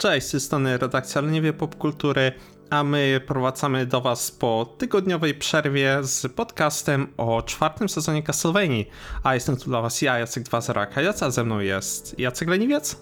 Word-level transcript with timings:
Cześć, 0.00 0.26
z 0.26 0.30
tej 0.30 0.40
strony 0.40 0.78
redakcja 0.78 1.20
Leniwie 1.20 1.52
Popkultury, 1.52 2.32
a 2.70 2.84
my 2.84 3.20
prowadzamy 3.26 3.86
do 3.86 4.00
Was 4.00 4.30
po 4.30 4.74
tygodniowej 4.78 5.34
przerwie 5.34 5.98
z 6.02 6.32
podcastem 6.32 7.06
o 7.16 7.42
czwartym 7.42 7.88
sezonie 7.88 8.22
Castlevanii. 8.22 8.88
A 9.22 9.34
jestem 9.34 9.56
tu 9.56 9.64
dla 9.64 9.82
Was 9.82 10.02
ja, 10.02 10.18
Jacek 10.18 10.42
20 10.42 10.86
Kajac, 10.86 11.22
a 11.22 11.30
ze 11.30 11.44
mną 11.44 11.60
jest 11.60 12.18
Jacek 12.18 12.48
Leniwiec. 12.48 12.96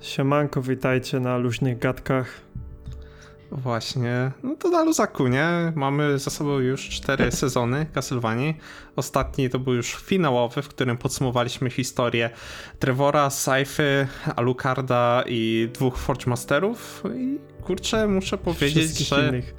Siemanko, 0.00 0.62
witajcie 0.62 1.20
na 1.20 1.36
luźnych 1.36 1.78
gadkach. 1.78 2.43
Właśnie, 3.54 4.30
no 4.42 4.56
to 4.56 4.68
na 4.68 4.84
luzaku, 4.84 5.28
nie? 5.28 5.72
Mamy 5.74 6.18
za 6.18 6.30
sobą 6.30 6.58
już 6.58 6.88
cztery 6.88 7.32
sezony 7.42 7.86
Castlevanii. 7.92 8.56
Ostatni 8.96 9.50
to 9.50 9.58
był 9.58 9.74
już 9.74 9.94
finałowy, 9.94 10.62
w 10.62 10.68
którym 10.68 10.96
podsumowaliśmy 10.96 11.70
historię 11.70 12.30
Trevora, 12.78 13.30
Saify, 13.30 14.06
Alucarda 14.36 15.24
i 15.26 15.68
dwóch 15.72 15.98
Forge 15.98 16.26
Masterów. 16.26 17.02
I 17.16 17.38
kurczę, 17.62 18.06
muszę 18.06 18.38
powiedzieć, 18.38 18.98
że... 18.98 19.28
Innych. 19.28 19.54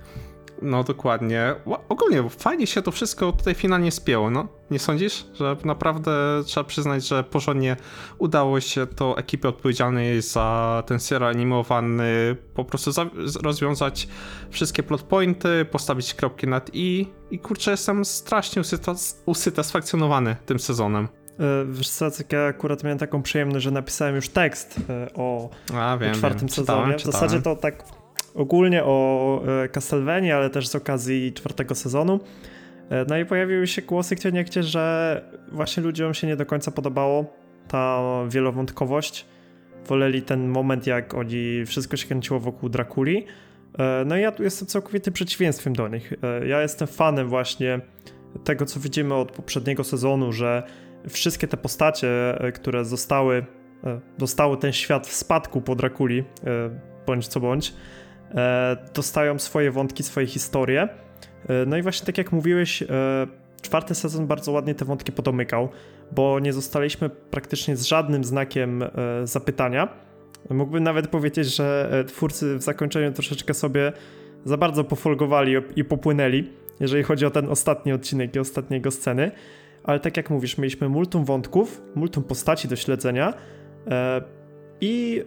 No 0.61 0.83
dokładnie. 0.83 1.55
Ogólnie 1.89 2.29
fajnie 2.29 2.67
się 2.67 2.81
to 2.81 2.91
wszystko 2.91 3.31
tutaj 3.31 3.55
finalnie 3.55 3.91
spięło, 3.91 4.29
no. 4.29 4.47
Nie 4.71 4.79
sądzisz? 4.79 5.25
Że 5.33 5.57
naprawdę 5.65 6.11
trzeba 6.45 6.63
przyznać, 6.63 7.07
że 7.07 7.23
porządnie 7.23 7.75
udało 8.17 8.59
się 8.59 8.87
to 8.87 9.17
ekipie 9.17 9.49
odpowiedzialnej 9.49 10.21
za 10.21 10.83
ten 10.85 10.99
serial 10.99 11.29
animowany 11.29 12.35
po 12.53 12.65
prostu 12.65 12.91
rozwiązać 13.43 14.07
wszystkie 14.49 14.83
plot 14.83 15.01
pointy, 15.01 15.65
postawić 15.71 16.13
kropki 16.13 16.47
nad 16.47 16.69
i 16.73 17.07
i 17.31 17.39
kurczę 17.39 17.71
jestem 17.71 18.05
strasznie 18.05 18.61
usatysfakcjonowany 19.25 20.35
tym 20.45 20.59
sezonem. 20.59 21.07
E, 21.39 21.65
wiesz 21.69 21.89
co, 21.89 22.05
ja 22.31 22.45
akurat 22.45 22.83
miałem 22.83 22.99
taką 22.99 23.21
przyjemność, 23.21 23.63
że 23.63 23.71
napisałem 23.71 24.15
już 24.15 24.29
tekst 24.29 24.79
e, 24.89 25.07
o, 25.15 25.49
A, 25.73 25.97
wiem, 25.97 26.13
czwartym 26.13 26.39
wiem. 26.39 26.49
sezonie. 26.49 26.95
Czytałem, 26.95 26.99
w 26.99 27.03
zasadzie 27.03 27.41
to 27.41 27.55
tak 27.55 27.83
ogólnie 28.35 28.83
o 28.83 29.41
e, 29.63 29.69
Castlevanii, 29.69 30.31
ale 30.31 30.49
też 30.49 30.67
z 30.67 30.75
okazji 30.75 31.33
czwartego 31.33 31.75
sezonu. 31.75 32.19
E, 32.89 33.05
no 33.09 33.17
i 33.17 33.25
pojawiły 33.25 33.67
się 33.67 33.81
głosy 33.81 34.15
gdzie 34.15 34.31
niegdzie, 34.31 34.63
że 34.63 35.23
właśnie 35.51 35.83
ludziom 35.83 36.13
się 36.13 36.27
nie 36.27 36.35
do 36.35 36.45
końca 36.45 36.71
podobało 36.71 37.33
ta 37.67 38.01
wielowątkowość. 38.29 39.25
Woleli 39.87 40.21
ten 40.21 40.47
moment, 40.47 40.87
jak 40.87 41.13
oni 41.13 41.65
wszystko 41.65 41.97
się 41.97 42.07
kręciło 42.07 42.39
wokół 42.39 42.69
Drakuli. 42.69 43.25
E, 43.79 44.03
no 44.05 44.17
i 44.17 44.21
ja 44.21 44.31
tu 44.31 44.43
jestem 44.43 44.67
całkowitym 44.67 45.13
przeciwieństwem 45.13 45.73
do 45.73 45.87
nich. 45.87 46.13
Ja 46.47 46.61
jestem 46.61 46.87
fanem 46.87 47.27
właśnie 47.27 47.79
tego, 48.43 48.65
co 48.65 48.79
widzimy 48.79 49.13
od 49.13 49.31
poprzedniego 49.31 49.83
sezonu, 49.83 50.31
że 50.31 50.63
wszystkie 51.09 51.47
te 51.47 51.57
postacie, 51.57 52.07
które 52.53 52.85
zostały, 52.85 53.45
dostały 54.17 54.57
ten 54.57 54.73
świat 54.73 55.07
w 55.07 55.13
spadku 55.13 55.61
po 55.61 55.75
Drakuli, 55.75 56.23
bądź 57.07 57.27
co 57.27 57.39
bądź, 57.39 57.73
dostają 58.93 59.39
swoje 59.39 59.71
wątki, 59.71 60.03
swoje 60.03 60.27
historie. 60.27 60.89
E, 61.49 61.65
no 61.67 61.77
i 61.77 61.81
właśnie 61.81 62.05
tak 62.05 62.17
jak 62.17 62.31
mówiłeś, 62.31 62.81
e, 62.83 62.87
czwarty 63.61 63.95
sezon 63.95 64.27
bardzo 64.27 64.51
ładnie 64.51 64.75
te 64.75 64.85
wątki 64.85 65.11
podomykał, 65.11 65.69
bo 66.11 66.39
nie 66.39 66.53
zostaliśmy 66.53 67.09
praktycznie 67.09 67.75
z 67.75 67.83
żadnym 67.83 68.23
znakiem 68.23 68.83
zapytania. 69.23 69.87
Mógłbym 70.49 70.83
nawet 70.83 71.07
powiedzieć, 71.07 71.55
że 71.55 71.89
twórcy 72.07 72.57
w 72.57 72.61
zakończeniu 72.61 73.11
troszeczkę 73.11 73.53
sobie 73.53 73.91
za 74.45 74.57
bardzo 74.57 74.83
pofolgowali 74.83 75.55
i 75.75 75.83
popłynęli, 75.83 76.53
jeżeli 76.79 77.03
chodzi 77.03 77.25
o 77.25 77.29
ten 77.31 77.49
ostatni 77.49 77.93
odcinek 77.93 78.35
i 78.35 78.39
ostatniego 78.39 78.91
sceny. 78.91 79.31
Ale 79.83 79.99
tak 79.99 80.17
jak 80.17 80.29
mówisz, 80.29 80.57
mieliśmy 80.57 80.89
multum 80.89 81.25
wątków, 81.25 81.81
multum 81.95 82.23
postaci 82.23 82.67
do 82.67 82.75
śledzenia 82.75 83.33
i 84.81 85.23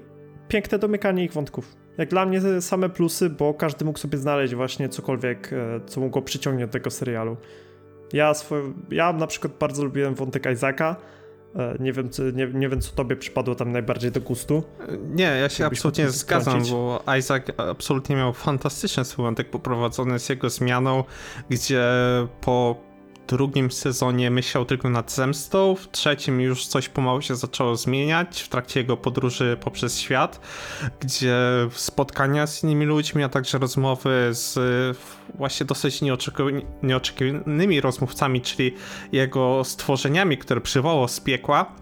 piękne 0.48 0.79
domykanie 0.79 1.25
ich 1.25 1.33
wątków. 1.33 1.77
Jak 1.98 2.09
dla 2.09 2.27
mnie 2.27 2.41
same 2.61 2.89
plusy, 2.89 3.31
bo 3.31 3.55
każdy 3.55 3.85
mógł 3.85 3.98
sobie 3.98 4.19
znaleźć 4.19 4.55
właśnie 4.55 4.89
cokolwiek, 4.89 5.53
e, 5.53 5.81
co 5.86 6.01
mógł 6.01 6.13
go 6.13 6.23
przyciągnąć 6.23 6.69
do 6.69 6.73
tego 6.73 6.91
serialu. 6.91 7.36
Ja, 8.13 8.35
swój, 8.35 8.58
ja 8.91 9.13
na 9.13 9.27
przykład 9.27 9.53
bardzo 9.61 9.85
lubiłem 9.85 10.14
wątek 10.14 10.47
Isaaca. 10.53 10.97
E, 11.57 11.77
nie 11.81 11.92
wiem, 11.92 12.11
nie, 12.35 12.47
nie 12.47 12.69
wiem, 12.69 12.81
co 12.81 12.92
tobie 12.92 13.17
przypadło 13.17 13.55
tam 13.55 13.73
najbardziej 13.73 14.13
do 14.13 14.20
gustu. 14.20 14.63
Nie, 15.14 15.25
ja 15.25 15.48
się 15.48 15.67
absolutnie 15.67 16.11
zgadzam, 16.11 16.63
bo 16.70 17.05
Isaac 17.19 17.42
absolutnie 17.57 18.17
miał 18.17 18.33
fantastyczny 18.33 19.05
swój 19.05 19.25
wątek 19.25 19.51
poprowadzony 19.51 20.19
z 20.19 20.29
jego 20.29 20.51
zmianą, 20.51 21.05
gdzie 21.51 21.83
po 22.41 22.88
drugim 23.28 23.70
sezonie 23.70 24.30
myślał 24.30 24.64
tylko 24.64 24.90
nad 24.90 25.12
zemstą, 25.12 25.74
w 25.74 25.90
trzecim 25.90 26.40
już 26.40 26.66
coś 26.66 26.89
pomału 26.89 27.22
się 27.22 27.36
zaczęło 27.36 27.77
zmieniać 27.77 28.42
w 28.42 28.48
trakcie 28.48 28.80
jego 28.80 28.96
podróży 28.96 29.56
poprzez 29.61 29.98
świat, 29.98 30.40
gdzie 31.00 31.36
spotkania 31.72 32.46
z 32.46 32.64
innymi 32.64 32.86
ludźmi, 32.86 33.22
a 33.22 33.28
także 33.28 33.58
rozmowy 33.58 34.28
z 34.30 34.58
właśnie 35.34 35.66
dosyć 35.66 36.00
nieoczekiwanymi 36.83 37.80
rozmówcami, 37.80 38.40
czyli 38.40 38.74
jego 39.12 39.64
stworzeniami, 39.64 40.39
które 40.39 40.60
przywołał 40.60 41.08
z 41.08 41.20
piekła, 41.20 41.72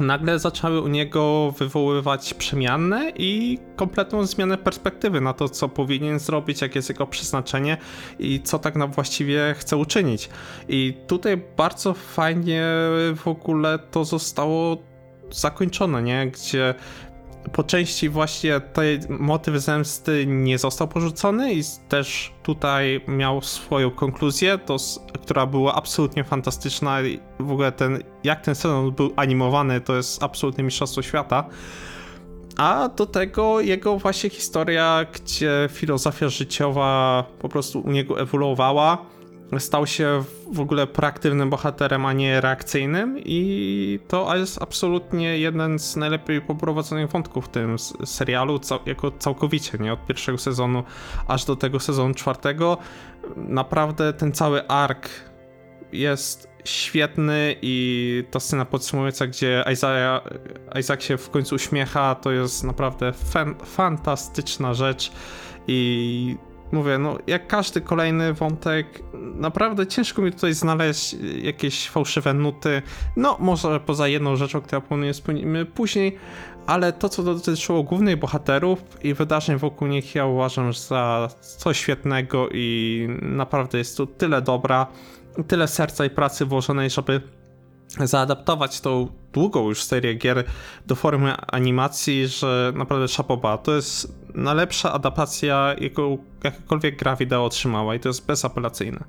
nagle 0.00 0.38
zaczęły 0.38 0.80
u 0.80 0.88
niego 0.88 1.54
wywoływać 1.58 2.34
przemianę 2.34 3.12
i 3.16 3.58
kompletną 3.76 4.26
zmianę 4.26 4.58
perspektywy 4.58 5.20
na 5.20 5.32
to, 5.32 5.48
co 5.48 5.68
powinien 5.68 6.18
zrobić, 6.18 6.62
jakie 6.62 6.78
jest 6.78 6.88
jego 6.88 7.06
przeznaczenie 7.06 7.76
i 8.18 8.40
co 8.40 8.58
tak 8.58 8.76
na 8.76 8.86
właściwie 8.86 9.54
chce 9.58 9.76
uczynić. 9.76 10.28
I 10.68 10.94
tutaj 11.06 11.42
bardzo 11.56 11.94
fajnie 11.94 12.64
w 13.16 13.22
ogóle 13.28 13.78
to 13.78 14.04
zostało 14.04 14.76
zakończone, 15.30 16.02
nie? 16.02 16.26
Gdzie 16.26 16.74
po 17.52 17.64
części 17.64 18.08
właśnie 18.08 18.60
ten 18.60 19.00
motyw 19.08 19.54
zemsty 19.54 20.26
nie 20.26 20.58
został 20.58 20.88
porzucony 20.88 21.54
i 21.54 21.62
też 21.88 22.32
tutaj 22.42 23.00
miał 23.08 23.42
swoją 23.42 23.90
konkluzję, 23.90 24.58
to, 24.58 24.76
która 25.22 25.46
była 25.46 25.74
absolutnie 25.74 26.24
fantastyczna 26.24 27.02
i 27.02 27.20
w 27.40 27.52
ogóle 27.52 27.72
ten, 27.72 28.02
jak 28.24 28.40
ten 28.40 28.54
sezon 28.54 28.92
był 28.92 29.12
animowany, 29.16 29.80
to 29.80 29.96
jest 29.96 30.22
absolutnie 30.22 30.64
mistrzostwo 30.64 31.02
świata. 31.02 31.44
A 32.56 32.88
do 32.88 33.06
tego 33.06 33.60
jego 33.60 33.98
właśnie 33.98 34.30
historia, 34.30 35.06
gdzie 35.12 35.68
filozofia 35.72 36.28
życiowa 36.28 37.24
po 37.38 37.48
prostu 37.48 37.80
u 37.80 37.90
niego 37.90 38.20
ewoluowała 38.20 39.13
stał 39.60 39.86
się 39.86 40.24
w 40.52 40.60
ogóle 40.60 40.86
proaktywnym 40.86 41.50
bohaterem, 41.50 42.06
a 42.06 42.12
nie 42.12 42.40
reakcyjnym 42.40 43.18
i 43.18 44.00
to 44.08 44.36
jest 44.36 44.62
absolutnie 44.62 45.38
jeden 45.38 45.78
z 45.78 45.96
najlepiej 45.96 46.40
poprowadzonych 46.40 47.10
wątków 47.10 47.44
w 47.44 47.48
tym 47.48 47.76
serialu, 48.04 48.60
jako 48.86 49.10
całkowicie, 49.10 49.78
nie? 49.78 49.92
Od 49.92 50.06
pierwszego 50.06 50.38
sezonu 50.38 50.84
aż 51.28 51.44
do 51.44 51.56
tego 51.56 51.80
sezonu 51.80 52.14
czwartego. 52.14 52.78
Naprawdę 53.36 54.12
ten 54.12 54.32
cały 54.32 54.68
ark 54.68 55.08
jest 55.92 56.48
świetny 56.64 57.56
i 57.62 58.24
ta 58.30 58.40
scena 58.40 58.64
podsumowująca, 58.64 59.26
gdzie 59.26 59.64
Isaiah, 59.72 60.22
Isaac 60.80 61.02
się 61.02 61.16
w 61.16 61.30
końcu 61.30 61.54
uśmiecha, 61.54 62.14
to 62.14 62.32
jest 62.32 62.64
naprawdę 62.64 63.12
fan, 63.12 63.54
fantastyczna 63.64 64.74
rzecz 64.74 65.12
i 65.66 66.36
mówię, 66.72 66.98
no 66.98 67.18
jak 67.26 67.46
każdy 67.46 67.80
kolejny 67.80 68.32
wątek, 68.32 69.02
naprawdę 69.34 69.86
ciężko 69.86 70.22
mi 70.22 70.32
tutaj 70.32 70.54
znaleźć 70.54 71.16
jakieś 71.42 71.90
fałszywe 71.90 72.34
nuty. 72.34 72.82
No, 73.16 73.36
może 73.40 73.80
poza 73.80 74.08
jedną 74.08 74.36
rzeczą, 74.36 74.60
która 74.60 74.80
planuję 74.80 75.12
wspomnimy 75.12 75.66
później, 75.66 76.18
ale 76.66 76.92
to, 76.92 77.08
co 77.08 77.22
dotyczyło 77.22 77.82
głównych 77.82 78.18
bohaterów 78.18 78.84
i 79.02 79.14
wydarzeń 79.14 79.58
wokół 79.58 79.88
nich, 79.88 80.14
ja 80.14 80.26
uważam 80.26 80.72
za 80.72 81.28
coś 81.58 81.78
świetnego 81.78 82.48
i 82.52 83.08
naprawdę 83.22 83.78
jest 83.78 83.96
tu 83.96 84.06
tyle 84.06 84.42
dobra, 84.42 84.86
tyle 85.48 85.68
serca 85.68 86.04
i 86.04 86.10
pracy 86.10 86.44
włożonej, 86.44 86.90
żeby 86.90 87.20
zaadaptować 88.00 88.80
tą 88.80 89.08
długą 89.32 89.68
już 89.68 89.82
serię 89.82 90.14
gier 90.14 90.44
do 90.86 90.94
formy 90.94 91.34
animacji, 91.36 92.28
że 92.28 92.72
naprawdę 92.76 93.08
szapoba. 93.08 93.58
To 93.58 93.74
jest 93.74 94.18
najlepsza 94.34 94.92
adaptacja, 94.92 95.74
jaką 95.80 96.18
jakakolwiek 96.44 96.96
gra 96.98 97.16
wideo 97.16 97.44
otrzymała 97.44 97.94
i 97.94 98.00
to 98.00 98.08
jest 98.08 98.26
bezapelacyjne. 98.26 99.04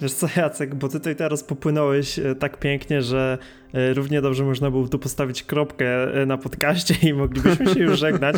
Wiesz 0.00 0.12
co, 0.12 0.26
Jacek, 0.36 0.74
bo 0.74 0.88
ty 0.88 0.98
tutaj 0.98 1.16
teraz 1.16 1.44
popłynąłeś 1.44 2.18
e, 2.18 2.34
tak 2.34 2.58
pięknie, 2.58 3.02
że 3.02 3.38
e, 3.74 3.94
równie 3.94 4.22
dobrze 4.22 4.44
można 4.44 4.70
było 4.70 4.88
tu 4.88 4.98
postawić 4.98 5.42
kropkę 5.42 6.14
e, 6.22 6.26
na 6.26 6.38
podcaście 6.38 6.94
i 7.08 7.14
moglibyśmy 7.14 7.74
się 7.74 7.80
już 7.80 7.98
żegnać 7.98 8.36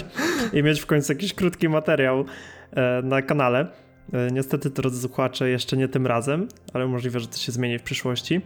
i 0.53 0.63
mieć 0.63 0.81
w 0.81 0.87
końcu 0.87 1.13
jakiś 1.13 1.35
krótki 1.35 1.69
materiał 1.69 2.25
na 3.03 3.23
kanale. 3.23 3.67
Niestety, 4.33 4.71
drodzy 4.71 5.01
słuchacze, 5.01 5.51
jeszcze 5.51 5.77
nie 5.77 5.89
tym 5.89 6.07
razem, 6.07 6.49
ale 6.75 6.87
możliwe, 6.87 7.21
że 7.21 7.27
to 7.27 7.37
się 7.37 7.53
zmieni 7.53 7.79
w 7.79 7.83
przyszłości. 7.83 8.41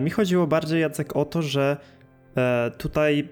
Mi 0.00 0.10
chodziło 0.10 0.46
bardziej, 0.46 0.80
Jacek, 0.80 1.16
o 1.16 1.24
to, 1.24 1.42
że 1.42 1.76
tutaj 2.78 3.28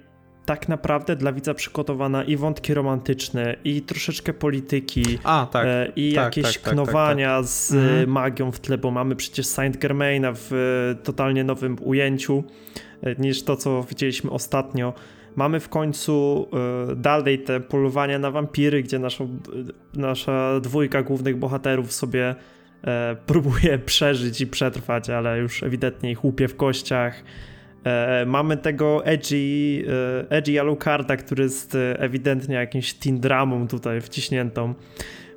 tak 0.47 0.69
naprawdę 0.69 1.17
dla 1.17 1.33
widza 1.33 1.55
przygotowana 1.55 2.25
i 2.25 2.37
wątki 2.37 2.75
romantyczne, 2.75 3.56
i 3.65 3.83
troszeczkę 3.83 4.33
polityki, 4.33 5.19
A, 5.25 5.47
tak. 5.53 5.67
e, 5.67 5.93
i 5.97 6.15
tak, 6.15 6.25
jakieś 6.25 6.45
tak, 6.45 6.53
tak, 6.53 6.62
tak 6.62 6.73
knowania 6.73 7.37
tak. 7.37 7.47
z 7.47 7.73
mhm. 7.73 8.11
magią 8.11 8.53
w 8.53 8.61
tle, 8.61 8.79
bo 8.79 8.91
mamy 8.91 9.17
przecież 9.17 9.47
Saint 9.47 9.77
Germaina 9.77 10.33
w 10.35 10.51
totalnie 11.03 11.45
nowym 11.45 11.77
ujęciu 11.81 12.45
e, 13.03 13.15
niż 13.15 13.43
to, 13.43 13.56
co 13.56 13.83
widzieliśmy 13.83 14.31
ostatnio. 14.31 14.93
Mamy 15.37 15.61
w 15.61 15.69
końcu 15.69 16.49
dalej 16.97 17.39
te 17.39 17.61
polowania 17.61 18.19
na 18.19 18.31
wampiry, 18.31 18.83
gdzie 18.83 18.99
naszą, 18.99 19.39
nasza 19.95 20.61
dwójka 20.61 21.03
głównych 21.03 21.37
bohaterów 21.37 21.93
sobie 21.93 22.35
próbuje 23.27 23.79
przeżyć 23.93 24.41
i 24.41 24.47
przetrwać, 24.47 25.11
ale 25.11 25.39
już 25.39 25.63
ewidentnie 25.63 26.11
ich 26.11 26.25
łupie 26.25 26.49
w 26.49 26.57
kościach. 26.57 27.23
Mamy 28.27 28.57
tego 28.57 29.07
edgy, 29.07 29.85
edgy 30.29 30.61
Alucarda, 30.61 31.17
który 31.17 31.43
jest 31.43 31.77
ewidentnie 31.99 32.55
jakimś 32.55 32.95
teen 32.95 33.21
dramą 33.21 33.69
tutaj 33.69 34.01
wciśniętą. 34.01 34.75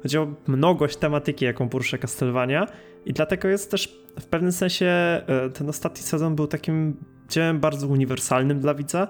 Chodzi 0.03 0.17
o 0.17 0.33
mnogość 0.47 0.97
tematyki, 0.97 1.45
jaką 1.45 1.69
porusza 1.69 1.97
Castlevania 1.97 2.67
i 3.05 3.13
dlatego 3.13 3.47
jest 3.47 3.71
też 3.71 3.99
w 4.19 4.25
pewnym 4.25 4.51
sensie 4.51 5.21
ten 5.53 5.69
ostatni 5.69 6.03
sezon 6.03 6.35
był 6.35 6.47
takim 6.47 6.97
dziełem 7.29 7.59
bardzo 7.59 7.87
uniwersalnym 7.87 8.59
dla 8.59 8.73
widza 8.73 9.07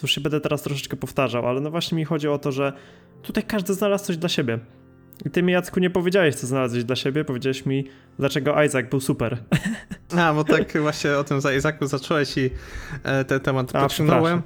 to 0.00 0.04
już 0.04 0.12
się 0.12 0.20
będę 0.20 0.40
teraz 0.40 0.62
troszeczkę 0.62 0.96
powtarzał, 0.96 1.48
ale 1.48 1.60
no 1.60 1.70
właśnie 1.70 1.96
mi 1.98 2.04
chodzi 2.04 2.28
o 2.28 2.38
to, 2.38 2.52
że 2.52 2.72
tutaj 3.22 3.42
każdy 3.42 3.74
znalazł 3.74 4.04
coś 4.04 4.16
dla 4.16 4.28
siebie. 4.28 4.58
I 5.26 5.30
ty 5.30 5.42
mi, 5.42 5.52
Jacku, 5.52 5.80
nie 5.80 5.90
powiedziałeś, 5.90 6.34
co 6.34 6.46
znalazłeś 6.46 6.84
dla 6.84 6.96
siebie, 6.96 7.24
powiedziałeś 7.24 7.66
mi, 7.66 7.84
dlaczego 8.18 8.62
Isaac 8.62 8.90
był 8.90 9.00
super. 9.00 9.38
A, 10.18 10.34
bo 10.34 10.44
tak 10.44 10.78
właśnie 10.80 11.16
o 11.16 11.24
tym 11.24 11.40
za 11.40 11.54
Isaacu 11.54 11.86
zacząłeś 11.86 12.38
i 12.38 12.50
e, 13.02 13.24
ten 13.24 13.40
temat 13.40 13.76
A, 13.76 13.82
pociągnąłem. 13.82 14.42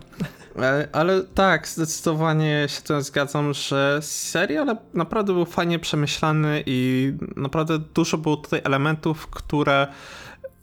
E, 0.59 0.88
ale 0.93 1.23
tak, 1.23 1.69
zdecydowanie 1.69 2.67
się 2.69 2.82
tym 2.82 3.03
zgadzam, 3.03 3.55
że 3.55 3.99
serial 4.03 4.76
naprawdę 4.94 5.32
był 5.32 5.44
fajnie 5.44 5.79
przemyślany 5.79 6.62
i 6.67 7.12
naprawdę 7.37 7.79
dużo 7.79 8.19
było 8.19 8.37
tutaj 8.37 8.61
elementów, 8.65 9.27
które 9.27 9.87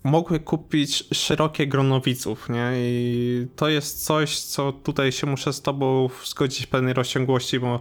mogły 0.04 0.40
kupić 0.40 1.04
szerokie 1.14 1.68
grono 1.68 2.02
widzów, 2.02 2.50
nie? 2.50 2.72
I 2.76 3.48
to 3.56 3.70
jest 3.70 4.06
coś, 4.06 4.40
co 4.40 4.72
tutaj 4.72 5.12
się 5.12 5.28
muszę 5.28 5.54
z 5.54 5.62
tobą 5.62 6.10
zgodzić 6.26 6.66
w 6.66 6.70
pewnej 6.70 6.94
rozciągłości, 6.94 7.60
bo 7.60 7.80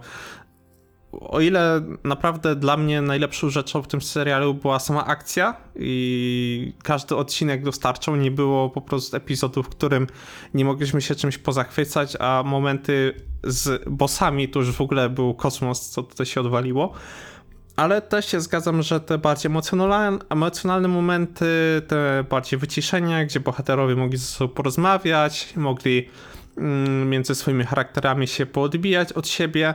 o 1.11 1.39
ile 1.41 1.81
naprawdę 2.03 2.55
dla 2.55 2.77
mnie 2.77 3.01
najlepszą 3.01 3.49
rzeczą 3.49 3.81
w 3.81 3.87
tym 3.87 4.01
serialu 4.01 4.53
była 4.53 4.79
sama 4.79 5.05
akcja 5.05 5.55
i 5.75 6.73
każdy 6.83 7.15
odcinek 7.15 7.63
dostarczał, 7.63 8.15
nie 8.15 8.31
było 8.31 8.69
po 8.69 8.81
prostu 8.81 9.17
epizodu, 9.17 9.63
w 9.63 9.69
którym 9.69 10.07
nie 10.53 10.65
mogliśmy 10.65 11.01
się 11.01 11.15
czymś 11.15 11.37
pozachwycać, 11.37 12.17
a 12.19 12.43
momenty 12.45 13.13
z 13.43 13.89
bossami 13.89 14.49
to 14.49 14.59
już 14.59 14.71
w 14.71 14.81
ogóle 14.81 15.09
był 15.09 15.33
kosmos, 15.33 15.89
co 15.89 16.03
tutaj 16.03 16.25
się 16.25 16.41
odwaliło. 16.41 16.93
Ale 17.75 18.01
też 18.01 18.25
się 18.25 18.41
zgadzam, 18.41 18.81
że 18.81 18.99
te 18.99 19.17
bardziej 19.17 19.51
emocjonalne, 19.51 20.19
emocjonalne 20.29 20.87
momenty, 20.87 21.45
te 21.87 22.23
bardziej 22.29 22.59
wyciszenia, 22.59 23.25
gdzie 23.25 23.39
bohaterowie 23.39 23.95
mogli 23.95 24.17
ze 24.17 24.25
sobą 24.25 24.53
porozmawiać, 24.53 25.53
mogli 25.55 26.09
mm, 26.57 27.09
między 27.09 27.35
swoimi 27.35 27.63
charakterami 27.63 28.27
się 28.27 28.45
poodbijać 28.45 29.13
od 29.13 29.27
siebie, 29.27 29.73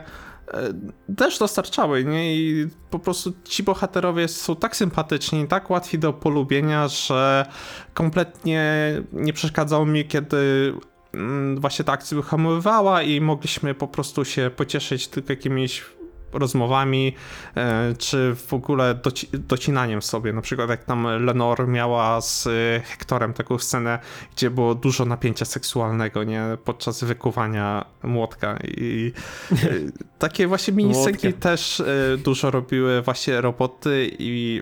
też 1.17 1.39
dostarczały, 1.39 2.03
nie? 2.03 2.35
I 2.35 2.67
po 2.89 2.99
prostu 2.99 3.33
ci 3.43 3.63
bohaterowie 3.63 4.27
są 4.27 4.55
tak 4.55 4.75
sympatyczni, 4.75 5.47
tak 5.47 5.69
łatwi 5.69 5.99
do 5.99 6.13
polubienia, 6.13 6.87
że 6.87 7.45
kompletnie 7.93 8.91
nie 9.13 9.33
przeszkadzało 9.33 9.85
mi, 9.85 10.05
kiedy 10.05 10.73
mm, 11.13 11.61
właśnie 11.61 11.85
ta 11.85 11.91
akcja 11.91 12.17
wyhamowywała 12.17 13.01
i 13.01 13.21
mogliśmy 13.21 13.73
po 13.73 13.87
prostu 13.87 14.25
się 14.25 14.51
pocieszyć 14.55 15.07
tylko 15.07 15.33
jakimiś 15.33 15.85
rozmowami, 16.33 17.15
e, 17.55 17.93
czy 17.97 18.35
w 18.35 18.53
ogóle 18.53 18.95
doci 18.95 19.27
docinaniem 19.33 20.01
sobie. 20.01 20.33
Na 20.33 20.41
przykład 20.41 20.69
jak 20.69 20.83
tam 20.83 21.25
Lenor 21.25 21.67
miała 21.67 22.21
z 22.21 22.47
Hektorem 22.83 23.33
taką 23.33 23.57
scenę, 23.57 23.99
gdzie 24.35 24.49
było 24.49 24.75
dużo 24.75 25.05
napięcia 25.05 25.45
seksualnego, 25.45 26.23
nie? 26.23 26.43
Podczas 26.65 27.03
wykuwania 27.03 27.85
młotka 28.03 28.59
i 28.63 29.13
e, 29.51 29.55
takie 30.19 30.47
właśnie 30.47 30.73
miniscenki 30.73 31.33
też 31.33 31.79
e, 31.79 31.85
dużo 32.17 32.51
robiły 32.51 33.01
właśnie 33.01 33.41
roboty 33.41 34.11
i 34.19 34.61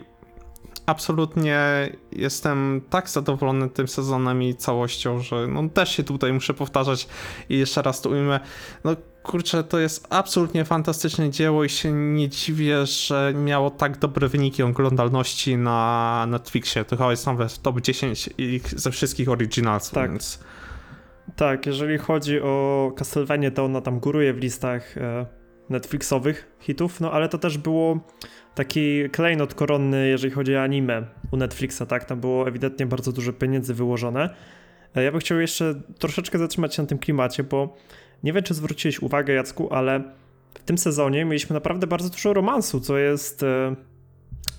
absolutnie 0.85 1.89
jestem 2.11 2.81
tak 2.89 3.09
zadowolony 3.09 3.69
tym 3.69 3.87
sezonem 3.87 4.43
i 4.43 4.55
całością, 4.55 5.19
że 5.19 5.47
no 5.47 5.69
też 5.69 5.95
się 5.95 6.03
tutaj 6.03 6.33
muszę 6.33 6.53
powtarzać 6.53 7.07
i 7.49 7.57
jeszcze 7.57 7.81
raz 7.81 8.01
to 8.01 8.09
ujmę. 8.09 8.39
No 8.83 8.95
kurczę, 9.25 9.63
to 9.63 9.79
jest 9.79 10.07
absolutnie 10.09 10.65
fantastyczne 10.65 11.29
dzieło 11.29 11.63
i 11.63 11.69
się 11.69 11.91
nie 11.91 12.29
dziwię, 12.29 12.85
że 12.85 13.33
miało 13.35 13.69
tak 13.69 13.97
dobre 13.97 14.27
wyniki 14.27 14.63
oglądalności 14.63 15.57
na 15.57 16.25
Netflixie. 16.29 16.85
To 16.85 16.97
chyba 16.97 17.11
jest 17.11 17.25
nawet 17.25 17.51
w 17.51 17.59
top 17.59 17.81
10 17.81 18.29
ze 18.75 18.91
wszystkich 18.91 19.29
originalsów, 19.29 19.93
tak. 19.93 20.11
więc... 20.11 20.39
Tak, 21.35 21.65
jeżeli 21.65 21.97
chodzi 21.97 22.41
o 22.41 22.91
Castlevania, 22.97 23.51
to 23.51 23.65
ona 23.65 23.81
tam 23.81 23.99
góruje 23.99 24.33
w 24.33 24.37
listach 24.37 24.97
e, 24.97 25.25
Netflixowych 25.69 26.55
hitów, 26.59 27.01
no 27.01 27.11
ale 27.11 27.29
to 27.29 27.37
też 27.37 27.57
było 27.57 27.99
taki 28.55 29.09
klejnot 29.09 29.53
koronny, 29.53 30.07
jeżeli 30.07 30.33
chodzi 30.33 30.55
o 30.55 30.61
anime 30.61 31.07
u 31.31 31.37
Netflixa, 31.37 31.81
tak? 31.87 32.05
Tam 32.05 32.19
było 32.19 32.47
ewidentnie 32.47 32.85
bardzo 32.85 33.11
dużo 33.11 33.33
pieniędzy 33.33 33.73
wyłożone. 33.73 34.29
E, 34.95 35.03
ja 35.03 35.11
bym 35.11 35.19
chciał 35.19 35.39
jeszcze 35.39 35.81
troszeczkę 35.99 36.37
zatrzymać 36.37 36.75
się 36.75 36.81
na 36.81 36.87
tym 36.87 36.97
klimacie, 36.97 37.43
bo 37.43 37.77
nie 38.23 38.33
wiem, 38.33 38.43
czy 38.43 38.53
zwróciłeś 38.53 38.99
uwagę, 38.99 39.33
Jacku, 39.33 39.73
ale 39.73 40.03
w 40.53 40.63
tym 40.63 40.77
sezonie 40.77 41.25
mieliśmy 41.25 41.53
naprawdę 41.53 41.87
bardzo 41.87 42.09
dużo 42.09 42.33
romansu, 42.33 42.79
co 42.79 42.97
jest 42.97 43.43
e, 43.43 43.75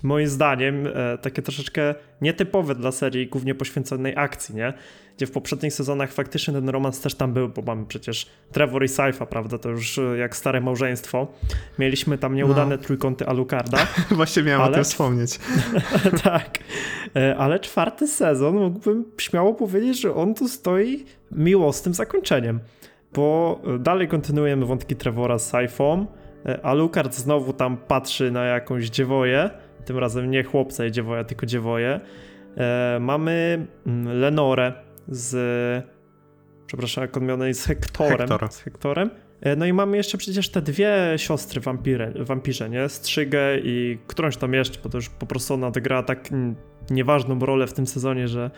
moim 0.02 0.28
zdaniem 0.28 0.86
e, 0.86 1.18
takie 1.18 1.42
troszeczkę 1.42 1.94
nietypowe 2.20 2.74
dla 2.74 2.92
serii 2.92 3.26
głównie 3.26 3.54
poświęconej 3.54 4.16
akcji, 4.16 4.54
nie? 4.54 4.72
Gdzie 5.16 5.26
w 5.26 5.30
poprzednich 5.30 5.72
sezonach 5.72 6.12
faktycznie 6.12 6.54
ten 6.54 6.68
romans 6.68 7.00
też 7.00 7.14
tam 7.14 7.32
był, 7.32 7.48
bo 7.48 7.62
mamy 7.62 7.86
przecież 7.86 8.26
Trevor 8.52 8.84
i 8.84 8.88
Saifa, 8.88 9.26
prawda? 9.26 9.58
To 9.58 9.68
już 9.68 9.98
e, 9.98 10.02
jak 10.18 10.36
stare 10.36 10.60
małżeństwo. 10.60 11.26
Mieliśmy 11.78 12.18
tam 12.18 12.34
nieudane 12.34 12.76
no. 12.76 12.82
trójkąty 12.82 13.26
Alucarda. 13.26 13.86
Właśnie 14.10 14.42
miałem 14.42 14.62
ale... 14.62 14.70
o 14.70 14.74
tym 14.74 14.84
wspomnieć. 14.84 15.38
tak. 16.24 16.58
Ale 17.38 17.60
czwarty 17.60 18.08
sezon 18.08 18.54
mógłbym 18.54 19.04
śmiało 19.18 19.54
powiedzieć, 19.54 20.00
że 20.00 20.14
on 20.14 20.34
tu 20.34 20.48
stoi 20.48 21.04
miłosnym 21.30 21.94
zakończeniem 21.94 22.60
bo 23.16 23.60
dalej 23.78 24.08
kontynuujemy 24.08 24.66
wątki 24.66 24.96
Trevora 24.96 25.38
z 25.38 25.48
Saifą, 25.48 26.06
a 26.62 26.74
Lukard 26.74 27.14
znowu 27.14 27.52
tam 27.52 27.76
patrzy 27.76 28.30
na 28.30 28.44
jakąś 28.44 28.90
dziewoję, 28.90 29.50
tym 29.84 29.98
razem 29.98 30.30
nie 30.30 30.44
chłopca 30.44 30.86
i 30.86 30.92
dziewoja, 30.92 31.24
tylko 31.24 31.46
dziewoję. 31.46 32.00
E, 32.56 32.98
mamy 33.00 33.66
mm, 33.86 34.18
Lenorę 34.18 34.72
z, 35.08 35.34
przepraszam, 36.66 37.02
jak 37.02 37.16
on 37.16 37.26
miał 37.26 37.38
z 37.52 37.64
Hektorem. 37.64 38.28
Z 38.50 38.60
Hektorem. 38.60 39.10
E, 39.40 39.56
no 39.56 39.66
i 39.66 39.72
mamy 39.72 39.96
jeszcze 39.96 40.18
przecież 40.18 40.48
te 40.48 40.62
dwie 40.62 40.96
siostry 41.16 41.60
wampire, 41.60 42.12
wampirze, 42.24 42.70
nie? 42.70 42.88
Strzygę 42.88 43.58
i 43.58 43.98
którąś 44.06 44.36
tam 44.36 44.54
jeszcze, 44.54 44.80
bo 44.82 44.88
to 44.88 44.98
już 44.98 45.08
po 45.08 45.26
prostu 45.26 45.54
ona 45.54 45.66
odegrała 45.66 46.02
tak 46.02 46.28
nieważną 46.90 47.38
rolę 47.38 47.66
w 47.66 47.72
tym 47.72 47.86
sezonie, 47.86 48.28
że 48.28 48.50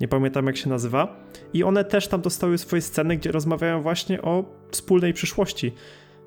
nie 0.00 0.08
pamiętam 0.08 0.46
jak 0.46 0.56
się 0.56 0.68
nazywa. 0.68 1.16
I 1.52 1.64
one 1.64 1.84
też 1.84 2.08
tam 2.08 2.20
dostały 2.20 2.58
swoje 2.58 2.82
sceny, 2.82 3.16
gdzie 3.16 3.32
rozmawiają 3.32 3.82
właśnie 3.82 4.22
o 4.22 4.44
wspólnej 4.70 5.12
przyszłości. 5.12 5.72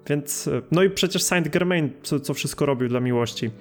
Więc, 0.09 0.47
e, 0.47 0.61
no 0.71 0.83
i 0.83 0.89
przecież 0.89 1.23
Saint 1.23 1.47
Germain, 1.47 1.89
co, 2.03 2.19
co 2.19 2.33
wszystko 2.33 2.65
robił 2.65 2.89
dla 2.89 2.99
miłości. 2.99 3.51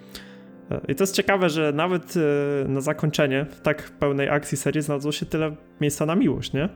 E, 0.71 0.81
I 0.89 0.95
to 0.95 1.03
jest 1.03 1.15
ciekawe, 1.15 1.51
że 1.51 1.73
nawet 1.73 2.15
e, 2.17 2.69
na 2.69 2.81
zakończenie 2.81 3.47
w 3.51 3.61
tak 3.61 3.91
pełnej 3.91 4.29
akcji 4.29 4.59
serii 4.59 4.83
znalazło 4.83 5.13
się 5.13 5.27
tyle 5.27 5.57
miejsca 5.81 6.07
na 6.07 6.17
miłość, 6.17 6.53
nie? 6.53 6.69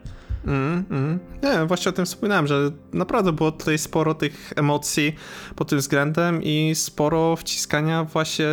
Mm, 0.47 0.85
mm. 0.91 1.19
Nie, 1.43 1.67
właśnie 1.67 1.89
o 1.89 1.93
tym 1.93 2.07
wspominałem, 2.07 2.47
że 2.47 2.71
naprawdę 2.93 3.33
było 3.33 3.53
tutaj 3.53 3.79
sporo 3.79 4.15
tych 4.15 4.53
emocji 4.57 5.15
pod 5.57 5.69
tym 5.69 5.79
względem 5.79 6.43
i 6.43 6.75
sporo 6.75 7.37
wciskania 7.37 8.05
właśnie, 8.05 8.47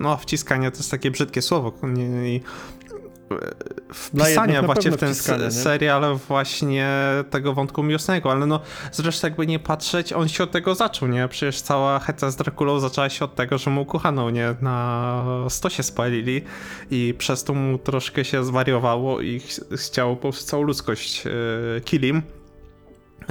no 0.00 0.16
wciskania 0.16 0.70
to 0.70 0.76
jest 0.76 0.90
takie 0.90 1.10
brzydkie 1.10 1.42
słowo, 1.42 1.72
nie, 1.82 2.40
wpisania 3.94 4.62
właśnie 4.62 4.90
w 4.90 4.96
ten 4.96 5.14
serial 5.50 6.16
właśnie 6.28 6.88
tego 7.30 7.54
wątku 7.54 7.82
miłosnego, 7.82 8.30
ale 8.30 8.46
no 8.46 8.60
zresztą 8.92 9.26
jakby 9.26 9.46
nie 9.46 9.58
patrzeć, 9.58 10.12
on 10.12 10.28
się 10.28 10.44
od 10.44 10.50
tego 10.50 10.74
zaczął, 10.74 11.08
nie? 11.08 11.28
Przecież 11.28 11.60
cała 11.60 11.98
heca 11.98 12.30
z 12.30 12.36
Drakulą 12.36 12.80
zaczęła 12.80 13.08
się 13.08 13.24
od 13.24 13.34
tego, 13.34 13.58
że 13.58 13.70
mu 13.70 13.84
kochaną, 13.84 14.30
nie? 14.30 14.54
Na 14.60 15.24
stosie 15.48 15.82
spalili 15.82 16.42
i 16.90 17.14
przez 17.18 17.44
to 17.44 17.54
mu 17.54 17.78
troszkę 17.78 18.24
się 18.24 18.44
zwariowało 18.44 19.20
i 19.20 19.40
chciało 19.76 20.16
po 20.16 20.22
prostu 20.22 20.50
całą 20.50 20.62
ludzkość 20.62 21.24
yy, 21.24 21.32
kilim. 21.84 22.22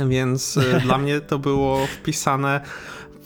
Więc 0.08 0.56
yy, 0.56 0.80
dla 0.86 0.98
mnie 0.98 1.22
to 1.22 1.40
było 1.40 1.88
wpisane 1.88 2.62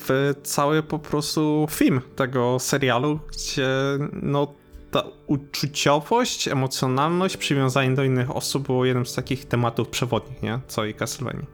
w 0.07 0.33
cały 0.43 0.83
po 0.83 0.99
prostu 0.99 1.67
film 1.69 2.01
tego 2.15 2.59
serialu, 2.59 3.19
gdzie 3.31 3.67
no 4.13 4.60
ta 4.91 5.03
uczuciowość, 5.27 6.47
emocjonalność, 6.47 7.37
przywiązanie 7.37 7.95
do 7.95 8.03
innych 8.03 8.35
osób 8.35 8.65
było 8.65 8.85
jednym 8.85 9.05
z 9.05 9.15
takich 9.15 9.45
tematów 9.45 9.89
przewodnich, 9.89 10.43
nie? 10.43 10.59
Całej 10.67 10.93
Castlevanii. 10.93 11.45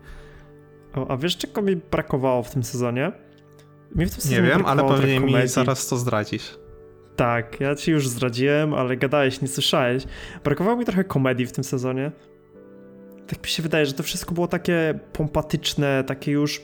O, 0.95 1.11
a 1.11 1.17
wiesz, 1.17 1.37
czego 1.37 1.61
mi 1.61 1.75
brakowało 1.75 2.43
w 2.43 2.51
tym 2.51 2.63
sezonie? 2.63 3.11
Mi 3.95 4.05
w 4.05 4.15
tym 4.15 4.31
nie 4.31 4.41
wiem, 4.41 4.65
ale 4.65 4.83
pewnie 4.83 5.19
mi 5.19 5.47
zaraz 5.47 5.87
to 5.87 5.97
zdradzisz. 5.97 6.57
Tak, 7.15 7.59
ja 7.59 7.75
ci 7.75 7.91
już 7.91 8.07
zdradziłem, 8.07 8.73
ale 8.73 8.97
gadałeś, 8.97 9.41
nie 9.41 9.47
słyszałeś. 9.47 10.03
Brakowało 10.43 10.77
mi 10.77 10.85
trochę 10.85 11.03
komedii 11.03 11.45
w 11.45 11.51
tym 11.51 11.63
sezonie. 11.63 12.11
tak 13.27 13.43
mi 13.43 13.49
się 13.49 13.63
wydaje, 13.63 13.85
że 13.85 13.93
to 13.93 14.03
wszystko 14.03 14.33
było 14.33 14.47
takie 14.47 14.99
pompatyczne, 15.13 16.03
takie 16.03 16.31
już 16.31 16.61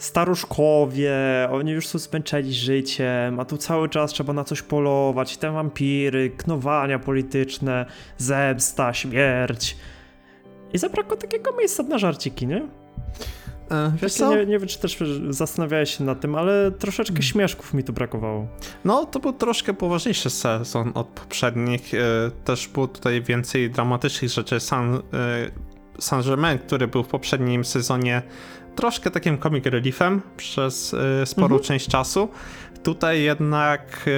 staruszkowie, 0.00 1.14
oni 1.50 1.72
już 1.72 1.86
są 1.86 1.98
zmęczeni 1.98 2.52
życiem, 2.52 3.40
a 3.40 3.44
tu 3.44 3.56
cały 3.56 3.88
czas 3.88 4.10
trzeba 4.10 4.32
na 4.32 4.44
coś 4.44 4.62
polować, 4.62 5.36
te 5.36 5.50
wampiry, 5.52 6.30
knowania 6.30 6.98
polityczne, 6.98 7.86
zemsta, 8.18 8.94
śmierć. 8.94 9.76
I 10.72 10.78
zabrakło 10.78 11.16
takiego 11.16 11.56
miejsca 11.56 11.82
na 11.82 11.98
żarciki, 11.98 12.46
nie? 12.46 12.68
E, 13.70 13.92
wiesz 14.02 14.12
co? 14.12 14.36
Nie, 14.36 14.46
nie 14.46 14.58
wiem, 14.58 14.68
czy 14.68 14.78
też 14.78 14.98
zastanawiałeś 15.30 15.96
się 15.96 16.04
nad 16.04 16.20
tym, 16.20 16.34
ale 16.34 16.70
troszeczkę 16.70 17.14
hmm. 17.14 17.22
śmieszków 17.22 17.74
mi 17.74 17.84
tu 17.84 17.92
brakowało. 17.92 18.46
No, 18.84 19.06
to 19.06 19.20
był 19.20 19.32
troszkę 19.32 19.74
poważniejszy 19.74 20.30
sezon 20.30 20.92
od 20.94 21.06
poprzednich. 21.06 21.94
E, 21.94 21.98
też 22.44 22.68
było 22.68 22.88
tutaj 22.88 23.22
więcej 23.22 23.70
dramatycznych 23.70 24.30
rzeczy. 24.30 24.60
San, 24.60 24.94
e, 24.94 25.00
Saint-Germain, 25.98 26.58
który 26.58 26.88
był 26.88 27.02
w 27.02 27.08
poprzednim 27.08 27.64
sezonie 27.64 28.22
troszkę 28.76 29.10
takim 29.10 29.38
comic 29.38 29.66
reliefem 29.66 30.22
przez 30.36 30.96
sporą 31.24 31.46
mhm. 31.46 31.62
część 31.62 31.88
czasu. 31.88 32.28
Tutaj 32.82 33.22
jednak 33.22 34.10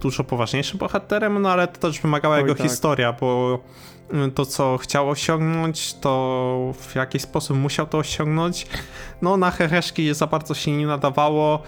dużo 0.00 0.24
poważniejszym 0.24 0.78
bohaterem, 0.78 1.42
no 1.42 1.50
ale 1.50 1.68
to 1.68 1.80
też 1.80 2.00
wymagała 2.00 2.34
Oj, 2.34 2.40
jego 2.40 2.54
tak. 2.54 2.66
historia, 2.66 3.12
bo 3.12 3.58
to, 4.34 4.46
co 4.46 4.78
chciał 4.78 5.10
osiągnąć, 5.10 5.94
to 5.94 6.74
w 6.78 6.94
jaki 6.94 7.18
sposób 7.18 7.56
musiał 7.56 7.86
to 7.86 7.98
osiągnąć. 7.98 8.66
No, 9.22 9.36
na 9.36 9.50
heheszki 9.50 10.14
za 10.14 10.26
bardzo 10.26 10.54
się 10.54 10.72
nie 10.72 10.86
nadawało. 10.86 11.62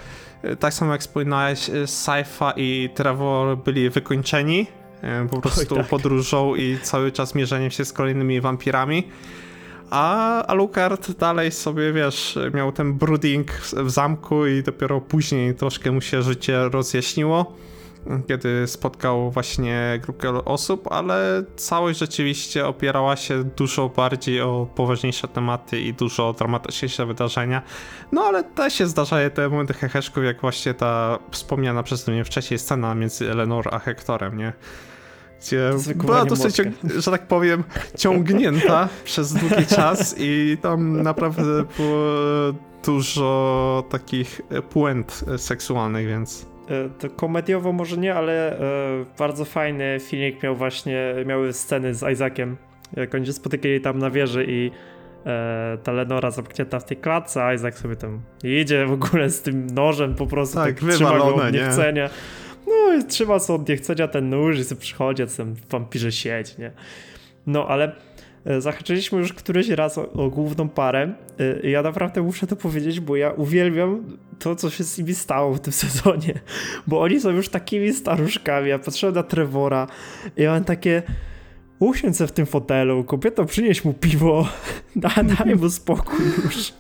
Tak 0.61 0.75
samo 0.75 0.93
jak 0.93 1.01
wspominałeś, 1.01 1.71
Saifa 1.87 2.53
i 2.57 2.91
Trevor 2.95 3.59
byli 3.59 3.91
wykończeni 3.91 4.67
po 5.31 5.41
prostu 5.41 5.75
Oj, 5.75 5.81
tak. 5.81 5.89
podróżą 5.89 6.55
i 6.55 6.79
cały 6.83 7.13
czas 7.13 7.35
mierzeniem 7.35 7.71
się 7.71 7.85
z 7.85 7.93
kolejnymi 7.93 8.41
wampirami. 8.41 9.09
A 9.91 10.43
Alucard 10.47 11.11
dalej 11.11 11.53
sobie, 11.53 11.93
wiesz, 11.93 12.39
miał 12.55 12.73
ten 12.73 12.95
brooding 12.95 13.53
w 13.53 13.91
zamku 13.91 14.47
i 14.47 14.63
dopiero 14.63 15.01
później 15.01 15.55
troszkę 15.55 15.93
mu 15.93 16.01
się 16.01 16.23
życie 16.23 16.69
rozjaśniło 16.69 17.57
kiedy 18.29 18.67
spotkał 18.67 19.31
właśnie 19.31 20.01
grupę 20.03 20.45
osób, 20.45 20.93
ale 20.93 21.45
całość 21.57 21.99
rzeczywiście 21.99 22.67
opierała 22.67 23.17
się 23.17 23.45
dużo 23.45 23.89
bardziej 23.89 24.41
o 24.41 24.69
poważniejsze 24.75 25.29
tematy 25.29 25.81
i 25.81 25.95
dużo 25.95 26.33
dramatyczniejsze 26.33 27.07
wydarzenia. 27.07 27.63
No 28.13 28.23
ale 28.25 28.45
też 28.45 28.75
się 28.75 28.87
zdarzają 28.87 29.31
te 29.31 29.49
momenty 29.49 29.75
heheszków, 29.75 30.25
jak 30.25 30.41
właśnie 30.41 30.75
ta 30.75 31.19
wspomniana 31.31 31.83
przeze 31.83 32.13
mnie 32.13 32.25
wcześniej 32.25 32.59
scena 32.59 32.95
między 32.95 33.31
Eleanor 33.31 33.69
a 33.75 33.79
Hektorem, 33.79 34.39
nie? 34.39 34.53
Gdzie 35.41 35.71
była 35.95 36.25
dosyć, 36.25 36.57
że 36.97 37.11
tak 37.11 37.27
powiem, 37.27 37.65
ciągnięta 37.97 38.89
przez 39.05 39.33
długi 39.33 39.67
czas 39.67 40.15
i 40.19 40.57
tam 40.63 41.03
naprawdę 41.03 41.65
było 41.77 41.99
dużo 42.85 43.85
takich 43.91 44.41
puent 44.71 45.25
seksualnych, 45.37 46.07
więc... 46.07 46.47
E, 46.69 46.89
to 46.99 47.11
komediowo 47.11 47.73
może 47.73 47.97
nie, 47.97 48.15
ale 48.15 48.59
e, 48.59 49.05
bardzo 49.19 49.45
fajny 49.45 49.99
filmik 50.01 50.43
miał 50.43 50.57
właśnie, 50.57 51.15
miały 51.27 51.53
sceny 51.53 51.95
z 51.95 52.13
Isaaciem, 52.13 52.57
jak 52.97 53.15
oni 53.15 53.27
się 53.27 53.33
spotykali 53.33 53.81
tam 53.81 53.99
na 53.99 54.11
wieży 54.11 54.47
i 54.49 54.71
e, 55.27 55.79
ta 55.83 55.93
Lenora 55.93 56.31
zamknięta 56.31 56.79
w 56.79 56.85
tej 56.85 56.97
klatce, 56.97 57.45
a 57.45 57.55
Isaac 57.55 57.79
sobie 57.79 57.97
tam 57.97 58.21
idzie 58.45 58.87
w 58.87 58.93
ogóle 58.93 59.31
z 59.31 59.43
tym 59.43 59.67
nożem 59.67 60.15
po 60.15 60.27
prostu 60.27 60.57
tak, 60.57 60.81
tak 60.81 60.91
trzyma 60.91 61.19
go 61.19 61.35
od 61.35 61.53
niechcenia. 61.53 62.05
Nie? 62.05 62.11
No 62.67 62.95
i 62.95 63.05
trzyma 63.05 63.39
sobie 63.39 63.63
od 63.63 63.69
niechcenia 63.69 64.09
ten 64.09 64.31
nóż 64.31 64.59
i 64.59 64.65
sobie 64.65 64.81
przychodzi, 64.81 65.23
a 65.23 65.27
tam 65.27 65.55
wampirze 65.71 66.13
sieć, 66.13 66.59
nie? 66.59 66.73
No 67.47 67.69
ale 67.69 67.93
E, 68.47 68.61
zahaczyliśmy 68.61 69.19
już 69.19 69.33
któryś 69.33 69.69
raz 69.69 69.99
o, 69.99 70.13
o 70.13 70.31
główną 70.31 70.69
parę. 70.69 71.13
E, 71.65 71.71
ja 71.71 71.83
naprawdę 71.83 72.23
muszę 72.23 72.47
to 72.47 72.57
powiedzieć, 72.57 73.01
bo 73.01 73.17
ja 73.17 73.31
uwielbiam 73.31 74.19
to, 74.39 74.57
co 74.57 74.71
się 74.71 74.85
z 74.85 74.99
nimi 74.99 75.15
stało 75.15 75.55
w 75.55 75.61
tym 75.61 75.73
sezonie. 75.87 76.35
Bo 76.87 77.01
oni 77.01 77.21
są 77.21 77.31
już 77.31 77.49
takimi 77.49 77.93
staruszkami. 77.93 78.69
Ja 78.69 78.79
patrzyłem 78.79 79.15
na 79.15 79.23
Trevora 79.23 79.87
i 80.37 80.47
mam 80.47 80.65
takie 80.65 81.03
usiądź 81.79 82.19
w 82.19 82.33
tym 82.33 82.47
fotelu, 82.47 83.05
kobieto 83.05 83.45
przynieś 83.45 83.85
mu 83.85 83.95
piwo, 83.95 84.49
daj 84.97 85.57
mu 85.57 85.71
spokój 85.71 86.27
już. 86.45 86.73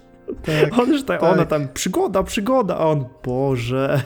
Tak, 0.42 0.78
on 0.78 0.88
już 0.88 1.04
tak, 1.04 1.20
tak. 1.20 1.32
ona 1.32 1.44
tam 1.44 1.68
przygoda, 1.74 2.22
przygoda, 2.22 2.76
a 2.76 2.86
on, 2.86 3.04
Boże. 3.24 4.02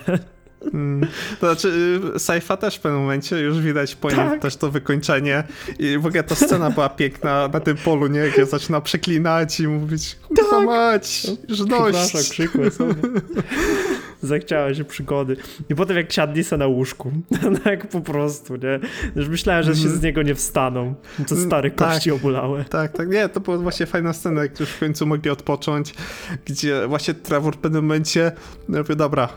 Hmm. 0.62 1.06
To 1.40 1.46
znaczy, 1.46 2.00
y, 2.16 2.18
Saifa 2.18 2.56
też 2.56 2.76
w 2.76 2.80
pewnym 2.80 3.00
momencie 3.00 3.40
już 3.40 3.60
widać 3.60 3.96
po 3.96 4.10
tak. 4.10 4.30
nim 4.30 4.40
też 4.40 4.56
to 4.56 4.70
wykończenie. 4.70 5.44
I 5.78 5.98
w 5.98 6.06
ogóle 6.06 6.22
ta 6.22 6.34
scena 6.34 6.70
była 6.70 6.88
piękna 6.88 7.48
na 7.48 7.60
tym 7.60 7.76
polu, 7.76 8.06
nie? 8.06 8.30
Gdzie 8.32 8.46
zaczyna 8.46 8.80
przeklinać 8.80 9.60
i 9.60 9.68
mówić, 9.68 10.16
kurwa 10.28 10.50
tak. 10.50 10.66
mać, 10.66 11.26
już 11.48 11.64
dość. 11.64 12.30
krzykły 12.30 12.70
sobie. 12.70 12.94
Zachciała 14.22 14.74
się 14.74 14.84
przygody. 14.84 15.36
I 15.70 15.74
potem 15.74 15.96
jak 15.96 16.12
siadli 16.12 16.44
se 16.44 16.56
na 16.56 16.66
łóżku, 16.66 17.12
no 17.52 17.70
jak 17.70 17.88
po 17.88 18.00
prostu, 18.00 18.56
nie? 18.56 18.80
Już 19.16 19.28
myślałem, 19.28 19.62
że 19.62 19.76
się 19.76 19.88
z 19.88 20.02
niego 20.02 20.22
nie 20.22 20.34
wstaną. 20.34 20.94
To 21.28 21.36
stare 21.36 21.70
tak, 21.70 21.88
kości 21.88 22.10
obulałe. 22.10 22.64
Tak, 22.64 22.92
tak. 22.92 23.08
Nie, 23.08 23.28
to 23.28 23.40
była 23.40 23.58
właśnie 23.58 23.86
fajna 23.86 24.12
scena, 24.12 24.42
jak 24.42 24.60
już 24.60 24.68
w 24.68 24.80
końcu 24.80 25.06
mogli 25.06 25.30
odpocząć, 25.30 25.94
gdzie 26.44 26.88
właśnie 26.88 27.14
Trevor 27.14 27.54
w 27.54 27.58
pewnym 27.58 27.84
momencie 27.84 28.32
mówię, 28.68 28.96
dobra, 28.96 29.28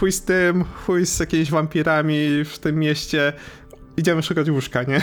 chuj 0.00 0.12
z 0.12 0.22
tym, 0.22 0.64
chuj 0.64 1.06
z 1.06 1.20
jakimiś 1.20 1.50
wampirami 1.50 2.44
w 2.44 2.58
tym 2.58 2.78
mieście, 2.78 3.32
idziemy 3.96 4.22
szukać 4.22 4.50
łóżka, 4.50 4.82
nie? 4.82 5.02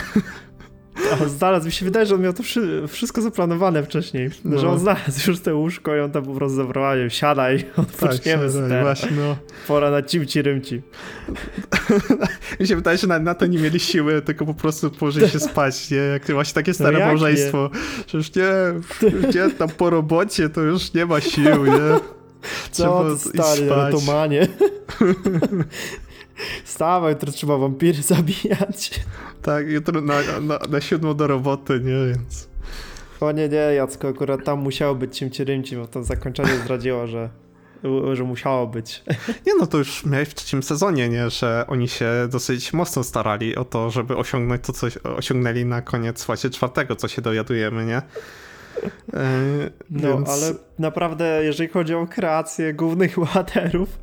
On 1.22 1.28
znalazł, 1.28 1.66
mi 1.66 1.72
się 1.72 1.84
wydaje, 1.84 2.06
że 2.06 2.14
on 2.14 2.20
miał 2.20 2.32
to 2.32 2.42
wszystko 2.88 3.22
zaplanowane 3.22 3.82
wcześniej, 3.82 4.30
no. 4.44 4.58
że 4.58 4.68
on 4.68 4.78
znalazł 4.78 5.30
już 5.30 5.40
te 5.40 5.54
łóżko 5.54 5.96
i 5.96 6.00
on 6.00 6.10
tam 6.10 6.24
po 6.24 6.34
prostu 6.34 6.56
zaprowadził, 6.56 7.10
siadaj, 7.10 7.64
odpoczniemy 7.76 8.46
tak, 8.46 8.52
siadaj, 8.52 8.82
właśnie, 8.82 9.10
no. 9.10 9.36
Pora 9.68 9.90
na 9.90 10.02
cimci 10.02 10.42
rymci. 10.42 10.82
mi 12.60 12.66
się 12.66 12.76
wydaje, 12.76 12.98
że 12.98 13.06
na, 13.06 13.18
na, 13.18 13.34
to 13.34 13.46
nie 13.46 13.58
mieli 13.58 13.80
siły, 13.80 14.22
tylko 14.22 14.46
po 14.46 14.54
prostu 14.54 14.90
położyli 14.90 15.28
się 15.28 15.40
spać, 15.40 15.90
nie? 15.90 15.96
Jak 15.96 16.30
właśnie 16.30 16.54
takie 16.54 16.74
stare 16.74 16.98
no 16.98 17.06
małżeństwo, 17.06 17.70
nie? 17.72 18.04
że 18.08 18.18
już 18.18 18.34
nie, 18.34 18.50
gdzie 19.28 19.50
tam 19.50 19.68
po 19.68 19.90
robocie 19.90 20.48
to 20.48 20.60
już 20.60 20.94
nie 20.94 21.06
ma 21.06 21.20
sił, 21.20 21.66
nie? 21.66 22.21
Co 22.70 23.04
ty 23.04 23.18
stary, 23.18 23.68
rotomanie. 23.68 24.48
Stawaj, 26.64 27.12
jutro 27.12 27.32
trzeba 27.32 27.58
wampiry 27.58 28.02
zabijać. 28.12 29.00
Tak, 29.42 29.68
jutro 29.68 30.00
na, 30.00 30.14
na, 30.40 30.58
na 30.70 30.80
siódmą 30.80 31.14
do 31.14 31.26
roboty, 31.26 31.80
nie, 31.80 32.06
więc... 32.06 32.48
O 33.20 33.32
nie, 33.32 33.48
nie, 33.48 33.56
Jacko, 33.56 34.08
akurat 34.08 34.44
tam 34.44 34.58
musiało 34.58 34.94
być 34.94 35.18
cimci 35.18 35.44
rymci, 35.44 35.76
bo 35.76 35.86
to 35.86 36.04
zakończenie 36.04 36.56
zdradziło, 36.64 37.06
że 37.06 37.30
że 38.12 38.24
musiało 38.24 38.66
być. 38.66 39.04
Nie 39.46 39.54
no, 39.54 39.66
to 39.66 39.78
już 39.78 40.06
miałeś 40.06 40.28
w 40.28 40.34
trzecim 40.34 40.62
sezonie, 40.62 41.08
nie? 41.08 41.30
Że 41.30 41.64
oni 41.68 41.88
się 41.88 42.10
dosyć 42.30 42.72
mocno 42.72 43.04
starali 43.04 43.56
o 43.56 43.64
to, 43.64 43.90
żeby 43.90 44.16
osiągnąć 44.16 44.64
to, 44.64 44.72
co 44.72 44.86
osiągnęli 45.16 45.64
na 45.64 45.82
koniec 45.82 46.24
właśnie 46.24 46.50
czwartego, 46.50 46.96
co 46.96 47.08
się 47.08 47.22
dowiadujemy, 47.22 47.86
nie? 47.86 48.02
E, 49.14 49.70
no, 49.90 50.16
więc... 50.16 50.28
ale 50.28 50.54
naprawdę, 50.78 51.40
jeżeli 51.44 51.68
chodzi 51.68 51.94
o 51.94 52.06
kreację 52.06 52.74
głównych 52.74 53.18
bohaterów, 53.20 53.98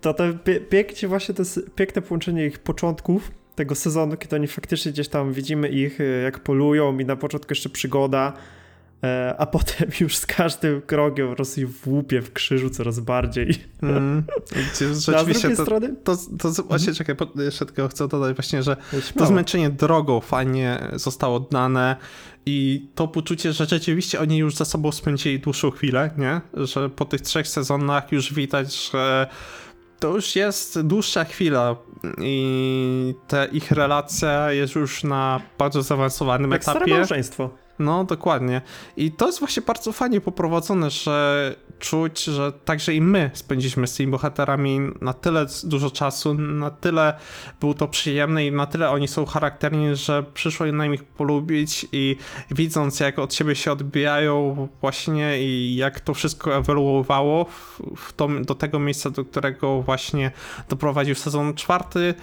to 0.00 0.14
to 0.14 0.24
pięknie 0.70 1.08
właśnie 1.08 1.34
to 1.34 1.42
piękne 1.74 2.02
połączenie 2.02 2.46
ich 2.46 2.58
początków 2.58 3.30
tego 3.54 3.74
sezonu, 3.74 4.16
kiedy 4.16 4.36
oni 4.36 4.46
faktycznie 4.46 4.92
gdzieś 4.92 5.08
tam 5.08 5.32
widzimy 5.32 5.68
ich, 5.68 6.00
e, 6.00 6.04
jak 6.04 6.38
polują 6.38 6.98
i 6.98 7.04
na 7.04 7.16
początku 7.16 7.52
jeszcze 7.52 7.68
przygoda, 7.68 8.32
a 9.38 9.46
potem 9.46 9.90
już 10.00 10.16
z 10.16 10.26
każdym 10.26 10.82
krokiem 10.82 11.34
w 11.82 11.86
łupie, 11.86 12.22
w 12.22 12.32
krzyżu 12.32 12.70
coraz 12.70 13.00
bardziej. 13.00 13.54
Mm. 13.82 14.22
Rzeczywiście 15.06 15.56
to, 15.56 15.62
strony? 15.62 15.94
to, 16.04 16.16
to, 16.16 16.52
to 16.52 16.62
właśnie, 16.62 16.88
mm. 16.88 16.96
czekaj, 16.96 17.16
jeszcze 17.36 17.66
tylko 17.66 17.88
chcę 17.88 18.08
dodać 18.08 18.36
właśnie, 18.36 18.62
że 18.62 18.76
to 19.18 19.26
zmęczenie 19.26 19.70
drogą 19.70 20.20
fajnie 20.20 20.88
zostało 20.92 21.36
oddane 21.36 21.96
i 22.46 22.88
to 22.94 23.08
poczucie, 23.08 23.52
że 23.52 23.66
rzeczywiście 23.66 24.20
oni 24.20 24.38
już 24.38 24.54
ze 24.54 24.64
sobą 24.64 24.92
spędzili 24.92 25.40
dłuższą 25.40 25.70
chwilę, 25.70 26.10
nie? 26.18 26.40
Że 26.54 26.90
po 26.90 27.04
tych 27.04 27.20
trzech 27.20 27.48
sezonach 27.48 28.12
już 28.12 28.34
widać, 28.34 28.90
że 28.90 29.26
to 29.98 30.14
już 30.14 30.36
jest 30.36 30.80
dłuższa 30.80 31.24
chwila 31.24 31.76
i 32.18 33.14
ta 33.28 33.44
ich 33.44 33.70
relacja 33.70 34.52
jest 34.52 34.74
już 34.74 35.04
na 35.04 35.40
bardzo 35.58 35.82
zaawansowanym 35.82 36.50
Jak 36.50 36.62
etapie. 36.62 36.80
Stare 36.80 36.96
małżeństwo. 36.96 37.50
No, 37.80 38.04
dokładnie. 38.04 38.60
I 38.96 39.12
to 39.12 39.26
jest 39.26 39.38
właśnie 39.38 39.62
bardzo 39.62 39.92
fajnie 39.92 40.20
poprowadzone, 40.20 40.90
że 40.90 41.54
czuć, 41.78 42.24
że 42.24 42.52
także 42.52 42.94
i 42.94 43.00
my 43.00 43.30
spędziliśmy 43.34 43.86
z 43.86 43.94
tymi 43.94 44.12
bohaterami 44.12 44.80
na 45.00 45.12
tyle 45.12 45.46
dużo 45.64 45.90
czasu, 45.90 46.34
na 46.34 46.70
tyle 46.70 47.14
był 47.60 47.74
to 47.74 47.88
przyjemne 47.88 48.46
i 48.46 48.52
na 48.52 48.66
tyle 48.66 48.90
oni 48.90 49.08
są 49.08 49.26
charakterni, 49.26 49.96
że 49.96 50.22
przyszło 50.34 50.66
na 50.66 50.86
ich 50.86 51.04
polubić 51.04 51.86
i 51.92 52.16
widząc 52.50 53.00
jak 53.00 53.18
od 53.18 53.34
siebie 53.34 53.54
się 53.54 53.72
odbijają 53.72 54.68
właśnie 54.80 55.42
i 55.42 55.76
jak 55.76 56.00
to 56.00 56.14
wszystko 56.14 56.56
ewoluowało 56.56 57.44
w, 57.44 57.80
w 57.96 58.12
to, 58.12 58.28
do 58.28 58.54
tego 58.54 58.78
miejsca, 58.78 59.10
do 59.10 59.24
którego 59.24 59.82
właśnie 59.82 60.30
doprowadził 60.68 61.14
sezon 61.14 61.54
czwarty, 61.54 62.14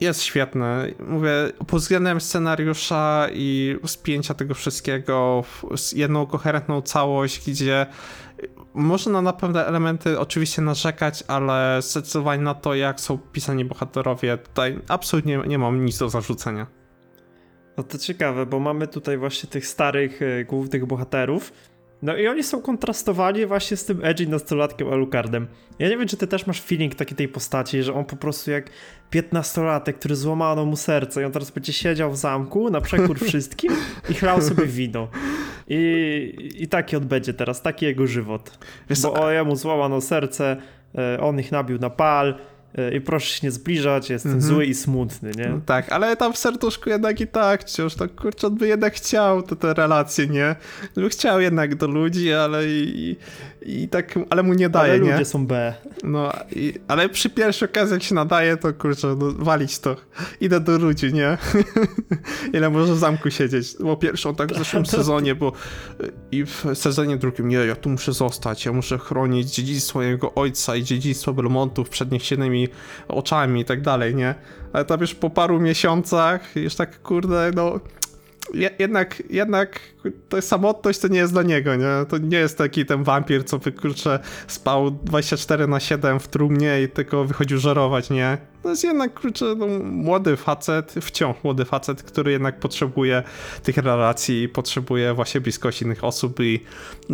jest 0.00 0.22
świetny. 0.22 0.94
Mówię, 1.08 1.30
pod 1.66 1.80
względem 1.80 2.20
scenariusza 2.20 3.26
i 3.32 3.76
spięcia 3.86 4.34
tego 4.34 4.54
wszystkiego 4.54 5.42
w 5.42 5.92
jedną 5.92 6.26
koherentną 6.26 6.82
całość, 6.82 7.50
gdzie 7.50 7.86
można 8.74 9.22
na 9.22 9.32
pewne 9.32 9.66
elementy 9.66 10.18
oczywiście 10.18 10.62
narzekać, 10.62 11.24
ale 11.28 11.82
zdecydowanie 11.82 12.42
na 12.42 12.54
to, 12.54 12.74
jak 12.74 13.00
są 13.00 13.18
pisani 13.18 13.64
bohaterowie, 13.64 14.38
tutaj 14.38 14.78
absolutnie 14.88 15.42
nie 15.46 15.58
mam 15.58 15.84
nic 15.84 15.98
do 15.98 16.08
zarzucenia. 16.08 16.66
No 17.76 17.84
to 17.84 17.98
ciekawe, 17.98 18.46
bo 18.46 18.58
mamy 18.58 18.86
tutaj 18.86 19.18
właśnie 19.18 19.50
tych 19.50 19.66
starych 19.66 20.22
y, 20.22 20.44
głównych 20.48 20.86
bohaterów, 20.86 21.52
no 22.02 22.16
i 22.16 22.28
oni 22.28 22.42
są 22.42 22.62
kontrastowani 22.62 23.46
właśnie 23.46 23.76
z 23.76 23.84
tym 23.84 24.04
edgy 24.04 24.26
nastolatkiem 24.26 24.92
Alucardem. 24.92 25.46
Ja 25.78 25.88
nie 25.88 25.96
wiem, 25.96 26.08
czy 26.08 26.16
ty 26.16 26.26
też 26.26 26.46
masz 26.46 26.60
feeling 26.62 26.94
taki 26.94 27.14
tej 27.14 27.28
postaci, 27.28 27.82
że 27.82 27.94
on 27.94 28.04
po 28.04 28.16
prostu 28.16 28.50
jak 28.50 28.70
piętnastolatek, 29.10 29.98
który 29.98 30.16
złamano 30.16 30.64
mu 30.64 30.76
serce 30.76 31.22
i 31.22 31.24
on 31.24 31.32
teraz 31.32 31.50
będzie 31.50 31.72
siedział 31.72 32.10
w 32.10 32.16
zamku 32.16 32.70
na 32.70 32.80
przekór 32.80 33.18
wszystkim 33.28 33.72
i 34.10 34.14
chlał 34.14 34.42
sobie 34.42 34.66
wino. 34.66 35.08
I, 35.68 36.52
I 36.56 36.68
taki 36.68 36.96
on 36.96 37.06
będzie 37.06 37.34
teraz, 37.34 37.62
taki 37.62 37.86
jego 37.86 38.06
żywot. 38.06 38.58
Wiesz, 38.90 39.02
Bo 39.02 39.12
o, 39.12 39.30
jemu 39.30 39.56
złamano 39.56 40.00
serce, 40.00 40.56
e, 40.98 41.20
on 41.20 41.40
ich 41.40 41.52
nabił 41.52 41.78
na 41.78 41.90
pal, 41.90 42.38
i 42.96 43.00
proszę 43.00 43.34
się 43.34 43.46
nie 43.46 43.50
zbliżać, 43.50 44.10
jestem 44.10 44.32
mm 44.32 44.44
-hmm. 44.44 44.46
zły 44.46 44.66
i 44.66 44.74
smutny, 44.74 45.30
nie? 45.36 45.48
No 45.48 45.60
tak, 45.66 45.92
ale 45.92 46.16
tam 46.16 46.32
w 46.32 46.38
serduszku 46.38 46.90
jednak 46.90 47.20
i 47.20 47.26
tak 47.26 47.62
wciąż, 47.62 47.94
tak 47.94 48.14
kurczę, 48.14 48.46
on 48.46 48.56
by 48.56 48.68
jednak 48.68 48.94
chciał 48.94 49.42
te, 49.42 49.56
te 49.56 49.74
relacje, 49.74 50.26
nie? 50.26 50.56
By 50.94 51.08
chciał 51.08 51.40
jednak 51.40 51.74
do 51.74 51.86
ludzi, 51.86 52.32
ale 52.32 52.66
i, 52.66 53.16
i 53.62 53.88
tak, 53.88 54.18
ale 54.30 54.42
mu 54.42 54.54
nie 54.54 54.68
daje, 54.68 54.92
ale 54.92 55.00
nie? 55.00 55.12
ludzie 55.12 55.24
są 55.24 55.46
B. 55.46 55.74
No, 56.04 56.32
i, 56.56 56.74
ale 56.88 57.08
przy 57.08 57.30
pierwszej 57.30 57.68
okazji 57.68 57.94
jak 57.94 58.02
się 58.02 58.14
nadaje, 58.14 58.56
to 58.56 58.74
kurczę, 58.74 59.16
no, 59.18 59.32
walić 59.32 59.78
to. 59.78 59.96
Idę 60.40 60.60
do 60.60 60.78
ludzi, 60.78 61.12
nie? 61.12 61.38
Ile 62.54 62.70
może 62.70 62.94
w 62.94 62.98
zamku 62.98 63.30
siedzieć? 63.30 63.76
Bo 63.80 63.96
pierwszą 63.96 64.34
tak 64.34 64.52
w 64.52 64.58
zeszłym 64.58 64.86
sezonie, 64.96 65.34
bo 65.34 65.52
i 66.32 66.44
w 66.44 66.64
sezonie 66.74 67.16
drugim, 67.16 67.48
nie, 67.48 67.56
ja 67.56 67.76
tu 67.76 67.90
muszę 67.90 68.12
zostać, 68.12 68.66
ja 68.66 68.72
muszę 68.72 68.98
chronić 68.98 69.54
dziedzictwo 69.54 70.02
jego 70.02 70.34
ojca 70.34 70.76
i 70.76 70.84
dziedzictwo 70.84 71.32
Belmontów 71.32 71.88
przed 71.88 72.12
niechcianymi 72.12 72.68
oczami 73.08 73.60
i 73.60 73.64
tak 73.64 73.80
dalej, 73.80 74.14
nie? 74.14 74.34
Ale 74.72 74.84
tam 74.84 75.00
już 75.00 75.14
po 75.14 75.30
paru 75.30 75.60
miesiącach, 75.60 76.56
już 76.56 76.74
tak, 76.74 77.02
kurde, 77.02 77.50
no 77.54 77.80
jednak, 78.78 79.22
jednak 79.30 79.80
to 80.28 80.42
samotność 80.42 80.98
to 80.98 81.08
nie 81.08 81.18
jest 81.18 81.32
dla 81.32 81.42
niego, 81.42 81.76
nie? 81.76 82.06
To 82.08 82.18
nie 82.18 82.38
jest 82.38 82.58
taki 82.58 82.86
ten 82.86 83.04
wampir, 83.04 83.44
co 83.44 83.58
wykurcze 83.58 84.18
spał 84.46 84.90
24 84.90 85.66
na 85.66 85.80
7 85.80 86.20
w 86.20 86.28
trumnie 86.28 86.82
i 86.82 86.88
tylko 86.88 87.24
wychodził 87.24 87.58
żerować, 87.58 88.10
nie? 88.10 88.38
To 88.62 88.70
jest 88.70 88.84
jednak, 88.84 89.20
kurczę, 89.20 89.54
no, 89.58 89.66
młody 89.82 90.36
facet, 90.36 90.94
wciąż 91.00 91.36
młody 91.44 91.64
facet, 91.64 92.02
który 92.02 92.32
jednak 92.32 92.60
potrzebuje 92.60 93.22
tych 93.62 93.76
relacji, 93.76 94.48
potrzebuje 94.48 95.14
właśnie 95.14 95.40
bliskości 95.40 95.84
innych 95.84 96.04
osób 96.04 96.40
i 96.40 96.60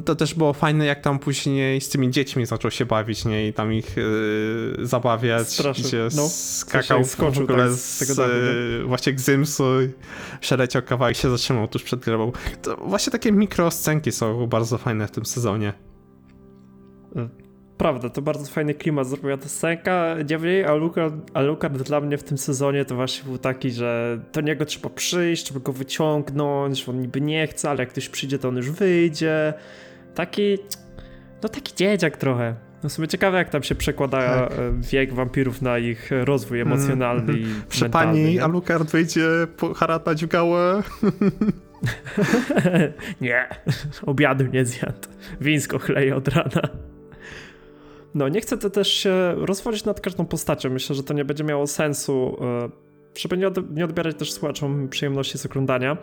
to 0.05 0.15
też 0.15 0.35
było 0.35 0.53
fajne, 0.53 0.87
jak 0.87 1.01
tam 1.01 1.19
później 1.19 1.81
z 1.81 1.89
tymi 1.89 2.11
dziećmi 2.11 2.47
zaczął 2.47 2.71
się 2.71 2.87
bawić, 2.87 3.25
nie? 3.25 3.49
I 3.49 3.53
tam 3.53 3.73
ich 3.73 3.97
yy, 3.97 4.87
zabawiać, 4.87 5.53
Straszył. 5.53 5.85
gdzie 5.85 6.09
no, 6.17 6.29
skakał 6.29 7.05
skoczył 7.05 7.47
w 7.47 7.51
ogóle 7.51 7.65
tak, 7.65 7.73
z, 7.73 7.85
z 7.85 7.99
tego 7.99 8.15
domu, 8.15 8.35
właśnie 8.87 9.13
Gzymsu, 9.13 9.65
przeleciał 10.41 10.83
kawałek, 10.83 11.17
się 11.17 11.31
zatrzymał 11.31 11.69
tuż 11.69 11.83
przed 11.83 12.01
grobą. 12.01 12.33
To 12.63 12.77
właśnie 12.85 13.11
takie 13.11 13.33
mikroscenki 13.33 14.13
są 14.13 14.47
bardzo 14.47 14.79
fajne 14.79 15.07
w 15.07 15.11
tym 15.11 15.27
sezonie. 15.27 15.73
Y, 17.17 17.45
Prawda, 17.79 18.11
to 18.11 18.23
bardzo 18.23 18.47
fajny 18.47 18.75
klimat 18.75 19.07
zrobiła 19.07 19.37
ta 19.37 19.49
scenka. 19.49 20.17
Niemniej 20.31 20.65
Alucard, 20.65 21.15
Alucard 21.35 21.83
dla 21.83 22.01
mnie 22.01 22.19
w 22.19 22.25
tym 22.25 22.39
sezonie 22.39 22.85
to 22.85 22.95
właśnie 22.95 23.25
był 23.25 23.39
taki, 23.39 23.71
że 23.71 24.21
do 24.33 24.41
niego 24.41 24.65
trzeba 24.65 24.89
przyjść, 24.91 25.45
trzeba 25.45 25.61
go 25.61 25.73
wyciągnąć, 25.73 26.89
on 26.89 27.01
niby 27.01 27.21
nie 27.21 27.47
chce, 27.47 27.71
ale 27.71 27.81
jak 27.81 27.89
ktoś 27.89 28.09
przyjdzie, 28.09 28.39
to 28.39 28.49
on 28.49 28.57
już 28.57 28.71
wyjdzie. 28.71 29.55
Taki, 30.15 30.59
no 31.43 31.49
taki 31.49 31.75
dzieciak 31.75 32.17
trochę. 32.17 32.55
No 32.83 32.91
sobie 32.91 33.09
ciekawe, 33.09 33.39
jak 33.39 33.51
tam 33.51 33.63
się 33.63 33.75
przekłada 33.75 34.19
tak. 34.19 34.53
E, 34.53 34.73
wiek 34.81 35.15
wampirów 35.15 35.63
na 35.63 35.79
ich 35.79 36.11
rozwój 36.25 36.61
mm, 36.61 36.73
emocjonalny 36.73 37.33
mm, 37.33 37.43
i 37.43 37.47
Przy 37.69 37.91
pani 37.91 38.35
nie? 38.35 38.45
Alucard 38.45 38.91
wyjdzie 38.91 39.29
haratać 39.77 40.25
w 40.25 40.29
gałę. 40.29 40.83
nie, 43.21 43.49
obiadu 44.07 44.47
nie 44.47 44.65
zjadł. 44.65 45.09
Wińsko 45.41 45.79
chleje 45.79 46.17
od 46.17 46.29
rana. 46.29 46.69
No, 48.15 48.29
nie 48.29 48.41
chcę 48.41 48.59
też 48.59 48.89
się 48.89 49.35
rozwodzić 49.37 49.85
nad 49.85 50.01
każdą 50.01 50.27
postacią. 50.27 50.71
Myślę, 50.71 50.97
że 50.97 51.03
to 51.03 51.15
nie 51.15 51.25
będzie 51.25 51.45
miało 51.45 51.67
sensu, 51.67 52.37
e, 52.41 52.71
żeby 53.19 53.51
nie 53.71 53.85
odbierać 53.85 54.17
też 54.17 54.33
słuchaczom 54.33 54.89
przyjemności 54.89 55.39
z 55.39 55.47
oglądania. 55.47 55.97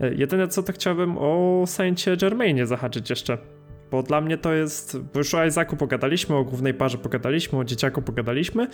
E, 0.00 0.14
jedyne 0.14 0.48
co 0.48 0.62
to 0.62 0.72
chciałbym 0.72 1.18
o 1.18 1.64
Saincie 1.66 2.16
Germainie 2.16 2.66
zahaczyć 2.66 3.10
jeszcze. 3.10 3.38
Bo 3.90 4.02
dla 4.02 4.20
mnie 4.20 4.38
to 4.38 4.52
jest, 4.52 4.98
bo 4.98 5.18
już 5.18 5.34
o 5.34 5.46
Isaacu 5.46 5.76
pogadaliśmy, 5.76 6.36
o 6.36 6.44
głównej 6.44 6.74
parze 6.74 6.98
pogadaliśmy, 6.98 7.58
o 7.58 7.64
dzieciaku 7.64 8.02
pogadaliśmy. 8.02 8.66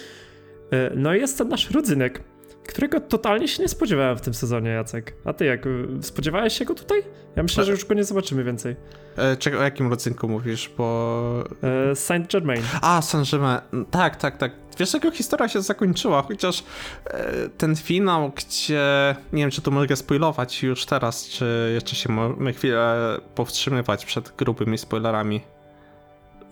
E, 0.70 0.90
no 0.96 1.14
i 1.14 1.20
jest 1.20 1.38
ten 1.38 1.48
nasz 1.48 1.70
rodzynek 1.70 2.22
którego 2.68 3.00
totalnie 3.00 3.48
się 3.48 3.62
nie 3.62 3.68
spodziewałem 3.68 4.16
w 4.18 4.20
tym 4.20 4.34
sezonie, 4.34 4.70
Jacek. 4.70 5.14
A 5.24 5.32
ty 5.32 5.44
jak? 5.44 5.64
Spodziewałeś 6.00 6.58
się 6.58 6.64
go 6.64 6.74
tutaj? 6.74 7.02
Ja 7.36 7.42
myślę, 7.42 7.64
że 7.64 7.72
już 7.72 7.84
go 7.84 7.94
nie 7.94 8.04
zobaczymy 8.04 8.44
więcej. 8.44 8.76
E, 9.16 9.36
czego, 9.36 9.58
o 9.58 9.62
jakim 9.62 9.90
rodzynku 9.90 10.28
mówisz, 10.28 10.70
bo... 10.78 11.44
E, 11.90 11.94
Saint 11.96 12.32
Germain. 12.32 12.62
A, 12.82 13.02
Saint 13.02 13.30
Germain. 13.30 13.60
Tak, 13.90 14.16
tak, 14.16 14.36
tak. 14.36 14.52
Wiesz, 14.78 14.94
jego 14.94 15.10
historia 15.10 15.48
się 15.48 15.62
zakończyła, 15.62 16.22
chociaż 16.22 16.64
e, 17.06 17.48
ten 17.48 17.76
finał, 17.76 18.32
gdzie... 18.36 19.16
Nie 19.32 19.42
wiem, 19.42 19.50
czy 19.50 19.62
to 19.62 19.70
mogę 19.70 19.96
spoilować 19.96 20.62
już 20.62 20.86
teraz, 20.86 21.28
czy 21.28 21.70
jeszcze 21.74 21.96
się 21.96 22.12
możemy 22.12 22.52
chwilę 22.52 22.96
powstrzymywać 23.34 24.04
przed 24.04 24.36
grubymi 24.36 24.78
spoilerami. 24.78 25.40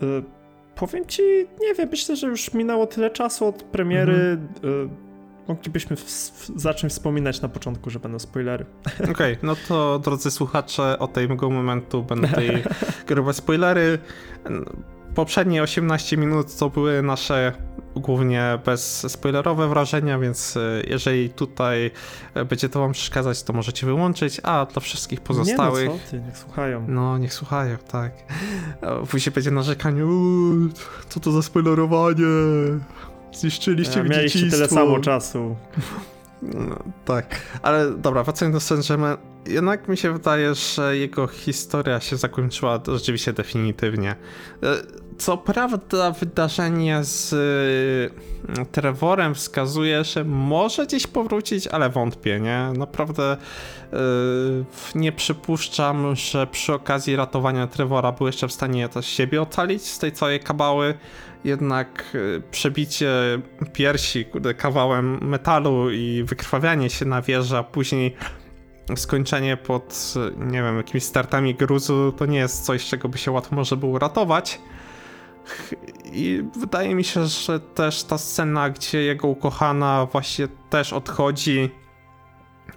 E, 0.02 0.06
powiem 0.74 1.06
ci, 1.06 1.22
nie 1.60 1.74
wiem, 1.74 1.88
myślę, 1.90 2.16
że 2.16 2.26
już 2.26 2.54
minęło 2.54 2.86
tyle 2.86 3.10
czasu 3.10 3.46
od 3.46 3.62
premiery... 3.62 4.38
Mhm. 4.62 5.05
Moglibyśmy 5.48 5.96
zacząć 6.56 6.92
wspominać 6.92 7.40
na 7.40 7.48
początku, 7.48 7.90
że 7.90 8.00
będą 8.00 8.18
spoilery. 8.18 8.66
Okej, 8.98 9.10
okay, 9.10 9.38
no 9.48 9.56
to 9.68 9.98
drodzy 9.98 10.30
słuchacze, 10.30 10.98
od 10.98 11.12
tego 11.12 11.50
momentu 11.50 12.02
będą 12.02 12.28
tutaj 12.28 12.64
grube 13.08 13.34
spoilery. 13.34 13.98
Poprzednie 15.14 15.62
18 15.62 16.16
minut 16.16 16.56
to 16.56 16.70
były 16.70 17.02
nasze 17.02 17.52
głównie 17.96 18.58
bezspoilerowe 18.64 19.68
wrażenia, 19.68 20.18
więc 20.18 20.56
e, 20.56 20.60
jeżeli 20.88 21.30
tutaj 21.30 21.90
e, 22.34 22.44
będzie 22.44 22.68
to 22.68 22.80
wam 22.80 22.92
przeszkadzać, 22.92 23.42
to 23.42 23.52
możecie 23.52 23.86
wyłączyć, 23.86 24.40
a 24.42 24.66
dla 24.72 24.80
wszystkich 24.80 25.20
pozostałych... 25.20 25.88
Nie 25.88 25.94
no 25.94 25.98
co 26.04 26.10
ty, 26.10 26.20
niech 26.20 26.38
słuchają. 26.38 26.84
No, 26.88 27.18
niech 27.18 27.34
słuchają, 27.34 27.76
tak. 27.76 28.12
Później 29.10 29.32
będzie 29.32 29.50
narzekanie, 29.50 30.02
co 31.08 31.20
to 31.20 31.32
za 31.32 31.42
spoilerowanie, 31.42 32.24
Zniszczyliście 33.40 34.02
mi 34.02 34.10
Mieliście 34.10 34.38
dzieciństwo. 34.38 34.66
tyle 34.66 34.68
samo 34.68 35.00
czasu. 35.00 35.56
No, 36.42 36.82
tak, 37.04 37.40
ale 37.62 37.90
dobra, 37.90 38.22
wracając 38.24 38.54
do 38.54 38.60
Saint-Germain, 38.60 39.16
jednak 39.46 39.88
mi 39.88 39.96
się 39.96 40.12
wydaje, 40.12 40.54
że 40.54 40.96
jego 40.96 41.26
historia 41.26 42.00
się 42.00 42.16
zakończyła 42.16 42.80
rzeczywiście 42.86 43.32
definitywnie. 43.32 44.16
Co 45.18 45.36
prawda 45.36 46.10
wydarzenie 46.10 47.04
z 47.04 47.32
e, 48.58 48.64
Trevorem 48.64 49.34
wskazuje, 49.34 50.04
że 50.04 50.24
może 50.24 50.86
gdzieś 50.86 51.06
powrócić, 51.06 51.66
ale 51.66 51.90
wątpię, 51.90 52.40
nie? 52.40 52.72
Naprawdę 52.78 53.36
yy, 53.92 53.98
nie 54.94 55.12
przypuszczam, 55.12 56.16
że 56.16 56.46
przy 56.46 56.74
okazji 56.74 57.16
ratowania 57.16 57.66
Trevora 57.66 58.12
był 58.12 58.26
jeszcze 58.26 58.48
w 58.48 58.52
stanie 58.52 58.88
też 58.88 59.06
siebie 59.06 59.42
ocalić 59.42 59.82
z 59.82 59.98
tej 59.98 60.12
całej 60.12 60.40
kabały 60.40 60.94
jednak 61.44 62.04
e, 62.14 62.40
przebicie 62.50 63.10
piersi 63.72 64.26
kawałem 64.56 65.28
metalu 65.28 65.90
i 65.90 66.24
wykrwawianie 66.26 66.90
się 66.90 67.04
na 67.04 67.22
wieży, 67.22 67.56
a 67.56 67.62
później 67.62 68.16
skończenie 68.96 69.56
pod, 69.56 70.14
nie 70.38 70.62
wiem, 70.62 70.76
jakimiś 70.76 71.04
startami 71.04 71.54
gruzu, 71.54 72.12
to 72.12 72.26
nie 72.26 72.38
jest 72.38 72.64
coś, 72.64 72.86
czego 72.86 73.08
by 73.08 73.18
się 73.18 73.30
łatwo 73.30 73.56
może 73.56 73.76
było 73.76 73.98
ratować. 73.98 74.60
I 76.12 76.44
wydaje 76.60 76.94
mi 76.94 77.04
się, 77.04 77.26
że 77.26 77.60
też 77.60 78.04
ta 78.04 78.18
scena, 78.18 78.70
gdzie 78.70 79.02
jego 79.02 79.28
ukochana 79.28 80.06
właśnie 80.12 80.48
też 80.70 80.92
odchodzi 80.92 81.70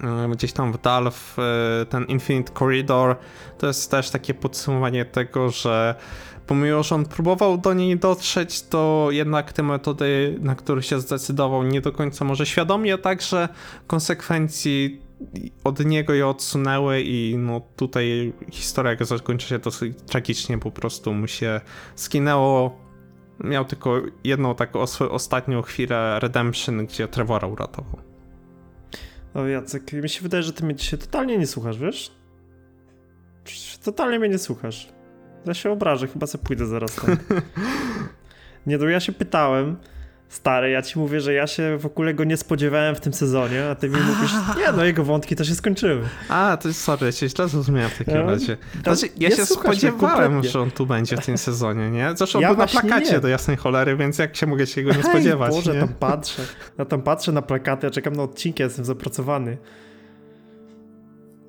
e, 0.04 0.30
gdzieś 0.32 0.54
tam 0.54 0.72
w 0.72 0.82
dal 0.82 1.12
w 1.12 1.40
e, 1.40 1.86
ten 1.86 2.06
Infinite 2.06 2.54
Corridor, 2.54 3.16
to 3.58 3.68
jest 3.68 3.92
też 3.92 4.10
takie 4.10 4.34
podsumowanie 4.34 5.06
tego, 5.06 5.50
że 5.50 5.96
pomimo, 6.48 6.84
że 6.84 6.96
on 6.96 7.06
próbował 7.06 7.58
do 7.58 7.74
niej 7.74 7.98
dotrzeć, 7.98 8.62
to 8.62 9.08
jednak 9.12 9.54
te 9.54 9.64
metody, 9.64 10.38
na 10.42 10.56
które 10.56 10.84
się 10.84 11.00
zdecydował, 11.00 11.64
nie 11.64 11.82
do 11.82 11.92
końca 11.92 12.26
może 12.26 12.46
świadomie, 12.46 12.98
także 12.98 13.50
konsekwencji 13.88 15.09
od 15.64 15.86
niego 15.86 16.14
je 16.14 16.28
odsunęły 16.28 17.02
i 17.02 17.38
no 17.38 17.62
tutaj 17.76 18.34
historia 18.52 19.06
zakończy 19.06 19.48
się 19.48 19.60
dosyć 19.60 19.98
tragicznie, 20.06 20.58
po 20.58 20.72
prostu 20.72 21.14
mu 21.14 21.28
się 21.28 21.62
skinęło. 21.96 22.90
Miał 23.44 23.66
tylko 23.66 24.02
jedną 24.24 24.56
taką 24.56 24.80
ostatnią 25.10 25.62
chwilę 25.62 26.20
redemption, 26.20 26.86
gdzie 26.86 27.08
Trevora 27.08 27.48
uratował. 27.48 28.00
O 29.34 29.48
Jacek, 29.48 29.94
mi 29.94 30.10
się 30.10 30.22
wydaje, 30.22 30.44
że 30.44 30.54
ty 30.54 30.66
mnie 30.66 30.76
dzisiaj 30.76 31.00
totalnie 31.00 31.38
nie 31.38 31.48
słuchasz, 31.48 31.78
wiesz? 31.78 32.12
Totalnie 33.84 34.20
mnie 34.20 34.30
nie 34.30 34.38
słuchasz. 34.38 34.90
Ja 35.46 35.54
się 35.54 35.72
obrażę, 35.72 36.08
chyba 36.08 36.28
sobie 36.28 36.44
pójdę 36.44 36.66
zaraz 36.66 36.96
tam. 36.96 37.18
nie, 38.68 38.78
no 38.78 38.86
ja 38.86 39.00
się 39.00 39.12
pytałem, 39.12 39.78
Stary, 40.30 40.70
ja 40.70 40.82
ci 40.82 41.00
mówię, 41.00 41.22
że 41.22 41.34
ja 41.34 41.48
się 41.48 41.78
w 41.78 41.86
ogóle 41.86 42.14
go 42.14 42.24
nie 42.24 42.38
spodziewałem 42.38 42.96
w 42.96 43.00
tym 43.00 43.14
sezonie, 43.14 43.70
a 43.70 43.76
ty 43.76 43.90
mi 43.90 43.96
mówisz, 43.96 44.32
nie, 44.60 44.72
no 44.72 44.86
jego 44.86 45.04
wątki 45.04 45.36
to 45.36 45.44
się 45.44 45.56
skończyły. 45.56 46.02
A, 46.30 46.58
to 46.62 46.68
jest 46.68 46.82
sorry, 46.82 47.06
ja 47.06 47.12
się 47.12 47.30
źle 47.30 47.48
zrozumiałem 47.48 47.90
w 47.90 47.98
takim 47.98 48.14
no, 48.14 48.26
razie. 48.26 48.58
Znaczy, 48.84 49.14
ja 49.18 49.32
się 49.32 49.46
spodziewałem, 49.46 50.44
że 50.44 50.60
on 50.60 50.72
tu 50.72 50.86
będzie 50.86 51.18
w 51.18 51.26
tym 51.26 51.38
sezonie, 51.38 51.92
nie? 51.92 52.12
Zresztą 52.16 52.40
ja 52.40 52.50
był 52.50 52.58
na 52.58 52.68
plakacie 52.68 53.12
nie. 53.12 53.20
do 53.20 53.28
jasnej 53.28 53.58
cholery, 53.58 53.96
więc 53.96 54.18
jak 54.18 54.36
się 54.36 54.48
mogę 54.48 54.68
się 54.68 54.84
go 54.84 54.94
nie 54.94 55.04
spodziewać, 55.04 55.52
Boże, 55.52 55.74
nie? 55.74 55.80
tam 55.80 55.90
patrzę. 55.90 56.42
Ja 56.78 56.86
tam 56.86 57.02
patrzę 57.02 57.32
na 57.32 57.42
plakaty, 57.42 57.88
ja 57.88 57.92
czekam 57.92 58.16
na 58.16 58.24
odcinki, 58.24 58.64
jestem 58.64 58.86
zapracowany. 58.86 59.58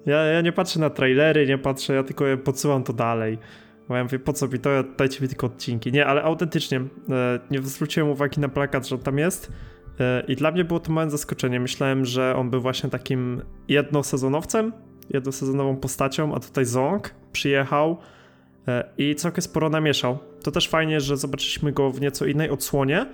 Ja, 0.06 0.16
ja 0.16 0.40
nie 0.40 0.52
patrzę 0.52 0.80
na 0.80 0.90
trailery, 0.90 1.46
nie 1.46 1.58
patrzę, 1.58 1.94
ja 1.94 2.02
tylko 2.02 2.24
podsyłam 2.44 2.84
to 2.84 2.92
dalej. 2.92 3.38
Bo 3.90 3.96
ja 3.96 4.04
mówię, 4.04 4.18
po 4.18 4.32
co 4.32 4.48
mi 4.48 4.58
to, 4.58 4.70
dajcie 4.98 5.22
mi 5.22 5.28
tylko 5.28 5.46
odcinki. 5.46 5.92
Nie, 5.92 6.06
ale 6.06 6.22
autentycznie, 6.22 6.78
e, 6.78 7.40
nie 7.50 7.62
zwróciłem 7.62 8.10
uwagi 8.10 8.40
na 8.40 8.48
plakat, 8.48 8.88
że 8.88 8.94
on 8.94 9.02
tam 9.02 9.18
jest. 9.18 9.52
E, 10.00 10.24
I 10.28 10.36
dla 10.36 10.50
mnie 10.50 10.64
było 10.64 10.80
to 10.80 10.92
małe 10.92 11.10
zaskoczenie. 11.10 11.60
Myślałem, 11.60 12.04
że 12.04 12.36
on 12.36 12.50
był 12.50 12.60
właśnie 12.60 12.90
takim 12.90 13.42
jednosezonowcem, 13.68 14.72
jednosezonową 15.08 15.76
postacią, 15.76 16.34
a 16.34 16.40
tutaj 16.40 16.64
Zong 16.64 17.14
przyjechał 17.32 17.96
e, 18.68 18.84
i 18.98 19.14
całkiem 19.14 19.42
sporo 19.42 19.68
namieszał. 19.68 20.18
To 20.42 20.50
też 20.50 20.68
fajnie, 20.68 21.00
że 21.00 21.16
zobaczyliśmy 21.16 21.72
go 21.72 21.90
w 21.90 22.00
nieco 22.00 22.26
innej 22.26 22.50
odsłonie, 22.50 23.06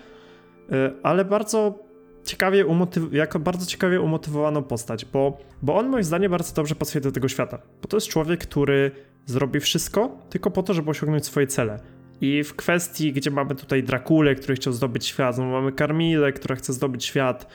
ale 1.02 1.24
bardzo 1.24 1.78
ciekawie 2.24 2.66
umotyw- 2.66 3.14
jako 3.14 3.38
bardzo 3.38 3.66
ciekawie 3.66 4.00
umotywowaną 4.00 4.62
postać, 4.62 5.04
bo, 5.04 5.38
bo 5.62 5.76
on 5.76 5.88
moim 5.88 6.04
zdaniem 6.04 6.30
bardzo 6.30 6.54
dobrze 6.54 6.74
pasuje 6.74 7.02
do 7.02 7.12
tego 7.12 7.28
świata. 7.28 7.58
Bo 7.82 7.88
to 7.88 7.96
jest 7.96 8.08
człowiek, 8.08 8.40
który 8.40 8.90
zrobi 9.26 9.60
wszystko 9.60 10.18
tylko 10.30 10.50
po 10.50 10.62
to, 10.62 10.74
żeby 10.74 10.90
osiągnąć 10.90 11.24
swoje 11.24 11.46
cele. 11.46 11.80
I 12.20 12.44
w 12.44 12.56
kwestii, 12.56 13.12
gdzie 13.12 13.30
mamy 13.30 13.54
tutaj 13.54 13.82
Drakulę, 13.82 14.34
który 14.34 14.54
chciał 14.54 14.72
zdobyć 14.72 15.06
świat, 15.06 15.38
no 15.38 15.44
mamy 15.44 15.72
Karmilę, 15.72 16.32
która 16.32 16.56
chce 16.56 16.72
zdobyć 16.72 17.04
świat, 17.04 17.46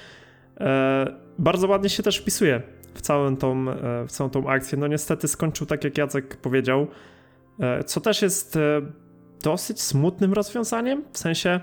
e, 0.60 1.16
bardzo 1.38 1.68
ładnie 1.68 1.90
się 1.90 2.04
też 2.04 2.18
wpisuje 2.18 2.62
w 2.94 3.02
całą, 3.02 3.38
tą, 3.38 3.70
e, 3.70 4.08
w 4.08 4.12
całą 4.12 4.30
tą 4.30 4.50
akcję. 4.50 4.78
No 4.78 4.88
niestety 4.88 5.28
skończył 5.28 5.68
tak, 5.68 5.84
jak 5.84 5.98
Jacek 5.98 6.38
powiedział, 6.38 6.88
e, 7.60 7.84
co 7.84 8.02
też 8.02 8.22
jest 8.22 8.56
e, 8.56 8.82
dosyć 9.44 9.82
smutnym 9.82 10.34
rozwiązaniem, 10.34 11.04
w 11.12 11.18
sensie 11.18 11.60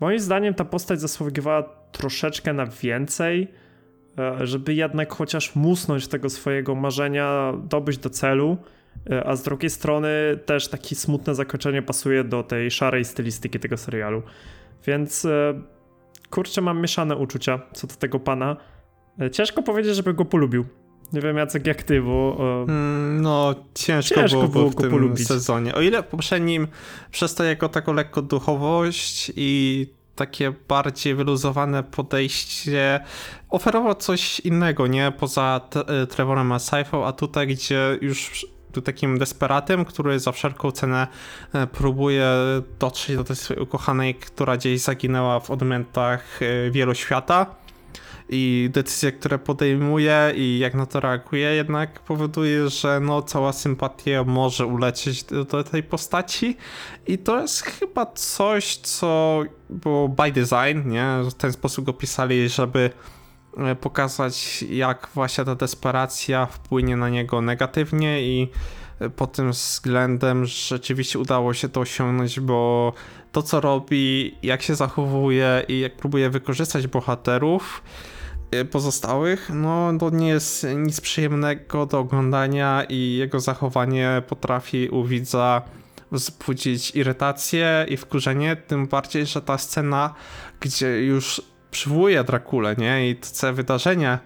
moim 0.00 0.18
zdaniem 0.18 0.54
ta 0.54 0.64
postać 0.64 1.00
zasługiwała 1.00 1.62
troszeczkę 1.92 2.52
na 2.52 2.66
więcej, 2.66 3.48
e, 4.18 4.46
żeby 4.46 4.74
jednak 4.74 5.12
chociaż 5.12 5.54
musnąć 5.54 6.08
tego 6.08 6.30
swojego 6.30 6.74
marzenia, 6.74 7.52
dobyć 7.68 7.98
do 7.98 8.10
celu, 8.10 8.56
a 9.24 9.36
z 9.36 9.42
drugiej 9.42 9.70
strony 9.70 10.08
też 10.46 10.68
takie 10.68 10.96
smutne 10.96 11.34
zakończenie 11.34 11.82
pasuje 11.82 12.24
do 12.24 12.42
tej 12.42 12.70
szarej 12.70 13.04
stylistyki 13.04 13.60
tego 13.60 13.76
serialu. 13.76 14.22
Więc 14.86 15.24
e, 15.24 15.62
kurczę, 16.30 16.60
mam 16.60 16.80
mieszane 16.80 17.16
uczucia 17.16 17.60
co 17.72 17.86
do 17.86 17.94
tego 17.94 18.20
pana. 18.20 18.56
E, 19.20 19.30
ciężko 19.30 19.62
powiedzieć, 19.62 19.96
żeby 19.96 20.14
go 20.14 20.24
polubił. 20.24 20.64
Nie 21.12 21.20
wiem, 21.20 21.36
Jacek, 21.36 21.66
jak 21.66 21.82
ty, 21.82 22.02
bo... 22.02 22.36
Mm, 22.68 23.22
no, 23.22 23.54
ciężko, 23.74 24.14
ciężko 24.14 24.38
było, 24.38 24.48
było 24.48 24.70
w 24.70 24.74
tym 24.74 24.90
polubić. 24.90 25.26
sezonie. 25.26 25.74
O 25.74 25.80
ile 25.80 26.02
w 26.02 26.06
poprzednim 26.06 26.68
przez 27.10 27.34
to 27.34 27.44
jego 27.44 27.68
taką 27.68 27.92
lekko 27.92 28.22
duchowość 28.22 29.32
i 29.36 29.86
takie 30.14 30.52
bardziej 30.68 31.14
wyluzowane 31.14 31.82
podejście 31.82 33.00
oferował 33.50 33.94
coś 33.94 34.40
innego, 34.40 34.86
nie? 34.86 35.12
Poza 35.18 35.60
Trevorem 36.10 36.46
Masaifą, 36.46 37.06
a 37.06 37.12
tutaj, 37.12 37.46
gdzie 37.46 37.98
już 38.00 38.46
takim 38.82 39.18
desperatem, 39.18 39.84
który 39.84 40.20
za 40.20 40.32
wszelką 40.32 40.70
cenę 40.70 41.06
e, 41.52 41.66
próbuje 41.66 42.30
dotrzeć 42.78 43.16
do 43.16 43.24
tej 43.24 43.36
swojej 43.36 43.62
ukochanej, 43.62 44.14
która 44.14 44.56
gdzieś 44.56 44.80
zaginęła 44.80 45.40
w 45.40 45.50
odmętach 45.50 46.42
e, 46.42 46.70
wielu 46.70 46.94
świata 46.94 47.46
i 48.28 48.70
decyzje, 48.72 49.12
które 49.12 49.38
podejmuje 49.38 50.32
i 50.36 50.58
jak 50.58 50.74
na 50.74 50.86
to 50.86 51.00
reaguje, 51.00 51.54
jednak 51.54 52.00
powoduje, 52.00 52.68
że 52.68 53.00
no, 53.00 53.22
cała 53.22 53.52
sympatia 53.52 54.24
może 54.24 54.66
ulecieć 54.66 55.24
do, 55.24 55.44
do, 55.44 55.64
tej 55.64 55.82
postaci 55.82 56.56
i 57.06 57.18
to 57.18 57.40
jest 57.40 57.62
chyba 57.62 58.06
coś, 58.06 58.76
co 58.76 59.42
było 59.70 60.08
by 60.08 60.32
design, 60.32 60.90
nie? 60.90 61.06
W 61.30 61.34
ten 61.34 61.52
sposób 61.52 61.84
go 61.84 61.92
pisali, 61.92 62.48
żeby 62.48 62.90
pokazać, 63.80 64.62
jak 64.62 65.08
właśnie 65.14 65.44
ta 65.44 65.54
desperacja 65.54 66.46
wpłynie 66.46 66.96
na 66.96 67.08
niego 67.08 67.42
negatywnie 67.42 68.22
i 68.22 68.50
e, 69.00 69.10
pod 69.10 69.32
tym 69.32 69.50
względem 69.50 70.46
rzeczywiście 70.46 71.18
udało 71.18 71.54
się 71.54 71.68
to 71.68 71.80
osiągnąć, 71.80 72.40
bo 72.40 72.92
to 73.32 73.42
co 73.42 73.60
robi, 73.60 74.34
jak 74.42 74.62
się 74.62 74.74
zachowuje 74.74 75.64
i 75.68 75.80
jak 75.80 75.96
próbuje 75.96 76.30
wykorzystać 76.30 76.86
bohaterów 76.86 77.82
e, 78.50 78.64
pozostałych, 78.64 79.50
no 79.54 79.92
to 80.00 80.10
nie 80.10 80.28
jest 80.28 80.66
nic 80.76 81.00
przyjemnego 81.00 81.86
do 81.86 81.98
oglądania 81.98 82.84
i 82.88 83.16
jego 83.16 83.40
zachowanie 83.40 84.22
potrafi 84.28 84.88
u 84.88 85.04
widza 85.04 85.62
wzbudzić 86.12 86.96
irytację 86.96 87.86
i 87.88 87.96
wkurzenie, 87.96 88.56
tym 88.56 88.86
bardziej, 88.86 89.26
że 89.26 89.42
ta 89.42 89.58
scena, 89.58 90.14
gdzie 90.60 91.02
już 91.06 91.42
przywołuje 91.76 92.24
Drakulę, 92.24 92.74
nie? 92.78 93.10
I 93.10 93.16
te 93.40 93.52
wydarzenia, 93.52 94.18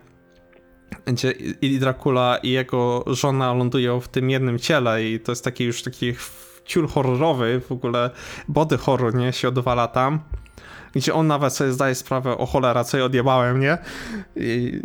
gdzie 1.06 1.30
i 1.60 1.78
Dracula 1.78 2.36
i 2.42 2.50
jego 2.50 3.04
żona 3.06 3.54
lądują 3.54 4.00
w 4.00 4.08
tym 4.08 4.30
jednym 4.30 4.58
ciele 4.58 5.04
i 5.04 5.20
to 5.20 5.32
jest 5.32 5.44
taki 5.44 5.64
już 5.64 5.82
taki 5.82 6.14
ciul 6.64 6.88
horrorowy, 6.88 7.60
w 7.68 7.72
ogóle 7.72 8.10
body 8.48 8.78
horror, 8.78 9.14
nie? 9.14 9.32
Się 9.32 9.48
odwala 9.48 9.88
tam. 9.88 10.20
Gdzie 10.94 11.14
on 11.14 11.26
nawet 11.26 11.52
sobie 11.52 11.72
zdaje 11.72 11.94
sprawę, 11.94 12.38
o 12.38 12.46
cholera, 12.46 12.84
co 12.84 12.98
ja 12.98 13.04
odjebałem, 13.04 13.60
nie? 13.60 13.78
I, 14.36 14.80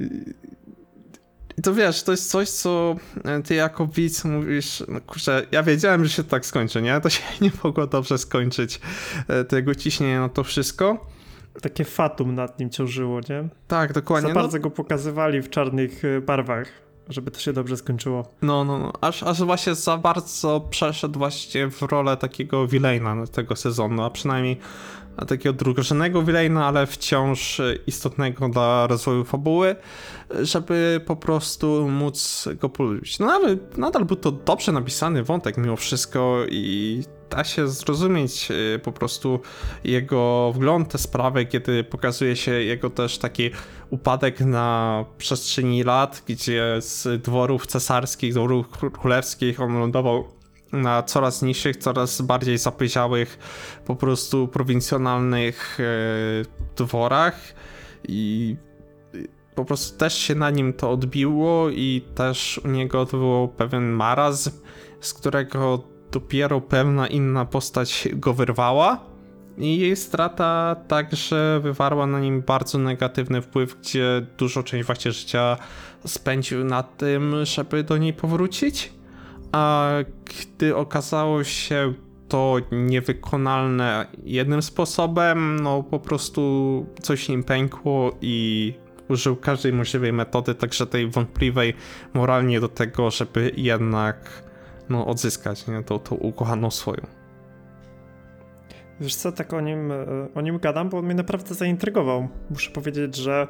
i 1.58 1.62
to 1.62 1.73
wiesz, 1.73 2.04
to 2.04 2.12
jest 2.12 2.30
coś, 2.30 2.49
co 2.49 2.95
ty 3.45 3.56
jako 3.56 3.88
widz 3.88 4.25
mówisz, 4.25 4.84
no 4.88 5.01
kurczę, 5.01 5.45
ja 5.51 5.63
wiedziałem, 5.63 6.06
że 6.06 6.10
się 6.12 6.23
tak 6.23 6.45
skończy, 6.45 6.82
nie? 6.82 7.01
To 7.01 7.10
się 7.10 7.23
nie 7.41 7.51
mogło 7.63 7.88
dobrze 7.88 8.17
skończyć, 8.17 8.80
e, 9.28 9.43
tego 9.43 9.75
ciśnienia 9.75 10.21
na 10.21 10.30
to 10.30 10.43
wszystko 10.43 11.14
takie 11.62 11.84
fatum 11.84 12.36
nad 12.36 12.60
nim 12.60 12.70
ciążyło, 12.70 13.20
nie? 13.30 13.50
Tak, 13.68 13.94
dokładnie. 13.94 14.28
Za 14.28 14.34
no. 14.34 14.41
bardzo 14.41 14.58
no. 14.58 14.63
go 14.63 14.72
pokazywali 14.72 15.41
w 15.41 15.50
czarnych 15.50 16.06
y, 16.06 16.22
barwach, 16.22 16.68
żeby 17.10 17.32
to 17.32 17.39
się 17.39 17.54
dobrze 17.54 17.78
skończyło. 17.78 18.26
No, 18.41 18.63
no, 18.63 18.80
no. 18.80 18.94
Aż, 19.02 19.24
aż 19.24 19.44
właśnie 19.44 19.76
za 19.76 19.98
bardzo 19.98 20.68
przeszedł 20.70 21.20
właśnie 21.20 21.70
w 21.70 21.82
rolę 21.82 22.18
takiego 22.18 22.68
villaina 22.68 23.28
tego 23.28 23.56
sezonu, 23.56 24.04
a 24.04 24.10
przynajmniej 24.10 24.60
takiego 25.28 25.54
drugorzędnego 25.54 26.22
villaina, 26.24 26.68
ale 26.68 26.88
wciąż 26.88 27.62
istotnego 27.88 28.50
dla 28.50 28.88
rozwoju 28.88 29.24
fabuły, 29.24 29.76
żeby 30.41 31.02
po 31.06 31.15
prostu 31.15 31.89
móc 31.89 32.50
go 32.56 32.70
polubić. 32.70 33.20
No 33.20 33.32
ale 33.32 33.58
nadal 33.78 34.06
był 34.06 34.15
to 34.15 34.32
dobrze 34.32 34.72
napisany 34.72 35.24
wątek 35.24 35.58
mimo 35.58 35.76
wszystko 35.76 36.38
i 36.50 37.04
da 37.36 37.43
się 37.43 37.67
zrozumieć 37.67 38.52
y, 38.52 38.80
po 38.80 38.91
prostu 38.91 39.39
jego 39.84 40.52
wgląd 40.56 40.91
te 40.91 40.98
sprawy, 40.98 41.45
kiedy 41.45 41.84
pokazuje 41.84 42.36
się 42.36 42.52
jego 42.52 42.89
też 42.89 43.17
taki 43.17 43.50
upadek 43.89 44.39
na 44.39 45.06
przestrzeni 45.17 45.84
lat, 45.84 46.24
gdzie 46.28 46.76
z 46.80 47.21
dworów 47.21 47.67
cesarskich, 47.67 48.34
dworów 48.34 48.67
królewskich 48.69 49.62
on 49.62 49.80
lądował 49.80 50.28
na 50.71 51.04
coraz 51.04 51.41
niższych, 51.41 51.78
coraz 51.78 52.21
bardziej 52.21 52.58
zapyziałych, 52.58 53.39
po 53.86 53.95
prostu 53.95 54.48
prowincjonalnych 54.48 55.78
e, 55.80 55.84
dworach 56.76 57.39
i 58.08 58.56
po 59.56 59.65
prostu 59.65 59.98
też 59.98 60.17
się 60.17 60.36
na 60.36 60.50
nim 60.50 60.74
to 60.74 60.91
odbiło 60.91 61.69
i 61.69 62.06
też 62.15 62.62
u 62.63 62.67
niego 62.67 63.06
to 63.06 63.17
był 63.17 63.48
pewien 63.48 63.91
marazm, 63.91 64.52
z 65.02 65.13
którego 65.13 65.94
dopiero 66.12 66.62
pewna 66.62 67.08
inna 67.08 67.46
postać 67.46 68.08
go 68.13 68.34
wyrwała. 68.34 69.00
I 69.58 69.78
jej 69.80 69.96
strata 69.96 70.76
także 70.88 71.60
wywarła 71.63 72.08
na 72.08 72.20
nim 72.20 72.41
bardzo 72.41 72.78
negatywny 72.78 73.41
wpływ, 73.41 73.78
gdzie 73.82 74.26
dużo 74.38 74.63
część 74.63 74.86
właśnie 74.86 75.12
życia 75.12 75.58
spędził 76.06 76.63
na 76.63 76.84
tym, 76.84 77.36
żeby 77.46 77.84
do 77.84 77.98
niej 77.98 78.13
powrócić. 78.13 78.94
A 79.52 79.89
gdy 80.26 80.76
okazało 80.76 81.44
się 81.44 81.94
to 82.28 82.56
niewykonalne 82.72 84.08
jednym 84.24 84.62
sposobem, 84.62 85.60
no 85.60 85.84
po 85.84 86.00
prostu 86.00 86.86
coś 87.02 87.30
im 87.30 87.44
pękło 87.44 88.18
i 88.22 88.74
użył 89.10 89.36
każdej 89.36 89.74
możliwej 89.74 90.13
metody, 90.13 90.56
także 90.56 90.88
tej 90.88 91.08
wątpliwej 91.08 91.74
moralnie 92.13 92.60
do 92.60 92.68
tego, 92.68 93.12
żeby 93.12 93.52
jednak 93.58 94.44
no, 94.89 95.08
odzyskać 95.08 95.67
nie, 95.67 95.84
tą, 95.84 96.00
tą 96.00 96.15
ukochaną 96.15 96.71
swoją. 96.71 97.02
Wiesz 99.00 99.15
co, 99.15 99.32
tak 99.32 99.54
o 99.54 99.62
nim, 99.62 99.93
o 100.36 100.41
nim 100.41 100.60
gadam, 100.60 100.89
bo 100.89 100.98
on 100.98 101.06
mnie 101.06 101.15
naprawdę 101.15 101.56
zaintrygował. 101.56 102.28
Muszę 102.50 102.71
powiedzieć, 102.71 103.15
że 103.15 103.48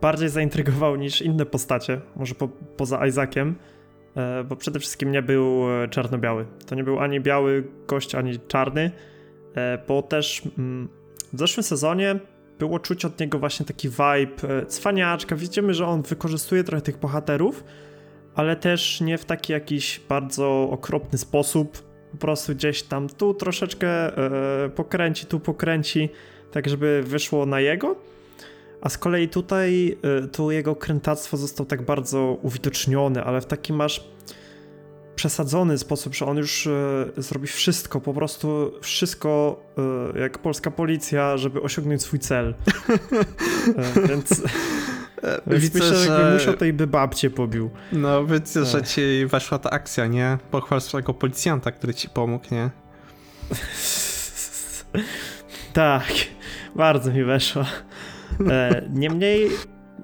bardziej 0.00 0.28
zaintrygował 0.28 0.96
niż 0.96 1.22
inne 1.22 1.46
postacie, 1.46 2.00
może 2.16 2.34
po, 2.34 2.48
poza 2.48 3.06
Isaaciem, 3.06 3.54
e, 4.16 4.44
bo 4.44 4.56
przede 4.56 4.78
wszystkim 4.78 5.10
nie 5.10 5.22
był 5.22 5.70
e, 5.82 5.88
czarno-biały. 5.88 6.46
To 6.66 6.74
nie 6.74 6.84
był 6.84 6.98
ani 6.98 7.20
biały 7.20 7.64
gość, 7.86 8.14
ani 8.14 8.38
czarny, 8.38 8.90
e, 9.54 9.78
bo 9.88 10.02
też 10.02 10.42
mm, 10.58 10.88
w 11.32 11.38
zeszłym 11.38 11.64
sezonie 11.64 12.18
było 12.58 12.78
czuć 12.78 13.04
od 13.04 13.20
niego 13.20 13.38
właśnie 13.38 13.66
taki 13.66 13.88
vibe 13.88 14.66
cwaniaczka. 14.66 15.36
Widzimy, 15.36 15.74
że 15.74 15.86
on 15.86 16.02
wykorzystuje 16.02 16.64
trochę 16.64 16.82
tych 16.82 16.98
bohaterów, 16.98 17.64
ale 18.34 18.56
też 18.56 19.00
nie 19.00 19.18
w 19.18 19.24
taki 19.24 19.52
jakiś 19.52 20.00
bardzo 20.08 20.68
okropny 20.70 21.18
sposób. 21.18 21.78
Po 22.12 22.16
prostu 22.16 22.54
gdzieś 22.54 22.82
tam 22.82 23.08
tu 23.08 23.34
troszeczkę 23.34 24.12
pokręci, 24.74 25.26
tu 25.26 25.40
pokręci, 25.40 26.08
tak 26.52 26.68
żeby 26.68 27.02
wyszło 27.06 27.46
na 27.46 27.60
jego. 27.60 27.96
A 28.80 28.88
z 28.88 28.98
kolei 28.98 29.28
tutaj 29.28 29.96
y, 30.24 30.28
to 30.28 30.50
jego 30.50 30.76
krętactwo 30.76 31.36
zostało 31.36 31.66
tak 31.66 31.82
bardzo 31.82 32.38
uwidocznione, 32.42 33.24
ale 33.24 33.40
w 33.40 33.46
takim 33.46 33.76
masz 33.76 34.04
przesadzony 35.14 35.78
sposób, 35.78 36.14
że 36.14 36.26
on 36.26 36.36
już 36.36 36.66
y, 36.66 36.70
zrobi 37.16 37.46
wszystko, 37.46 38.00
po 38.00 38.14
prostu 38.14 38.72
wszystko 38.80 39.60
jak 40.20 40.38
polska 40.38 40.70
policja, 40.70 41.36
żeby 41.36 41.62
osiągnąć 41.62 42.02
swój 42.02 42.18
cel. 42.18 42.54
więc 44.08 44.42
Widzę, 45.46 45.78
myślę, 45.78 45.96
że 45.96 46.30
musiał 46.34 46.54
tej 46.54 46.72
by 46.72 46.86
babcie 46.86 47.30
pobił. 47.30 47.70
No, 47.92 48.24
widzę, 48.24 48.64
że 48.64 48.82
ci 48.82 49.26
weszła 49.26 49.58
ta 49.58 49.70
akcja, 49.70 50.06
nie? 50.06 50.38
Pochwal 50.50 50.80
swojego 50.80 51.14
policjanta, 51.14 51.72
który 51.72 51.94
ci 51.94 52.08
pomógł, 52.08 52.44
nie? 52.50 52.70
tak, 55.72 56.12
bardzo 56.76 57.12
mi 57.12 57.24
weszła. 57.24 57.66
E, 58.50 58.82
niemniej, 58.90 59.48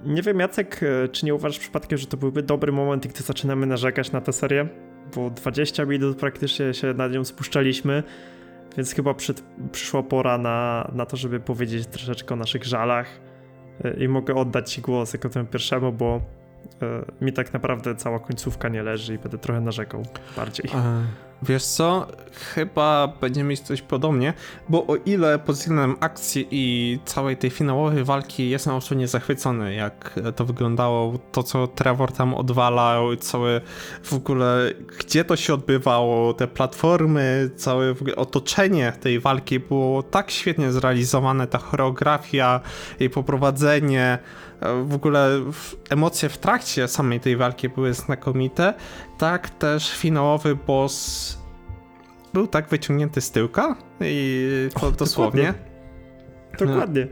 nie 0.05 0.23
wiem 0.23 0.41
Jacek, 0.41 0.81
e, 0.83 1.09
czy 1.09 1.27
nie 1.27 1.35
uważasz 1.35 1.59
przypadkiem, 1.59 1.99
że 1.99 2.07
to 2.07 2.17
byłby 2.17 2.43
dobry 2.43 2.73
moment, 2.73 3.07
gdy 3.07 3.23
zaczynamy 3.23 3.67
narzekać 3.67 4.13
na 4.13 4.21
tę 4.21 4.33
serię? 4.33 4.69
Bo 5.15 5.31
20 5.31 5.85
minut 5.85 6.19
praktycznie 6.19 6.75
się 6.75 6.95
nad 6.95 7.13
nią 7.13 7.25
spuszczaliśmy, 7.25 8.03
więc 8.77 8.95
chyba 8.95 9.15
przyszła 9.73 10.03
pora 10.03 10.39
na, 10.39 10.91
na 10.95 11.07
to, 11.07 11.17
żeby 11.17 11.41
powiedzieć 11.41 11.87
troszeczkę 11.87 12.35
o 12.35 12.37
naszych 12.37 12.65
żalach 12.65 13.07
e, 13.07 13.26
i 13.99 14.09
mogę 14.09 14.35
oddać 14.35 14.73
Ci 14.73 14.81
głos 14.81 15.13
jako 15.13 15.29
temu 15.29 15.47
pierwszemu, 15.47 15.93
bo 15.93 16.21
mi 17.21 17.33
tak 17.33 17.53
naprawdę 17.53 17.95
cała 17.95 18.19
końcówka 18.19 18.69
nie 18.69 18.83
leży 18.83 19.15
i 19.15 19.19
będę 19.19 19.39
trochę 19.39 19.61
narzekał 19.61 20.03
bardziej. 20.37 20.71
Wiesz 21.43 21.65
co, 21.65 22.07
chyba 22.55 23.13
będziemy 23.21 23.51
mieć 23.51 23.61
coś 23.61 23.83
podobnie, 23.83 24.33
bo 24.69 24.87
o 24.87 24.97
ile 24.97 25.39
pod 25.39 25.57
względem 25.57 25.97
akcji 26.01 26.49
i 26.51 26.99
całej 27.05 27.37
tej 27.37 27.51
finałowej 27.51 28.05
walki 28.05 28.51
jestem 28.51 28.75
absolutnie 28.75 29.09
zachwycony, 29.09 29.75
jak 29.75 30.21
to 30.37 30.45
wyglądało, 30.45 31.19
to 31.33 31.43
co 31.43 31.67
Trevor 31.67 32.13
tam 32.13 32.35
odwalał, 32.35 33.17
całe 33.17 33.61
w 34.03 34.13
ogóle, 34.13 34.73
gdzie 34.99 35.25
to 35.25 35.37
się 35.37 35.55
odbywało, 35.55 36.35
te 36.35 36.49
platformy, 36.49 37.51
całe 37.57 37.95
otoczenie 38.17 38.93
tej 39.01 39.21
walki 39.21 39.61
było 39.61 40.03
tak 40.03 40.31
świetnie 40.31 40.73
zrealizowane, 40.73 41.47
ta 41.47 41.59
choreografia, 41.59 42.61
jej 43.01 43.11
poprowadzenie, 43.11 44.19
w 44.85 44.95
ogóle 44.95 45.41
emocje 45.91 46.29
w 46.29 46.39
trakcie 46.39 46.89
samej 46.89 47.21
tej 47.21 47.37
walki 47.37 47.69
były 47.69 47.95
znakomite, 47.95 48.75
tak 49.19 49.51
też 49.51 49.93
finałowy 49.93 50.57
boss 50.57 51.39
był 52.33 52.47
tak 52.47 52.69
wyciągnięty 52.69 53.21
z 53.21 53.31
tyłka 53.31 53.77
i 54.01 54.69
to 54.81 54.93
dosłownie. 54.93 55.55
Dokładnie. 56.53 56.75
dokładnie. 56.75 57.07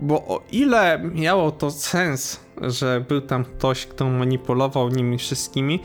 Bo 0.00 0.14
o 0.14 0.42
ile 0.52 1.00
miało 1.14 1.50
to 1.50 1.70
sens, 1.70 2.40
że 2.60 3.04
był 3.08 3.20
tam 3.20 3.44
ktoś, 3.44 3.86
kto 3.86 4.10
manipulował 4.10 4.88
nimi 4.88 5.18
wszystkimi, 5.18 5.80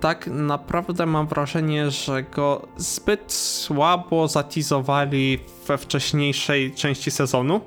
tak 0.00 0.26
naprawdę 0.26 1.06
mam 1.06 1.26
wrażenie, 1.26 1.90
że 1.90 2.22
go 2.22 2.68
zbyt 2.76 3.32
słabo 3.32 4.28
zatizowali 4.28 5.38
we 5.66 5.78
wcześniejszej 5.78 6.74
części 6.74 7.10
sezonu. 7.10 7.60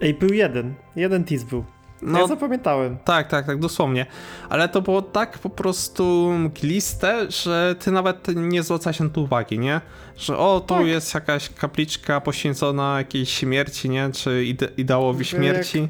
Ej, 0.00 0.14
był 0.14 0.32
jeden. 0.32 0.74
Jeden 0.96 1.24
tease 1.24 1.46
był. 1.46 1.64
No, 2.02 2.18
ja 2.18 2.26
zapamiętałem. 2.26 2.96
Tak, 3.04 3.28
tak, 3.28 3.46
tak, 3.46 3.58
dosłownie. 3.58 4.06
Ale 4.48 4.68
to 4.68 4.82
było 4.82 5.02
tak 5.02 5.38
po 5.38 5.50
prostu 5.50 6.32
mgliste, 6.38 7.30
że 7.30 7.74
ty 7.78 7.90
nawet 7.90 8.28
nie 8.36 8.62
zwracałeś 8.62 9.00
na 9.00 9.08
to 9.08 9.20
uwagi, 9.20 9.58
nie? 9.58 9.80
Że 10.16 10.38
o, 10.38 10.60
tu 10.60 10.74
tak. 10.74 10.86
jest 10.86 11.14
jakaś 11.14 11.50
kapliczka 11.50 12.20
poświęcona 12.20 12.98
jakiejś 12.98 13.30
śmierci, 13.30 13.90
nie? 13.90 14.10
Czy 14.12 14.44
ide 14.44 14.68
ideałowi 14.76 15.24
śmierci. 15.24 15.88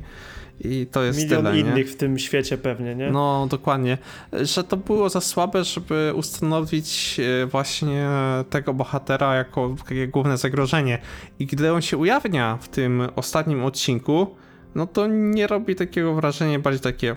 I 0.61 0.87
to 0.87 1.03
jest 1.03 1.19
Milion 1.19 1.45
tyle, 1.45 1.59
innych 1.59 1.87
nie? 1.87 1.93
w 1.93 1.97
tym 1.97 2.19
świecie 2.19 2.59
pewnie, 2.59 2.95
nie? 2.95 3.11
No, 3.11 3.47
dokładnie. 3.51 3.99
Że 4.33 4.65
to 4.65 4.77
było 4.77 5.09
za 5.09 5.21
słabe, 5.21 5.65
żeby 5.65 6.13
ustanowić 6.15 7.21
e, 7.43 7.47
właśnie 7.47 8.09
tego 8.51 8.75
bohatera 8.75 9.35
jako 9.35 9.77
takie 9.89 10.09
główne 10.09 10.39
zagrożenie. 10.39 10.99
I 11.39 11.47
gdy 11.47 11.73
on 11.73 11.83
się 11.83 11.97
ujawnia 11.97 12.59
w 12.61 12.69
tym 12.69 13.03
ostatnim 13.17 13.65
odcinku, 13.65 14.27
no 14.75 14.87
to 14.87 15.07
nie 15.07 15.47
robi 15.47 15.75
takiego 15.75 16.15
wrażenia, 16.15 16.59
bardziej 16.59 16.81
takie 16.81 17.17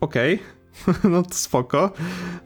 okej, 0.00 0.34
okay. 0.34 0.56
no 1.12 1.22
to 1.22 1.34
spoko, 1.34 1.92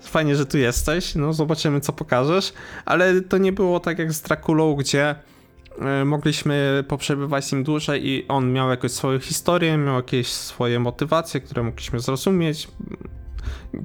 fajnie, 0.03 0.37
że 0.37 0.47
tu 0.47 0.59
jesteś, 0.59 1.15
no 1.15 1.33
zobaczymy, 1.33 1.81
co 1.81 1.93
pokażesz, 1.93 2.53
ale 2.85 3.21
to 3.21 3.39
nie 3.39 3.53
było 3.53 3.81
tak 3.81 3.99
jak 3.99 4.13
z 4.13 4.23
Drakulą, 4.23 4.75
gdzie 4.75 5.15
mogliśmy 6.05 6.85
poprzebywać 6.89 7.45
z 7.45 7.53
nim 7.53 7.65
dłużej 7.65 8.09
i 8.09 8.29
on 8.29 8.53
miał 8.53 8.71
jakąś 8.71 8.91
swoją 8.91 9.19
historię, 9.19 9.77
miał 9.77 9.97
jakieś 9.97 10.27
swoje 10.27 10.81
motywacje, 10.81 11.41
które 11.41 11.63
mogliśmy 11.63 12.01
zrozumieć, 12.01 12.69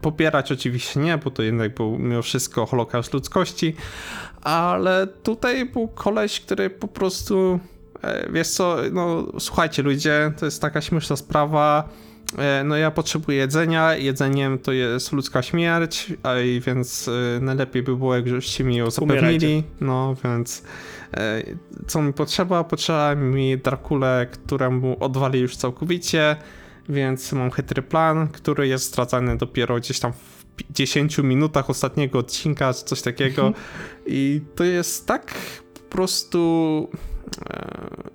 popierać 0.01 0.51
oczywiście 0.51 0.99
nie, 0.99 1.17
bo 1.17 1.31
to 1.31 1.43
jednak 1.43 1.75
był 1.75 1.99
mimo 1.99 2.21
wszystko 2.21 2.65
holokaust 2.65 3.13
ludzkości, 3.13 3.75
ale 4.41 5.07
tutaj 5.07 5.65
był 5.65 5.87
koleś, 5.87 6.41
który 6.41 6.69
po 6.69 6.87
prostu 6.87 7.59
E, 8.05 8.31
wiesz 8.31 8.47
co, 8.47 8.77
no 8.91 9.25
słuchajcie 9.39 9.83
ludzie, 9.83 10.33
to 10.39 10.45
jest 10.45 10.61
taka 10.61 10.81
śmieszna 10.81 11.15
sprawa, 11.15 11.89
e, 11.89 12.14
no 12.65 12.77
ja 12.77 12.91
potrzebuję 12.91 13.37
jedzenia, 13.37 13.95
jedzeniem 13.95 14.59
to 14.59 14.71
jest 14.71 15.11
ludzka 15.11 15.41
śmierć, 15.41 16.13
a 16.23 16.39
i 16.39 16.61
więc 16.61 17.07
e, 17.07 17.39
najlepiej 17.39 17.83
by 17.83 17.95
było, 17.97 18.15
jakbyście 18.15 18.63
mi 18.63 18.75
ją 18.75 18.91
zapewnili, 18.91 19.63
no 19.81 20.15
więc 20.23 20.63
co 21.87 22.01
mi 22.01 22.13
potrzeba? 22.13 22.63
Potrzeba 22.63 23.15
mi 23.15 23.57
Drakule, 23.57 24.27
któremu 24.31 24.97
odwali 24.99 25.39
już 25.39 25.55
całkowicie, 25.55 26.35
więc 26.89 27.33
mam 27.33 27.51
chytry 27.51 27.81
plan, 27.81 28.27
który 28.27 28.67
jest 28.67 28.85
zdradzany 28.85 29.37
dopiero 29.37 29.75
gdzieś 29.75 29.99
tam 29.99 30.13
w 30.13 30.45
10 30.73 31.17
minutach 31.17 31.69
ostatniego 31.69 32.19
odcinka, 32.19 32.73
czy 32.73 32.83
coś 32.83 33.01
takiego. 33.01 33.53
I 34.05 34.41
to 34.55 34.63
jest 34.63 35.07
tak 35.07 35.33
po 35.73 35.79
prostu 35.79 36.89
E, 36.89 37.14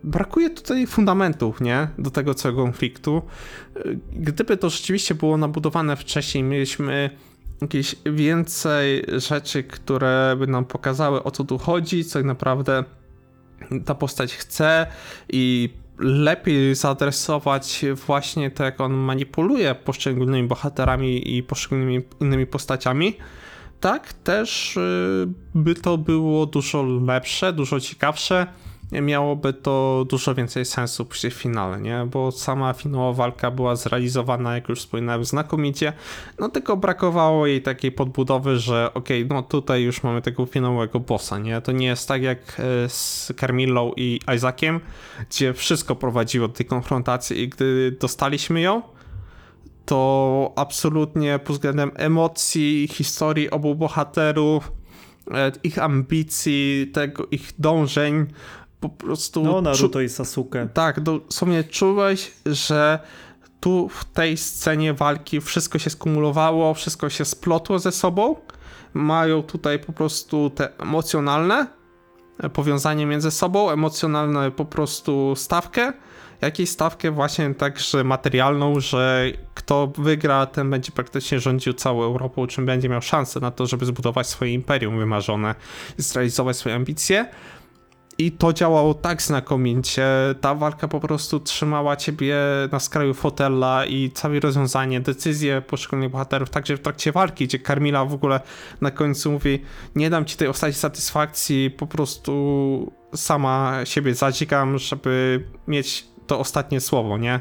brakuje 0.04 0.50
tutaj 0.50 0.86
fundamentów, 0.86 1.60
nie? 1.60 1.88
Do 1.98 2.10
tego 2.10 2.34
całego 2.34 2.62
konfliktu. 2.62 3.22
E, 3.76 3.80
gdyby 4.12 4.56
to 4.56 4.70
rzeczywiście 4.70 5.14
było 5.14 5.36
nabudowane 5.36 5.96
wcześniej, 5.96 6.44
mieliśmy 6.44 7.10
jakieś 7.60 7.96
więcej 8.06 9.04
rzeczy, 9.16 9.62
które 9.62 10.36
by 10.38 10.46
nam 10.46 10.64
pokazały 10.64 11.22
o 11.22 11.30
co 11.30 11.44
tu 11.44 11.58
chodzi, 11.58 12.04
co 12.04 12.18
tak 12.18 12.26
naprawdę 12.26 12.84
ta 13.84 13.94
postać 13.94 14.34
chce 14.34 14.86
i 15.28 15.70
lepiej 15.98 16.74
zaadresować 16.74 17.84
właśnie 18.06 18.50
to, 18.50 18.64
jak 18.64 18.80
on 18.80 18.92
manipuluje 18.92 19.74
poszczególnymi 19.74 20.48
bohaterami 20.48 21.36
i 21.36 21.42
poszczególnymi 21.42 22.00
innymi 22.20 22.46
postaciami, 22.46 23.16
tak 23.80 24.12
też 24.12 24.76
y, 24.76 25.28
by 25.54 25.74
to 25.74 25.98
było 25.98 26.46
dużo 26.46 26.82
lepsze, 26.82 27.52
dużo 27.52 27.80
ciekawsze 27.80 28.46
miałoby 28.92 29.52
to 29.52 30.04
dużo 30.08 30.34
więcej 30.34 30.64
sensu 30.64 31.04
przy 31.04 31.30
finale, 31.30 31.80
nie? 31.80 32.06
Bo 32.10 32.32
sama 32.32 32.72
finałowa 32.72 33.12
walka 33.12 33.50
była 33.50 33.76
zrealizowana, 33.76 34.54
jak 34.54 34.68
już 34.68 34.80
wspominałem, 34.80 35.24
znakomicie, 35.24 35.92
no 36.38 36.48
tylko 36.48 36.76
brakowało 36.76 37.46
jej 37.46 37.62
takiej 37.62 37.92
podbudowy, 37.92 38.58
że 38.58 38.90
okej, 38.94 39.24
okay, 39.24 39.36
no 39.36 39.42
tutaj 39.42 39.82
już 39.82 40.02
mamy 40.02 40.22
tego 40.22 40.46
finałowego 40.46 41.00
bossa, 41.00 41.38
nie? 41.38 41.60
To 41.60 41.72
nie 41.72 41.86
jest 41.86 42.08
tak 42.08 42.22
jak 42.22 42.38
e, 42.38 42.88
z 42.88 43.32
Carmillą 43.40 43.92
i 43.96 44.20
Isaaciem, 44.36 44.80
gdzie 45.30 45.54
wszystko 45.54 45.96
prowadziło 45.96 46.48
do 46.48 46.54
tej 46.54 46.66
konfrontacji 46.66 47.40
i 47.40 47.48
gdy 47.48 47.96
dostaliśmy 48.00 48.60
ją, 48.60 48.82
to 49.90 50.52
absolutnie 50.56 51.38
pod 51.38 51.56
względem 51.56 51.90
emocji, 51.94 52.88
historii 52.92 53.50
obu 53.50 53.74
bohaterów, 53.74 54.72
e, 55.30 55.52
ich 55.62 55.78
ambicji, 55.78 56.90
tego 56.92 57.26
ich 57.30 57.52
dążeń, 57.58 58.26
po 58.80 58.88
prostu... 58.88 59.44
No, 59.44 59.60
Naruto 59.60 60.00
i 60.00 60.08
Sasuke. 60.08 60.68
Tak, 60.74 61.00
dosłownie 61.00 61.64
czułeś, 61.64 62.32
że 62.46 62.98
tu 63.60 63.88
w 63.88 64.04
tej 64.04 64.36
scenie 64.36 64.94
walki 64.94 65.40
wszystko 65.40 65.78
się 65.78 65.90
skumulowało, 65.90 66.74
wszystko 66.74 67.10
się 67.10 67.24
splotło 67.24 67.78
ze 67.78 67.92
sobą. 67.92 68.36
Mają 68.94 69.42
tutaj 69.42 69.78
po 69.78 69.92
prostu 69.92 70.50
te 70.50 70.78
emocjonalne 70.78 71.66
powiązanie 72.52 73.06
między 73.06 73.30
sobą, 73.30 73.70
emocjonalne 73.70 74.50
po 74.50 74.64
prostu 74.64 75.34
stawkę 75.36 75.92
jakąś 76.40 76.68
stawkę 76.68 77.10
właśnie 77.10 77.54
także 77.54 78.04
materialną, 78.04 78.80
że 78.80 79.24
kto 79.54 79.92
wygra, 79.98 80.46
ten 80.46 80.70
będzie 80.70 80.92
praktycznie 80.92 81.40
rządził 81.40 81.72
całą 81.72 82.02
Europą, 82.02 82.46
czym 82.46 82.66
będzie 82.66 82.88
miał 82.88 83.02
szansę 83.02 83.40
na 83.40 83.50
to, 83.50 83.66
żeby 83.66 83.86
zbudować 83.86 84.26
swoje 84.26 84.52
imperium 84.52 84.98
wymarzone, 84.98 85.54
zrealizować 85.96 86.56
swoje 86.56 86.74
ambicje. 86.74 87.26
I 88.20 88.32
to 88.32 88.52
działało 88.52 88.94
tak 88.94 89.22
znakomicie. 89.22 90.04
Ta 90.40 90.54
walka 90.54 90.88
po 90.88 91.00
prostu 91.00 91.40
trzymała 91.40 91.96
ciebie 91.96 92.36
na 92.72 92.80
skraju 92.80 93.14
fotela 93.14 93.86
i 93.86 94.10
całe 94.10 94.40
rozwiązanie, 94.40 95.00
decyzje 95.00 95.62
poszczególnych 95.62 96.10
bohaterów, 96.10 96.50
także 96.50 96.76
w 96.76 96.80
trakcie 96.80 97.12
walki, 97.12 97.44
gdzie 97.46 97.58
Karmila 97.58 98.04
w 98.04 98.14
ogóle 98.14 98.40
na 98.80 98.90
końcu 98.90 99.32
mówi: 99.32 99.62
Nie 99.94 100.10
dam 100.10 100.24
ci 100.24 100.36
tej 100.36 100.48
ostatniej 100.48 100.74
satysfakcji, 100.74 101.70
po 101.70 101.86
prostu 101.86 102.92
sama 103.14 103.80
siebie 103.84 104.14
zadzikam, 104.14 104.78
żeby 104.78 105.44
mieć 105.68 106.06
to 106.26 106.38
ostatnie 106.38 106.80
słowo, 106.80 107.18
nie? 107.18 107.40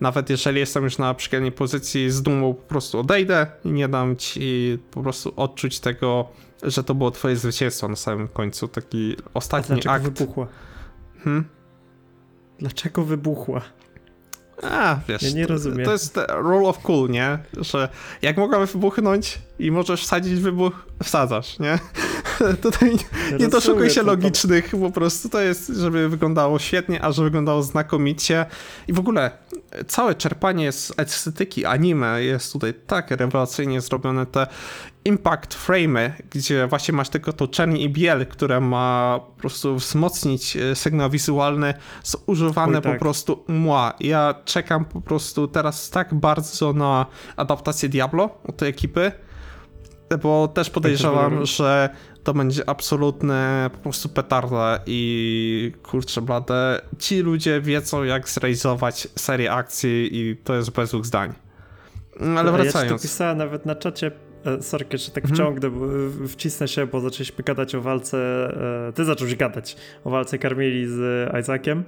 Nawet 0.00 0.30
jeżeli 0.30 0.58
jestem 0.58 0.84
już 0.84 0.98
na 0.98 1.14
przykładnej 1.14 1.52
pozycji 1.52 2.10
z 2.10 2.22
dumą, 2.22 2.54
po 2.54 2.62
prostu 2.62 2.98
odejdę 2.98 3.46
i 3.64 3.72
nie 3.72 3.88
dam 3.88 4.16
ci 4.16 4.78
po 4.90 5.02
prostu 5.02 5.32
odczuć 5.36 5.80
tego 5.80 6.28
że 6.62 6.84
to 6.84 6.94
było 6.94 7.10
twoje 7.10 7.36
zwycięstwo 7.36 7.88
na 7.88 7.96
samym 7.96 8.28
końcu, 8.28 8.68
taki 8.68 9.16
ostatni 9.34 9.74
Dlaczego 9.74 9.94
akt. 9.94 10.04
wybuchła? 10.04 10.46
Hmm? 11.24 11.44
Dlaczego 12.58 13.04
wybuchła? 13.04 13.60
A, 14.62 14.96
wiesz, 15.08 15.22
ja 15.22 15.30
nie 15.30 15.46
rozumiem. 15.46 15.84
To 15.84 15.92
jest 15.92 16.18
rule 16.28 16.68
of 16.68 16.78
cool, 16.78 17.10
nie? 17.10 17.38
Że 17.60 17.88
jak 18.22 18.36
mogłaby 18.36 18.66
wybuchnąć 18.66 19.38
i 19.58 19.70
możesz 19.70 20.02
wsadzić 20.02 20.40
wybuch, 20.40 20.86
wsadzasz, 21.02 21.58
nie? 21.58 21.78
Tutaj 22.62 22.96
nie 23.40 23.48
doszukuj 23.48 23.90
się 23.90 24.02
logicznych, 24.02 24.70
po 24.80 24.90
prostu 24.90 25.28
to 25.28 25.40
jest, 25.40 25.68
żeby 25.68 26.08
wyglądało 26.08 26.58
świetnie, 26.58 27.04
a 27.04 27.12
że 27.12 27.22
wyglądało 27.22 27.62
znakomicie. 27.62 28.46
I 28.88 28.92
w 28.92 28.98
ogóle 28.98 29.30
całe 29.86 30.14
czerpanie 30.14 30.72
z 30.72 30.92
estetyki 30.96 31.64
anime 31.64 32.22
jest 32.22 32.52
tutaj 32.52 32.74
tak 32.86 33.10
rewelacyjnie 33.10 33.80
zrobione. 33.80 34.26
Te 34.26 34.46
impact 35.04 35.54
frame, 35.54 36.12
gdzie 36.30 36.66
właśnie 36.66 36.94
masz 36.94 37.08
tylko 37.08 37.32
to 37.32 37.48
czerń 37.48 37.76
i 37.76 37.90
biel, 37.90 38.26
które 38.26 38.60
ma 38.60 39.20
po 39.26 39.40
prostu 39.40 39.76
wzmocnić 39.76 40.56
e, 40.56 40.74
sygnał 40.74 41.10
wizualny, 41.10 41.74
są 42.02 42.18
używane 42.26 42.78
Oj, 42.78 42.82
tak. 42.82 42.92
po 42.92 42.98
prostu 42.98 43.44
mła. 43.48 43.94
Ja 44.00 44.34
czekam 44.44 44.84
po 44.84 45.00
prostu 45.00 45.48
teraz 45.48 45.90
tak 45.90 46.14
bardzo 46.14 46.72
na 46.72 47.06
adaptację 47.36 47.88
Diablo 47.88 48.30
od 48.44 48.56
tej 48.56 48.68
ekipy, 48.68 49.12
bo 50.22 50.48
też 50.48 50.70
podejrzewam, 50.70 51.46
że 51.46 51.88
to 52.24 52.34
będzie 52.34 52.68
absolutne 52.68 53.70
po 53.72 53.78
prostu 53.78 54.08
petarda 54.08 54.78
i 54.86 55.72
kurczę 55.82 56.22
blade, 56.22 56.80
ci 56.98 57.20
ludzie 57.20 57.60
wiedzą 57.60 58.04
jak 58.04 58.28
zrealizować 58.28 59.08
serię 59.16 59.52
akcji 59.52 60.08
i 60.12 60.36
to 60.36 60.54
jest 60.54 60.70
bez 60.70 60.90
dwóch 60.90 61.06
zdań. 61.06 61.32
Ale 62.36 62.52
wracając. 62.52 62.74
Ja 62.74 62.82
ci 62.82 62.88
to 62.88 62.98
pisałem 62.98 63.38
nawet 63.38 63.66
na 63.66 63.74
czacie 63.74 64.10
E, 64.44 64.62
sorry, 64.62 64.86
że 64.92 65.10
tak 65.10 65.24
mhm. 65.24 65.34
wciągnę, 65.34 65.70
bo 65.70 65.86
wcisnę 66.28 66.68
się, 66.68 66.86
bo 66.86 67.00
zaczęliśmy 67.00 67.44
gadać 67.44 67.74
o 67.74 67.80
walce, 67.80 68.18
e, 68.88 68.92
ty 68.92 69.04
zacząłeś 69.04 69.34
gadać 69.36 69.76
o 70.04 70.10
walce 70.10 70.38
Carmeli 70.38 70.86
z 70.86 71.28
Isaaciem. 71.40 71.84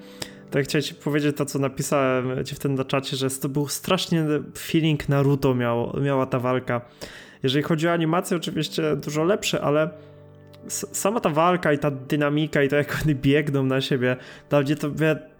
To 0.50 0.58
ja 0.58 0.64
chciałem 0.64 0.82
ci 0.82 0.94
powiedzieć 0.94 1.36
to, 1.36 1.44
co 1.44 1.58
napisałem 1.58 2.44
ci 2.44 2.54
wtedy 2.54 2.74
na 2.74 2.84
czacie, 2.84 3.16
że 3.16 3.30
to 3.30 3.48
był 3.48 3.68
strasznie 3.68 4.26
feeling 4.58 5.08
Naruto 5.08 5.54
miał, 5.54 5.96
miała 6.02 6.26
ta 6.26 6.38
walka. 6.38 6.80
Jeżeli 7.42 7.62
chodzi 7.62 7.88
o 7.88 7.92
animację, 7.92 8.36
oczywiście 8.36 8.96
dużo 8.96 9.24
lepsze, 9.24 9.60
ale 9.60 9.90
sama 10.68 11.20
ta 11.20 11.30
walka 11.30 11.72
i 11.72 11.78
ta 11.78 11.90
dynamika 11.90 12.62
i 12.62 12.68
to 12.68 12.76
jak 12.76 12.98
oni 13.04 13.14
biegną 13.14 13.62
na 13.62 13.80
siebie, 13.80 14.16
mnie 14.52 14.76
to 14.76 14.88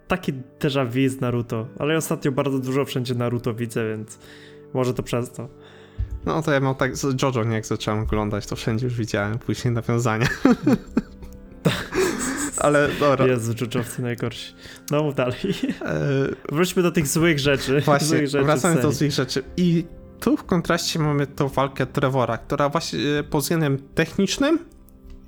taki 0.07 0.33
déjà 0.59 0.85
vu 0.85 1.09
z 1.09 1.21
Naruto. 1.21 1.67
Ale 1.79 1.97
ostatnio 1.97 2.31
bardzo 2.31 2.59
dużo 2.59 2.85
wszędzie 2.85 3.15
Naruto 3.15 3.53
widzę, 3.53 3.89
więc 3.89 4.19
może 4.73 4.93
to 4.93 5.03
przez 5.03 5.31
to. 5.31 5.49
No 6.25 6.41
to 6.41 6.51
ja 6.51 6.59
mam 6.59 6.75
tak 6.75 6.97
z 6.97 7.21
Jojo, 7.21 7.43
nie 7.43 7.55
jak 7.55 7.65
zacząłem 7.65 7.99
oglądać, 7.99 8.47
to 8.47 8.55
wszędzie 8.55 8.85
już 8.85 8.95
widziałem 8.95 9.39
później 9.39 9.73
nawiązania. 9.73 10.27
Ale 12.57 12.89
dobra. 12.99 13.27
Jezu, 13.27 13.53
Jojowcy 13.61 14.01
najgorsi. 14.01 14.53
No 14.91 15.03
mów 15.03 15.15
dalej. 15.15 15.35
E... 15.81 16.27
Wróćmy 16.51 16.83
do 16.83 16.91
tych 16.91 17.07
złych 17.07 17.39
rzeczy. 17.39 17.81
Właśnie, 17.85 18.07
złych 18.07 18.27
rzeczy 18.27 18.43
wracając 18.43 18.81
do 18.81 18.91
złych 18.91 19.11
rzeczy. 19.11 19.43
I 19.57 19.85
tu 20.19 20.37
w 20.37 20.43
kontraście 20.43 20.99
mamy 20.99 21.27
tą 21.27 21.47
walkę 21.47 21.85
Trevora, 21.85 22.37
która 22.37 22.69
właśnie 22.69 22.99
e, 23.19 23.23
pod 23.23 23.41
względem 23.41 23.77
technicznym 23.95 24.59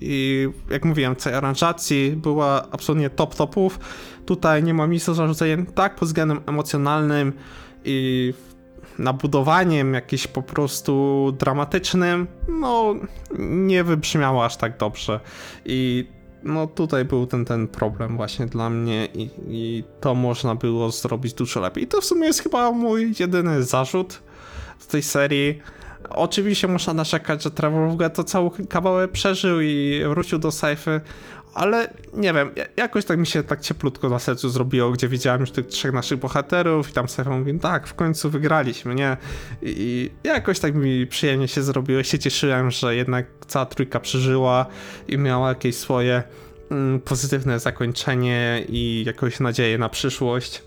i 0.02 0.48
jak 0.70 0.86
mówiłem, 0.86 1.16
całej 1.16 1.38
aranżacji 1.38 2.12
była 2.16 2.68
absolutnie 2.72 3.10
top 3.10 3.36
topów. 3.36 3.80
Tutaj 4.26 4.64
nie 4.64 4.74
ma 4.74 4.88
miejsca 4.88 5.14
zarzucenia 5.14 5.58
tak 5.76 5.96
pod 5.96 6.08
względem 6.08 6.42
emocjonalnym 6.46 7.34
i 7.86 8.34
nabudowaniem 9.00 9.94
jakimś 9.94 10.28
po 10.28 10.42
prostu 10.42 11.34
dramatycznym, 11.40 12.28
no 12.48 12.96
nie 13.40 13.84
wybrzmiało 13.84 14.46
aż 14.46 14.58
tak 14.58 14.78
dobrze. 14.78 15.20
I 15.66 16.08
no 16.44 16.68
tutaj 16.68 17.06
był 17.06 17.28
ten, 17.28 17.46
ten 17.46 17.68
problem 17.68 18.18
właśnie 18.18 18.46
dla 18.46 18.70
mnie 18.70 19.08
i, 19.14 19.30
i 19.48 19.84
to 20.02 20.16
można 20.16 20.56
było 20.56 20.92
zrobić 20.92 21.34
dużo 21.34 21.60
lepiej. 21.60 21.84
I 21.84 21.88
to 21.88 22.02
w 22.02 22.06
sumie 22.06 22.28
jest 22.28 22.44
chyba 22.44 22.72
mój 22.72 23.14
jedyny 23.20 23.64
zarzut 23.64 24.24
z 24.80 24.88
tej 24.88 25.02
serii. 25.02 25.60
Oczywiście 26.10 26.68
można 26.68 26.94
narzekać, 26.94 27.44
że 27.44 27.52
Trevor 27.52 28.12
to 28.12 28.24
cały 28.24 28.50
kawałek 28.70 29.12
przeżył 29.12 29.62
i 29.62 30.02
wrócił 30.10 30.40
do 30.40 30.52
Sejfy, 30.52 31.02
ale 31.56 31.94
nie 32.14 32.34
wiem, 32.34 32.52
jakoś 32.78 33.06
tak 33.06 33.20
mi 33.20 33.28
się 33.28 33.44
tak 33.44 33.62
cieplutko 33.62 34.10
na 34.10 34.20
sercu 34.20 34.50
zrobiło, 34.50 34.92
gdzie 34.92 35.08
widziałem 35.08 35.42
już 35.42 35.52
tych 35.52 35.68
trzech 35.68 35.94
naszych 35.94 36.20
bohaterów 36.20 36.90
i 36.90 36.94
tam 36.94 37.10
sobie 37.10 37.30
mówię, 37.30 37.60
tak, 37.60 37.88
w 37.88 37.94
końcu 37.94 38.30
wygraliśmy, 38.30 38.96
nie? 38.96 39.18
I, 39.62 40.12
jakoś 40.24 40.60
tak 40.60 40.76
mi 40.76 41.08
przyjemnie 41.08 41.48
się 41.48 41.64
zrobiło, 41.64 42.04
się 42.04 42.20
cieszyłem, 42.20 42.72
że 42.72 42.96
jednak 42.96 43.26
cała 43.48 43.66
trójka 43.66 44.00
przeżyła 44.00 44.66
i 45.08 45.18
miała 45.18 45.50
jakieś 45.50 45.76
swoje 45.76 46.24
mm, 46.72 47.00
pozytywne 47.00 47.60
zakończenie 47.60 48.66
i 48.70 49.04
jakąś 49.06 49.40
nadzieję 49.40 49.78
na 49.78 49.90
przyszłość. 49.90 50.64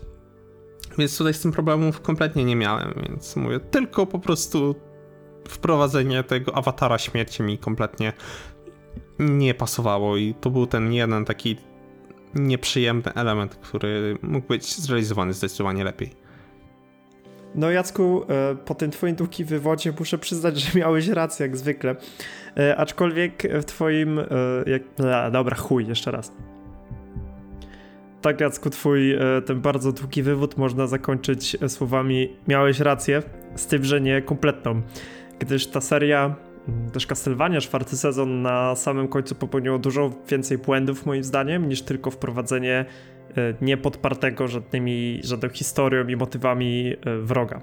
Więc 0.97 1.17
tutaj 1.17 1.33
z 1.33 1.41
tym 1.41 1.51
problemów 1.51 2.01
kompletnie 2.01 2.45
nie 2.45 2.55
miałem, 2.55 2.93
więc 3.07 3.35
mówię, 3.35 3.59
tylko 3.59 4.05
po 4.05 4.19
prostu 4.19 4.75
wprowadzenie 5.47 6.23
tego 6.23 6.55
awatara 6.55 6.97
śmierci 6.97 7.43
mi 7.43 7.57
kompletnie 7.57 8.13
nie 9.19 9.53
pasowało 9.53 10.17
i 10.17 10.33
to 10.41 10.49
był 10.49 10.67
ten 10.67 10.93
jeden 10.93 11.25
taki 11.25 11.57
nieprzyjemny 12.35 13.13
element, 13.13 13.55
który 13.55 14.17
mógł 14.21 14.47
być 14.47 14.75
zrealizowany 14.75 15.33
zdecydowanie 15.33 15.83
lepiej. 15.83 16.09
No 17.55 17.71
Jacku, 17.71 18.23
e, 18.29 18.55
po 18.55 18.75
tym 18.75 18.91
twoim 18.91 19.15
długim 19.15 19.47
wywodzie 19.47 19.93
muszę 19.99 20.17
przyznać, 20.17 20.57
że 20.59 20.79
miałeś 20.79 21.07
rację 21.07 21.45
jak 21.45 21.57
zwykle. 21.57 21.95
E, 22.57 22.77
aczkolwiek 22.77 23.43
w 23.61 23.65
twoim... 23.65 24.19
E, 24.19 24.25
jak, 24.65 24.81
dobra, 25.31 25.55
chuj, 25.55 25.87
jeszcze 25.87 26.11
raz. 26.11 26.31
Tak 28.21 28.41
Jacku, 28.41 28.69
twój 28.69 29.17
ten 29.45 29.61
bardzo 29.61 29.91
długi 29.91 30.23
wywód 30.23 30.57
można 30.57 30.87
zakończyć 30.87 31.57
słowami 31.67 32.37
miałeś 32.47 32.79
rację, 32.79 33.23
z 33.55 33.67
tym, 33.67 33.83
że 33.83 34.01
nie 34.01 34.21
kompletną. 34.21 34.81
Gdyż 35.39 35.67
ta 35.67 35.81
seria 35.81 36.35
też 36.93 37.07
Castlevania, 37.07 37.61
czwarty 37.61 37.97
sezon 37.97 38.41
na 38.41 38.75
samym 38.75 39.07
końcu 39.07 39.35
popełniło 39.35 39.79
dużo 39.79 40.11
więcej 40.29 40.57
błędów 40.57 41.05
moim 41.05 41.23
zdaniem 41.23 41.69
niż 41.69 41.81
tylko 41.81 42.11
wprowadzenie 42.11 42.85
e, 43.37 43.53
niepodpartego 43.61 44.47
żadnymi, 44.47 45.19
żadną 45.23 45.49
historią 45.49 46.07
i 46.07 46.15
motywami 46.15 46.93
e, 47.05 47.17
wroga. 47.17 47.61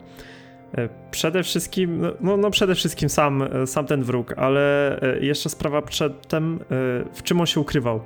E, 0.79 0.89
przede 1.11 1.43
wszystkim, 1.43 2.01
no, 2.01 2.13
no, 2.21 2.37
no 2.37 2.51
przede 2.51 2.75
wszystkim 2.75 3.09
sam, 3.09 3.45
sam 3.67 3.87
ten 3.87 4.03
wróg, 4.03 4.35
ale 4.37 4.99
jeszcze 5.21 5.49
sprawa 5.49 5.83
przedtem, 5.83 6.59
w 7.15 7.23
czym 7.23 7.41
on 7.41 7.47
się 7.47 7.61
ukrywał. 7.61 8.01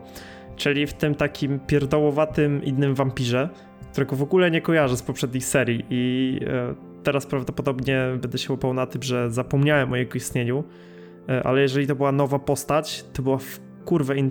Czyli 0.57 0.87
w 0.87 0.93
tym 0.93 1.15
takim 1.15 1.61
pierdołowatym 1.61 2.65
innym 2.65 2.95
wampirze, 2.95 3.49
którego 3.93 4.17
w 4.17 4.23
ogóle 4.23 4.51
nie 4.51 4.61
kojarzę 4.61 4.97
z 4.97 5.03
poprzednich 5.03 5.45
serii 5.45 5.85
i 5.91 6.41
teraz 7.03 7.27
prawdopodobnie 7.27 8.19
będę 8.21 8.39
się 8.39 8.53
łapał 8.53 8.75
na 8.75 8.87
tym, 8.87 9.03
że 9.03 9.31
zapomniałem 9.31 9.93
o 9.93 9.97
jego 9.97 10.15
istnieniu, 10.15 10.65
e, 11.29 11.43
ale 11.43 11.61
jeżeli 11.61 11.87
to 11.87 11.95
była 11.95 12.13
nowa 12.13 12.39
postać, 12.39 13.05
to 13.13 13.23
była 13.23 13.39
w 13.39 13.61
kurwę 13.85 14.17
in, 14.17 14.31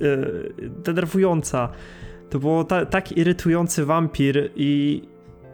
yy, 0.00 0.70
denerwująca. 0.84 1.68
To 2.30 2.38
było 2.38 2.64
ta, 2.64 2.86
tak 2.86 3.12
irytujący 3.12 3.84
wampir 3.84 4.50
i 4.56 5.02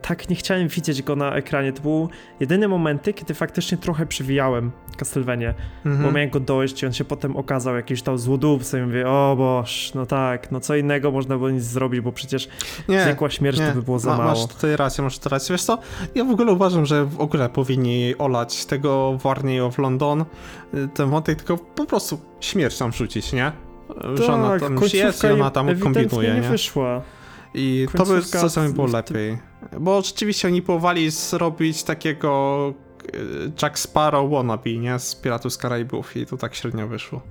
tak 0.09 0.29
nie 0.29 0.37
chciałem 0.37 0.69
widzieć 0.69 1.03
go 1.03 1.17
na 1.17 1.35
ekranie. 1.35 1.73
To 1.73 1.83
były 1.83 2.09
jedyne 2.41 2.69
momenty, 2.69 3.13
kiedy 3.13 3.35
faktycznie 3.35 3.79
trochę 3.79 4.07
przywijałem 4.07 4.71
Castlevania, 4.97 5.55
mhm. 5.87 6.05
bo 6.05 6.13
miałem 6.13 6.31
go 6.31 6.41
dojść 6.41 6.83
i 6.83 6.87
on 6.87 6.93
się 6.93 7.05
potem 7.05 7.37
okazał 7.37 7.77
jakiś 7.77 8.03
tam 8.03 8.19
złodówcem 8.19 8.83
i 8.83 8.87
mówię, 8.87 9.09
o 9.09 9.35
boż, 9.39 9.93
no 9.95 10.07
tak, 10.07 10.53
no 10.53 10.61
co 10.61 10.77
innego 10.77 11.11
można 11.11 11.37
było 11.37 11.51
nic 11.51 11.63
zrobić, 11.63 12.01
bo 12.01 12.13
przecież 12.13 12.49
nie, 12.89 13.03
zwykła 13.03 13.31
śmierć 13.31 13.59
nie. 13.59 13.69
to 13.69 13.75
by 13.75 13.83
było 13.83 13.99
za 13.99 14.11
Ma, 14.11 14.17
mało. 14.17 14.31
Masz 14.31 14.47
tutaj 14.47 14.77
rację, 14.77 15.05
masz 15.05 15.19
tutaj 15.19 15.31
rację. 15.31 15.53
Wiesz 15.55 15.65
co, 15.65 15.79
ja 16.15 16.25
w 16.25 16.31
ogóle 16.31 16.53
uważam, 16.53 16.87
że 16.87 17.05
w 17.05 17.21
ogóle 17.21 17.49
powinni 17.49 18.15
olać 18.19 18.65
tego 18.65 19.19
Warney 19.23 19.61
of 19.61 19.79
London, 19.79 20.25
ten 20.95 21.11
wątek, 21.11 21.39
tylko 21.43 21.65
po 21.65 21.87
prostu 21.87 22.19
śmierć 22.41 22.79
tam 22.79 22.91
wrzucić, 22.91 23.33
nie? 23.33 23.53
Że 24.15 24.27
tak, 24.27 24.35
ona 24.35 24.61
tam 24.61 24.79
jest 24.93 25.25
i 25.25 25.27
ona 25.27 25.51
tam 25.51 25.79
kombinuje, 25.79 26.29
nie? 26.29 26.41
nie 26.41 26.49
wyszła. 26.49 27.03
I 27.57 27.87
to 27.97 28.07
by 28.07 28.23
czasami 28.23 28.75
było 28.75 28.87
lepiej. 28.87 29.39
Bo 29.81 30.03
rzeczywiście 30.03 30.49
oni 30.49 30.63
próbowali 30.63 31.11
zrobić 31.11 31.83
takiego 31.83 32.75
e, 33.15 33.19
Jack 33.63 33.79
Sparrow 33.79 34.31
wannabe, 34.31 34.73
nie? 34.73 34.99
Z 34.99 35.15
Piratów 35.15 35.53
z 35.53 35.59
Karaibów 35.59 36.17
i 36.17 36.27
to 36.27 36.37
tak 36.37 36.55
średnio 36.55 36.89
wyszło. 36.89 37.23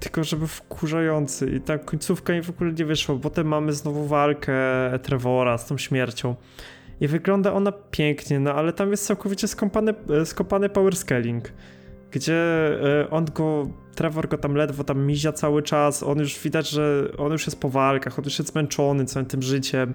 Tylko 0.00 0.24
żeby 0.24 0.46
wkurzający 0.46 1.50
i 1.50 1.60
ta 1.60 1.78
końcówka 1.78 2.32
mi 2.32 2.42
w 2.42 2.50
ogóle 2.50 2.72
nie 2.72 2.84
wyszła. 2.84 3.16
Potem 3.22 3.46
mamy 3.46 3.72
znowu 3.72 4.06
walkę 4.06 4.54
Trevora 5.02 5.58
z 5.58 5.66
tą 5.66 5.78
śmiercią. 5.78 6.34
I 7.00 7.08
wygląda 7.08 7.52
ona 7.52 7.72
pięknie, 7.72 8.40
no 8.40 8.54
ale 8.54 8.72
tam 8.72 8.90
jest 8.90 9.06
całkowicie 9.06 9.48
skopany, 9.48 9.94
e, 10.20 10.26
skopany 10.26 10.68
power 10.68 10.96
scaling, 10.96 11.52
gdzie 12.10 12.36
e, 13.02 13.10
on 13.10 13.24
go, 13.24 13.68
Trevor 13.94 14.28
go 14.28 14.38
tam 14.38 14.54
ledwo 14.54 14.84
tam 14.84 15.06
mizia 15.06 15.32
cały 15.32 15.62
czas, 15.62 16.02
on 16.02 16.18
już 16.18 16.40
widać, 16.40 16.70
że 16.70 17.04
on 17.18 17.32
już 17.32 17.46
jest 17.46 17.60
po 17.60 17.68
walkach, 17.68 18.18
on 18.18 18.24
już 18.24 18.38
jest 18.38 18.52
zmęczony 18.52 19.04
całym 19.04 19.26
tym 19.26 19.42
życiem, 19.42 19.94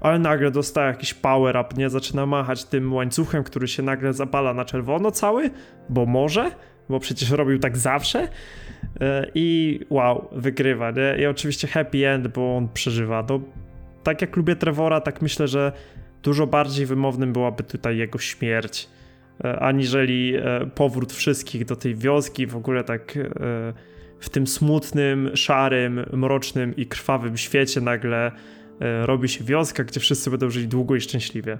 ale 0.00 0.18
nagle 0.18 0.50
dostaje 0.50 0.88
jakiś 0.88 1.14
power 1.14 1.56
up, 1.56 1.76
nie? 1.76 1.90
Zaczyna 1.90 2.26
machać 2.26 2.64
tym 2.64 2.94
łańcuchem, 2.94 3.44
który 3.44 3.68
się 3.68 3.82
nagle 3.82 4.12
zapala 4.12 4.54
na 4.54 4.64
czerwono 4.64 5.10
cały, 5.10 5.50
bo 5.88 6.06
może, 6.06 6.50
bo 6.88 7.00
przecież 7.00 7.30
robił 7.30 7.58
tak 7.58 7.78
zawsze 7.78 8.28
e, 9.00 9.30
i 9.34 9.80
wow, 9.90 10.28
wygrywa, 10.32 10.90
nie? 10.90 11.22
I 11.22 11.26
oczywiście 11.26 11.68
happy 11.68 12.08
end, 12.08 12.28
bo 12.28 12.56
on 12.56 12.68
przeżywa. 12.68 13.26
No, 13.28 13.40
tak 14.02 14.20
jak 14.20 14.36
lubię 14.36 14.56
Trevora, 14.56 15.00
tak 15.00 15.22
myślę, 15.22 15.48
że 15.48 15.72
dużo 16.22 16.46
bardziej 16.46 16.86
wymownym 16.86 17.32
byłaby 17.32 17.62
tutaj 17.62 17.96
jego 17.96 18.18
śmierć, 18.18 18.88
aniżeli 19.42 20.34
e, 20.36 20.66
powrót 20.74 21.12
wszystkich 21.12 21.64
do 21.64 21.76
tej 21.76 21.94
wioski, 21.94 22.46
w 22.46 22.56
ogóle 22.56 22.84
tak 22.84 23.18
w 24.20 24.28
tym 24.28 24.46
smutnym, 24.46 25.30
szarym, 25.34 26.04
mrocznym 26.12 26.76
i 26.76 26.86
krwawym 26.86 27.36
świecie 27.36 27.80
nagle 27.80 28.32
robi 28.80 29.28
się 29.28 29.44
wioska, 29.44 29.84
gdzie 29.84 30.00
wszyscy 30.00 30.30
będą 30.30 30.50
żyli 30.50 30.68
długo 30.68 30.96
i 30.96 31.00
szczęśliwie. 31.00 31.58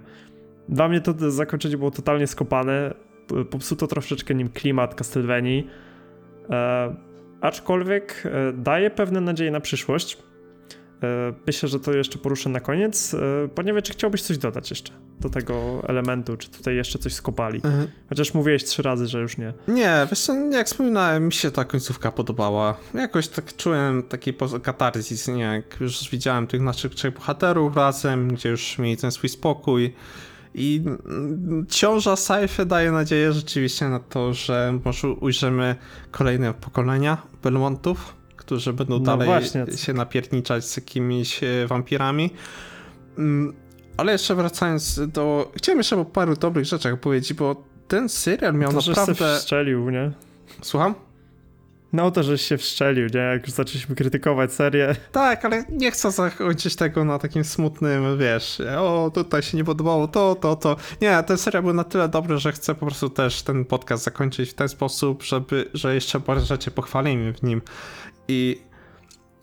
Dla 0.69 0.89
mnie 0.89 1.01
to 1.01 1.31
zakończenie 1.31 1.77
było 1.77 1.91
totalnie 1.91 2.27
skopane 2.27 2.95
popsuto 3.51 3.87
troszeczkę 3.87 4.35
nim 4.35 4.49
klimat 4.49 4.95
Castlevanii, 4.95 5.67
e, 6.51 6.97
aczkolwiek 7.41 8.23
e, 8.25 8.53
daje 8.53 8.91
pewne 8.91 9.21
nadzieje 9.21 9.51
na 9.51 9.61
przyszłość. 9.61 10.19
E, 11.07 11.33
myślę, 11.47 11.69
że 11.69 11.81
to 11.81 11.93
jeszcze 11.93 12.19
poruszę 12.19 12.49
na 12.49 12.61
koniec, 12.61 13.15
e, 13.15 13.19
bo 13.57 13.63
nie 13.63 13.73
wiem, 13.73 13.83
czy 13.83 13.93
chciałbyś 13.93 14.23
coś 14.23 14.39
dodać 14.39 14.71
jeszcze 14.71 14.93
do 15.21 15.31
tego 15.31 15.83
elementu, 15.89 16.37
czy 16.37 16.51
tutaj 16.51 16.77
jeszcze 16.77 16.99
coś 16.99 17.13
skopali. 17.13 17.57
Mhm. 17.65 17.89
Chociaż 18.09 18.35
mówiłeś 18.35 18.65
trzy 18.65 18.83
razy, 18.83 19.07
że 19.07 19.21
już 19.21 19.39
nie. 19.39 19.53
Nie, 19.69 20.07
wiesz 20.11 20.21
co, 20.21 20.35
jak 20.35 20.67
wspominałem, 20.67 21.27
mi 21.27 21.33
się 21.33 21.51
ta 21.51 21.65
końcówka 21.65 22.13
podobała. 22.13 22.77
Jakoś 22.95 23.29
tak 23.29 23.57
czułem 23.57 24.03
taki 24.03 24.35
katarzis, 24.63 25.29
nie, 25.29 25.43
jak 25.43 25.81
już 25.81 26.11
widziałem 26.11 26.47
tych 26.47 26.61
naszych 26.61 26.95
trzech 26.95 27.15
bohaterów 27.15 27.77
razem, 27.77 28.29
gdzie 28.29 28.49
już 28.49 28.79
mieli 28.79 28.97
ten 28.97 29.11
swój 29.11 29.29
spokój. 29.29 29.95
I 30.59 30.83
ciąża 31.69 32.17
Saife 32.17 32.67
daje 32.67 32.93
nadzieję 32.93 33.33
rzeczywiście 33.33 33.89
na 33.89 34.01
to, 34.01 34.35
że 34.35 34.79
może 34.85 35.09
ujrzymy 35.09 35.77
kolejne 36.11 36.55
pokolenia 36.55 37.23
Belmontów, 37.43 38.16
którzy 38.47 38.73
będą 38.73 38.99
no 38.99 39.05
dalej 39.05 39.27
właśnie. 39.27 39.67
się 39.77 39.93
napierniczać 39.93 40.65
z 40.65 40.77
jakimiś 40.77 41.43
e, 41.43 41.67
wampirami. 41.67 42.31
Mm, 43.19 43.55
ale 43.97 44.13
jeszcze 44.13 44.35
wracając 44.35 45.01
do... 45.09 45.53
Chciałem 45.57 45.79
jeszcze 45.79 46.01
o 46.01 46.05
paru 46.05 46.37
dobrych 46.37 46.65
rzeczach 46.65 47.01
powiedzieć, 47.01 47.35
bo 47.35 47.65
ten 47.89 48.09
serial 48.09 48.55
miał 48.55 48.73
to, 48.73 48.79
naprawdę... 48.89 49.15
Że 49.15 49.39
strzelił, 49.41 49.91
nie? 49.91 50.13
Słucham? 50.63 50.95
No 51.93 52.11
to, 52.11 52.23
żeś 52.23 52.43
się 52.43 52.59
wszczelił, 52.59 53.09
nie? 53.15 53.21
Jak 53.21 53.47
już 53.47 53.51
zaczęliśmy 53.51 53.95
krytykować 53.95 54.53
serię. 54.53 54.97
Tak, 55.13 55.45
ale 55.45 55.65
nie 55.71 55.91
chcę 55.91 56.11
zakończyć 56.11 56.77
tego 56.77 57.05
na 57.05 57.19
takim 57.19 57.45
smutnym, 57.45 58.19
wiesz, 58.19 58.63
o, 58.79 59.11
tutaj 59.15 59.43
się 59.43 59.57
nie 59.57 59.65
podobało 59.65 60.09
to, 60.09 60.35
to, 60.35 60.57
to. 60.57 60.77
Nie, 61.01 61.23
ten 61.23 61.39
serial 61.39 61.63
był 61.63 61.73
na 61.73 61.85
tyle 61.85 62.09
dobry, 62.09 62.39
że 62.39 62.53
chcę 62.53 62.75
po 62.75 62.87
prostu 62.87 63.11
też 63.11 63.43
ten 63.43 63.65
podcast 63.65 64.05
zakończyć 64.05 64.51
w 64.51 64.55
ten 64.55 64.69
sposób, 64.69 65.23
żeby, 65.23 65.71
że 65.75 65.95
jeszcze 65.95 66.21
parę 66.21 66.41
rzeczy 66.41 66.71
pochwalimy 66.71 67.33
w 67.33 67.43
nim. 67.43 67.63
I 68.29 68.63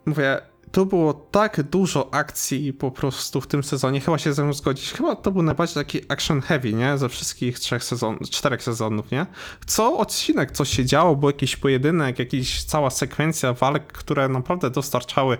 mówię, 0.05 0.41
tu 0.73 0.85
było 0.85 1.13
tak 1.13 1.63
dużo 1.63 2.13
akcji 2.13 2.73
po 2.73 2.91
prostu 2.91 3.41
w 3.41 3.47
tym 3.47 3.63
sezonie, 3.63 3.99
chyba 3.99 4.17
się 4.17 4.33
ze 4.33 4.43
mną 4.43 4.53
zgodzić, 4.53 4.91
chyba 4.91 5.15
to 5.15 5.31
był 5.31 5.43
najbardziej 5.43 5.75
taki 5.75 6.01
action 6.09 6.41
heavy, 6.41 6.73
nie, 6.73 6.97
ze 6.97 7.09
wszystkich 7.09 7.59
trzech 7.59 7.83
sezonów, 7.83 8.29
czterech 8.29 8.63
sezonów, 8.63 9.11
nie. 9.11 9.25
Co 9.65 9.97
odcinek 9.97 10.51
coś 10.51 10.69
się 10.69 10.85
działo, 10.85 11.15
był 11.15 11.29
jakiś 11.29 11.55
pojedynek, 11.55 12.19
jakaś 12.19 12.63
cała 12.63 12.89
sekwencja 12.89 13.53
walk, 13.53 13.87
które 13.87 14.29
naprawdę 14.29 14.69
dostarczały, 14.69 15.37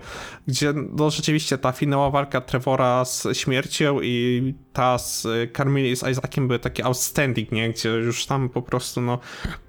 gdzie 0.48 0.72
no 0.72 1.10
rzeczywiście 1.10 1.58
ta 1.58 1.72
finała 1.72 2.10
walka 2.10 2.40
Trevora 2.40 3.04
z 3.04 3.26
śmiercią 3.32 4.00
i 4.02 4.54
ta 4.72 4.98
z 4.98 5.26
Carmeli 5.56 5.96
z 5.96 6.08
Isaaciem 6.08 6.48
były 6.48 6.58
takie 6.58 6.84
outstanding, 6.84 7.52
nie, 7.52 7.70
gdzie 7.70 7.88
już 7.88 8.26
tam 8.26 8.48
po 8.48 8.62
prostu 8.62 9.00
no 9.00 9.18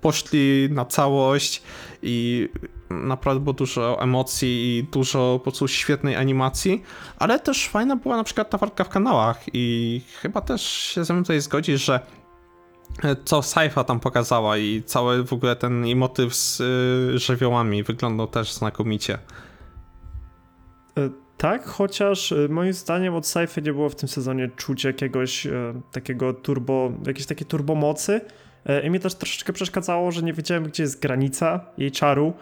poszli 0.02 0.68
na 0.72 0.86
całość 0.86 1.64
i 2.02 2.50
naprawdę 2.90 3.44
było 3.44 3.54
dużo 3.54 4.02
emocji 4.02 4.78
i 4.78 4.84
dużo 4.84 5.40
po 5.40 5.44
prostu 5.44 5.68
świetnej 5.68 6.16
animacji, 6.16 6.84
ale 7.20 7.40
też 7.40 7.68
fajna 7.68 7.96
była 7.96 8.18
na 8.18 8.24
przykład 8.24 8.50
ta 8.50 8.58
walka 8.58 8.84
w 8.84 8.90
kanałach 8.90 9.42
i 9.54 10.02
chyba 10.22 10.42
też 10.42 10.62
się 10.62 11.06
ze 11.06 11.14
mną 11.14 11.24
tutaj 11.24 11.42
zgodzi, 11.42 11.78
że 11.78 12.00
e, 13.04 13.16
co 13.26 13.42
Saifa 13.42 13.84
tam 13.84 14.00
pokazała 14.00 14.58
i 14.58 14.84
cały 14.84 15.24
w 15.24 15.34
ogóle 15.34 15.56
ten 15.56 15.96
motyw 15.96 16.36
z 16.36 16.60
y, 17.16 17.20
żywiołami 17.20 17.84
wyglądał 17.84 18.28
też 18.28 18.54
znakomicie. 18.54 19.14
E, 19.14 21.10
tak, 21.38 21.66
chociaż 21.66 22.34
moim 22.50 22.74
zdaniem 22.74 23.16
od 23.16 23.28
Saify 23.28 23.62
nie 23.62 23.74
było 23.74 23.90
w 23.90 23.96
tym 23.96 24.10
sezonie 24.10 24.50
czuć 24.56 24.84
jakiegoś 24.84 25.48
e, 25.48 25.82
takiego 25.92 26.34
turbo, 26.34 26.92
jakiejś 27.08 27.26
takiej 27.26 27.48
turbomocy 27.48 28.22
i 28.84 28.90
mnie 28.90 29.00
też 29.00 29.16
troszeczkę 29.16 29.54
przeszkadzało, 29.54 30.12
że 30.12 30.22
nie 30.22 30.34
wiedziałem 30.34 30.64
gdzie 30.64 30.84
jest 30.84 31.02
granica 31.02 31.66
jej 31.78 31.92
czaru 31.92 32.34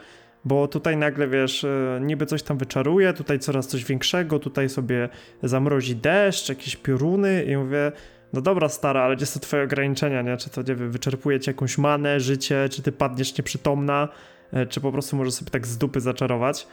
bo 0.46 0.68
tutaj 0.68 0.98
nagle 0.98 1.28
wiesz, 1.28 1.64
e, 1.64 2.00
niby 2.02 2.26
coś 2.26 2.44
tam 2.44 2.58
wyczaruje, 2.58 3.14
tutaj 3.14 3.40
coraz 3.40 3.68
coś 3.68 3.86
większego, 3.86 4.40
tutaj 4.40 4.70
sobie 4.70 5.10
zamrozi 5.44 5.96
deszcz, 5.96 6.50
jakieś 6.50 6.76
pioruny 6.76 7.44
i 7.44 7.58
mówię, 7.58 7.92
no 8.34 8.42
dobra 8.42 8.70
stara, 8.70 9.04
ale 9.04 9.16
gdzie 9.16 9.26
są 9.26 9.40
twoje 9.40 9.64
ograniczenia, 9.64 10.22
nie? 10.22 10.38
Czy 10.38 10.50
to, 10.50 10.62
nie 10.62 10.76
wiem, 10.76 10.92
wyczerpuje 10.92 11.40
ci 11.40 11.50
jakąś 11.50 11.78
manę, 11.78 12.20
życie, 12.20 12.70
czy 12.70 12.82
ty 12.82 12.92
padniesz 12.92 13.38
nieprzytomna, 13.38 14.08
e, 14.54 14.66
czy 14.66 14.82
po 14.82 14.92
prostu 14.92 15.16
możesz 15.16 15.34
sobie 15.34 15.52
tak 15.52 15.68
z 15.68 15.78
dupy 15.78 16.02
zaczarować. 16.02 16.68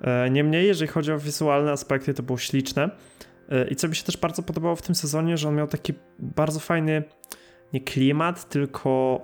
E, 0.00 0.30
niemniej, 0.30 0.66
jeżeli 0.66 0.90
chodzi 0.90 1.12
o 1.12 1.18
wizualne 1.18 1.72
aspekty, 1.72 2.14
to 2.14 2.22
było 2.22 2.38
śliczne. 2.38 2.90
I 3.70 3.76
co 3.76 3.88
mi 3.88 3.96
się 3.96 4.04
też 4.04 4.16
bardzo 4.16 4.42
podobało 4.42 4.76
w 4.76 4.82
tym 4.82 4.94
sezonie, 4.94 5.36
że 5.36 5.48
on 5.48 5.54
miał 5.54 5.66
taki 5.66 5.94
bardzo 6.18 6.60
fajny, 6.60 7.02
nie 7.72 7.80
klimat, 7.80 8.48
tylko 8.48 9.20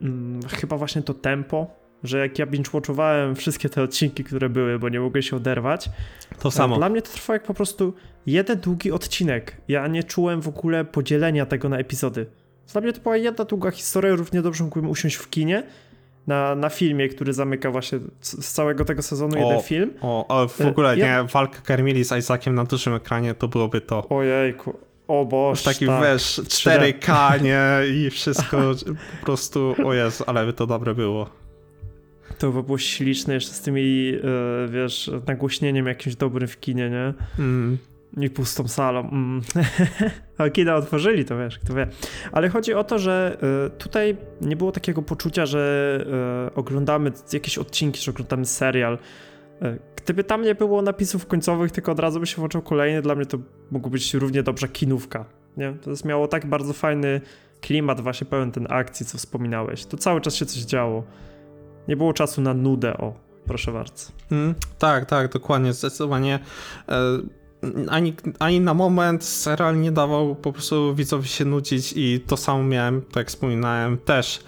hmm, 0.00 0.40
chyba 0.42 0.76
właśnie 0.76 1.02
to 1.02 1.14
tempo, 1.14 1.77
że 2.04 2.18
jak 2.18 2.38
ja 2.38 2.46
binge-watchowałem 2.46 3.34
wszystkie 3.34 3.68
te 3.68 3.82
odcinki, 3.82 4.24
które 4.24 4.48
były, 4.48 4.78
bo 4.78 4.88
nie 4.88 5.00
mogłem 5.00 5.22
się 5.22 5.36
oderwać, 5.36 5.90
to 6.38 6.50
samo. 6.50 6.76
Dla 6.76 6.88
mnie 6.88 7.02
to 7.02 7.12
trwało 7.12 7.34
jak 7.34 7.42
po 7.42 7.54
prostu 7.54 7.94
jeden 8.26 8.60
długi 8.60 8.92
odcinek. 8.92 9.56
Ja 9.68 9.86
nie 9.86 10.02
czułem 10.02 10.40
w 10.40 10.48
ogóle 10.48 10.84
podzielenia 10.84 11.46
tego 11.46 11.68
na 11.68 11.78
epizody. 11.78 12.26
Dla 12.72 12.80
mnie 12.80 12.92
to 12.92 13.00
była 13.00 13.16
jedna 13.16 13.44
długa 13.44 13.70
historia, 13.70 14.14
równie 14.14 14.42
dobrze 14.42 14.64
mógłbym 14.64 14.90
usiąść 14.90 15.16
w 15.16 15.30
kinie 15.30 15.62
na, 16.26 16.54
na 16.54 16.68
filmie, 16.68 17.08
który 17.08 17.32
zamyka 17.32 17.70
właśnie 17.70 17.98
z 18.20 18.52
całego 18.52 18.84
tego 18.84 19.02
sezonu 19.02 19.36
o, 19.36 19.38
jeden 19.38 19.62
film. 19.62 19.90
O, 20.00 20.26
o 20.28 20.48
w 20.48 20.60
ogóle, 20.60 20.98
ja... 20.98 21.22
nie, 21.22 21.28
walka 21.28 21.60
Carmeli 21.66 22.04
z 22.04 22.12
Isaaciem 22.12 22.54
na 22.54 22.64
dużym 22.64 22.94
ekranie, 22.94 23.34
to 23.34 23.48
byłoby 23.48 23.80
to. 23.80 24.08
Ojejku, 24.08 24.78
o 25.08 25.24
Boże, 25.24 25.64
Taki 25.64 25.86
tak. 25.86 26.02
wiesz, 26.02 26.40
4K, 26.40 27.42
nie, 27.42 27.66
i 27.94 28.10
wszystko 28.10 28.56
po 29.20 29.26
prostu, 29.26 29.74
o 29.84 29.94
Jezu, 29.94 30.24
ale 30.26 30.46
by 30.46 30.52
to 30.52 30.66
dobre 30.66 30.94
było. 30.94 31.30
To 32.38 32.52
by 32.52 32.62
było 32.62 32.78
śliczne 32.78 33.34
jeszcze 33.34 33.52
z 33.52 33.60
tymi, 33.60 34.12
e, 34.14 34.68
wiesz, 34.68 35.10
nagłośnieniem 35.26 35.86
jakimś 35.86 36.16
dobrym 36.16 36.48
w 36.48 36.60
kinie, 36.60 36.90
nie? 36.90 37.14
Mm. 37.38 37.78
I 38.16 38.30
pustą 38.30 38.68
salą. 38.68 39.00
Mm. 39.00 39.40
A 40.38 40.50
kina 40.50 40.76
otworzyli, 40.76 41.24
to 41.24 41.38
wiesz, 41.38 41.58
kto 41.58 41.74
wie. 41.74 41.86
Ale 42.32 42.48
chodzi 42.48 42.74
o 42.74 42.84
to, 42.84 42.98
że 42.98 43.38
e, 43.66 43.70
tutaj 43.70 44.16
nie 44.40 44.56
było 44.56 44.72
takiego 44.72 45.02
poczucia, 45.02 45.46
że 45.46 46.04
e, 46.50 46.54
oglądamy 46.54 47.12
jakieś 47.32 47.58
odcinki, 47.58 48.00
że 48.00 48.10
oglądamy 48.10 48.44
serial. 48.44 48.98
Gdyby 49.96 50.24
tam 50.24 50.42
nie 50.42 50.54
było 50.54 50.82
napisów 50.82 51.26
końcowych, 51.26 51.72
tylko 51.72 51.92
od 51.92 52.00
razu 52.00 52.20
by 52.20 52.26
się 52.26 52.36
włączył 52.36 52.62
kolejny, 52.62 53.02
dla 53.02 53.14
mnie 53.14 53.26
to 53.26 53.38
mogło 53.70 53.90
być 53.90 54.14
równie 54.14 54.42
dobrze 54.42 54.68
kinówka. 54.68 55.24
Nie? 55.56 55.72
To 55.82 55.90
jest 55.90 56.04
miało 56.04 56.28
tak 56.28 56.46
bardzo 56.46 56.72
fajny 56.72 57.20
klimat, 57.60 58.00
właśnie 58.00 58.26
pełen 58.26 58.52
ten 58.52 58.66
akcji, 58.70 59.06
co 59.06 59.18
wspominałeś. 59.18 59.86
Tu 59.86 59.96
cały 59.96 60.20
czas 60.20 60.34
się 60.34 60.46
coś 60.46 60.62
działo. 60.62 61.04
Nie 61.88 61.96
było 61.96 62.12
czasu 62.12 62.40
na 62.40 62.54
nudę, 62.54 62.96
o, 62.96 63.14
proszę 63.44 63.72
bardzo. 63.72 64.12
Mm, 64.30 64.54
tak, 64.78 65.06
tak, 65.06 65.32
dokładnie, 65.32 65.72
zdecydowanie. 65.72 66.38
E, 66.88 67.18
ani, 67.88 68.14
ani 68.38 68.60
na 68.60 68.74
moment 68.74 69.24
serial 69.24 69.80
nie 69.80 69.92
dawał 69.92 70.34
po 70.34 70.52
prostu 70.52 70.94
widzowi 70.94 71.28
się 71.28 71.44
nudzić 71.44 71.92
i 71.96 72.20
to 72.26 72.36
samo 72.36 72.62
miałem, 72.62 73.02
tak 73.02 73.28
wspominałem, 73.28 73.98
też 73.98 74.40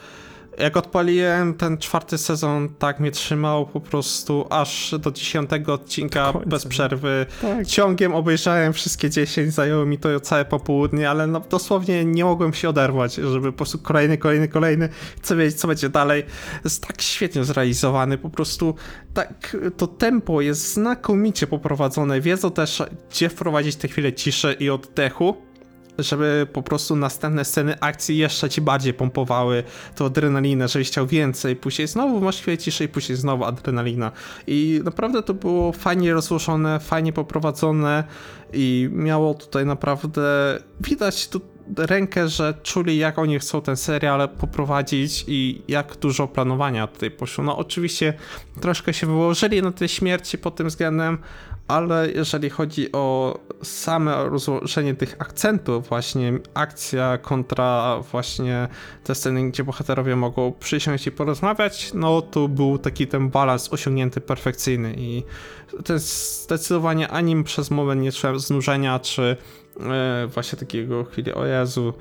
jak 0.62 0.76
odpaliłem 0.76 1.54
ten 1.54 1.78
czwarty 1.78 2.18
sezon, 2.18 2.68
tak 2.78 3.00
mnie 3.00 3.10
trzymał 3.10 3.66
po 3.66 3.80
prostu 3.80 4.46
aż 4.50 4.94
do 4.98 5.10
dziesiątego 5.10 5.74
odcinka 5.74 6.32
bez 6.46 6.66
przerwy. 6.66 7.26
Tak. 7.40 7.66
Ciągiem 7.66 8.14
obejrzałem 8.14 8.72
wszystkie 8.72 9.10
dziesięć, 9.10 9.54
zajęło 9.54 9.86
mi 9.86 9.98
to 9.98 10.20
całe 10.20 10.44
popołudnie, 10.44 11.10
ale 11.10 11.26
no, 11.26 11.40
dosłownie 11.40 12.04
nie 12.04 12.24
mogłem 12.24 12.54
się 12.54 12.68
oderwać, 12.68 13.14
żeby 13.14 13.52
po 13.52 13.56
prostu 13.56 13.78
kolejny, 13.78 14.18
kolejny, 14.18 14.48
kolejny, 14.48 14.88
co 15.22 15.36
wiedzieć, 15.36 15.60
co 15.60 15.68
będzie 15.68 15.88
dalej. 15.88 16.24
Jest 16.64 16.86
tak 16.86 17.02
świetnie 17.02 17.44
zrealizowany, 17.44 18.18
po 18.18 18.30
prostu 18.30 18.74
tak, 19.14 19.56
to 19.76 19.86
tempo 19.86 20.40
jest 20.40 20.74
znakomicie 20.74 21.46
poprowadzone. 21.46 22.20
Wiedzą 22.20 22.50
też, 22.50 22.82
gdzie 23.10 23.28
wprowadzić 23.28 23.76
te 23.76 23.88
chwile 23.88 24.12
ciszy 24.12 24.56
i 24.60 24.70
oddechu 24.70 25.49
żeby 26.02 26.46
po 26.52 26.62
prostu 26.62 26.96
następne 26.96 27.44
sceny 27.44 27.80
akcji 27.80 28.18
jeszcze 28.18 28.50
ci 28.50 28.60
bardziej 28.60 28.94
pompowały 28.94 29.64
tą 29.96 30.06
adrenalinę, 30.06 30.68
żebyś 30.68 30.88
chciał 30.88 31.06
więcej, 31.06 31.56
później 31.56 31.88
znowu 31.88 32.20
masz 32.20 32.40
chwilę 32.40 32.58
ciszej, 32.58 32.88
później 32.88 33.18
znowu 33.18 33.44
adrenalina. 33.44 34.12
I 34.46 34.80
naprawdę 34.84 35.22
to 35.22 35.34
było 35.34 35.72
fajnie 35.72 36.14
rozłożone, 36.14 36.80
fajnie 36.80 37.12
poprowadzone 37.12 38.04
i 38.52 38.88
miało 38.92 39.34
tutaj 39.34 39.66
naprawdę 39.66 40.22
widać 40.80 41.28
tu 41.28 41.40
rękę, 41.76 42.28
że 42.28 42.54
czuli 42.62 42.98
jak 42.98 43.18
oni 43.18 43.38
chcą 43.38 43.62
ten 43.62 43.76
serial 43.76 44.28
poprowadzić 44.28 45.24
i 45.28 45.62
jak 45.68 45.96
dużo 45.96 46.28
planowania 46.28 46.86
tutaj 46.86 47.10
poszło. 47.10 47.44
No 47.44 47.58
oczywiście 47.58 48.14
troszkę 48.60 48.94
się 48.94 49.06
wyłożyli 49.06 49.62
na 49.62 49.72
tej 49.72 49.88
śmierci 49.88 50.38
pod 50.38 50.56
tym 50.56 50.68
względem, 50.68 51.18
ale 51.70 52.10
jeżeli 52.10 52.50
chodzi 52.50 52.92
o 52.92 53.38
same 53.62 54.24
rozłożenie 54.24 54.94
tych 54.94 55.16
akcentów, 55.18 55.88
właśnie 55.88 56.32
akcja 56.54 57.18
kontra 57.18 58.00
właśnie 58.12 58.68
te 59.04 59.14
sceny, 59.14 59.50
gdzie 59.50 59.64
bohaterowie 59.64 60.16
mogą 60.16 60.52
przysiąść 60.52 61.06
i 61.06 61.12
porozmawiać, 61.12 61.90
no 61.94 62.22
to 62.22 62.48
był 62.48 62.78
taki 62.78 63.06
ten 63.06 63.30
balans 63.30 63.72
osiągnięty 63.72 64.20
perfekcyjny 64.20 64.94
i 64.96 65.22
ten 65.84 65.98
zdecydowanie 65.98 67.08
ani 67.08 67.44
przez 67.44 67.70
moment 67.70 68.02
nie 68.02 68.12
czułem 68.12 68.40
znużenia, 68.40 68.98
czy 68.98 69.36
e, 69.80 70.26
właśnie 70.26 70.58
takiego 70.58 71.04
chwili, 71.04 71.32
o 71.32 71.46
Jezu, 71.46 71.94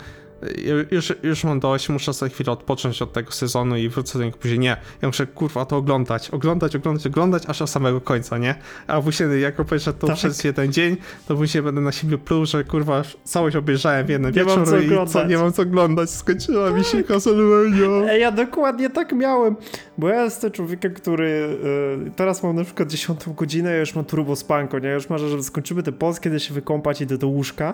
już, 0.91 1.13
już 1.23 1.43
mam 1.43 1.59
dość, 1.59 1.89
muszę 1.89 2.13
sobie 2.13 2.31
chwilę 2.31 2.51
odpocząć 2.51 3.01
od 3.01 3.13
tego 3.13 3.31
sezonu 3.31 3.77
i 3.77 3.89
wrócę 3.89 4.19
do 4.19 4.25
niego 4.25 4.37
później. 4.37 4.59
Nie, 4.59 4.77
ja 5.01 5.07
muszę 5.07 5.27
kurwa 5.27 5.65
to 5.65 5.77
oglądać, 5.77 6.29
oglądać, 6.29 6.75
oglądać, 6.75 7.07
oglądać, 7.07 7.43
aż 7.47 7.59
do 7.59 7.67
samego 7.67 8.01
końca, 8.01 8.37
nie? 8.37 8.55
A 8.87 9.01
później 9.01 9.41
jak 9.41 9.59
obejrzę 9.59 9.93
to 9.93 10.07
tak. 10.07 10.15
przez 10.15 10.43
jeden 10.43 10.73
dzień, 10.73 10.97
to 11.27 11.35
później 11.35 11.63
będę 11.63 11.81
na 11.81 11.91
siebie 11.91 12.17
pluł, 12.17 12.45
że 12.45 12.63
kurwa 12.63 13.03
całość 13.23 13.55
obejrzałem 13.55 14.05
w 14.05 14.09
jeden 14.09 14.31
nie 14.31 14.45
wieczór 14.45 14.83
i 14.83 15.07
co, 15.07 15.27
nie 15.27 15.37
mam 15.37 15.53
co 15.53 15.61
oglądać, 15.61 16.09
skończyła 16.09 16.67
tak. 16.67 16.77
mi 16.77 16.83
się 16.83 17.03
Castlevania. 17.03 18.13
Ja 18.13 18.31
dokładnie 18.31 18.89
tak 18.89 19.13
miałem, 19.13 19.55
bo 19.97 20.09
ja 20.09 20.23
jestem 20.23 20.51
człowiekiem, 20.51 20.93
który 20.93 21.57
yy, 22.05 22.11
teraz 22.15 22.43
mam 22.43 22.55
na 22.55 22.63
przykład 22.63 22.89
dziesiątą 22.89 23.33
godzinę, 23.33 23.71
ja 23.71 23.79
już 23.79 23.95
mam 23.95 24.05
turbo 24.05 24.35
spanko, 24.35 24.79
nie? 24.79 24.87
Ja 24.87 24.93
już 24.93 25.09
marzę, 25.09 25.29
że 25.29 25.43
skończymy 25.43 25.83
te 25.83 25.91
polskie, 25.91 26.23
kiedy 26.23 26.39
się 26.39 26.53
wykąpać, 26.53 27.01
idę 27.01 27.17
do 27.17 27.27
łóżka. 27.27 27.73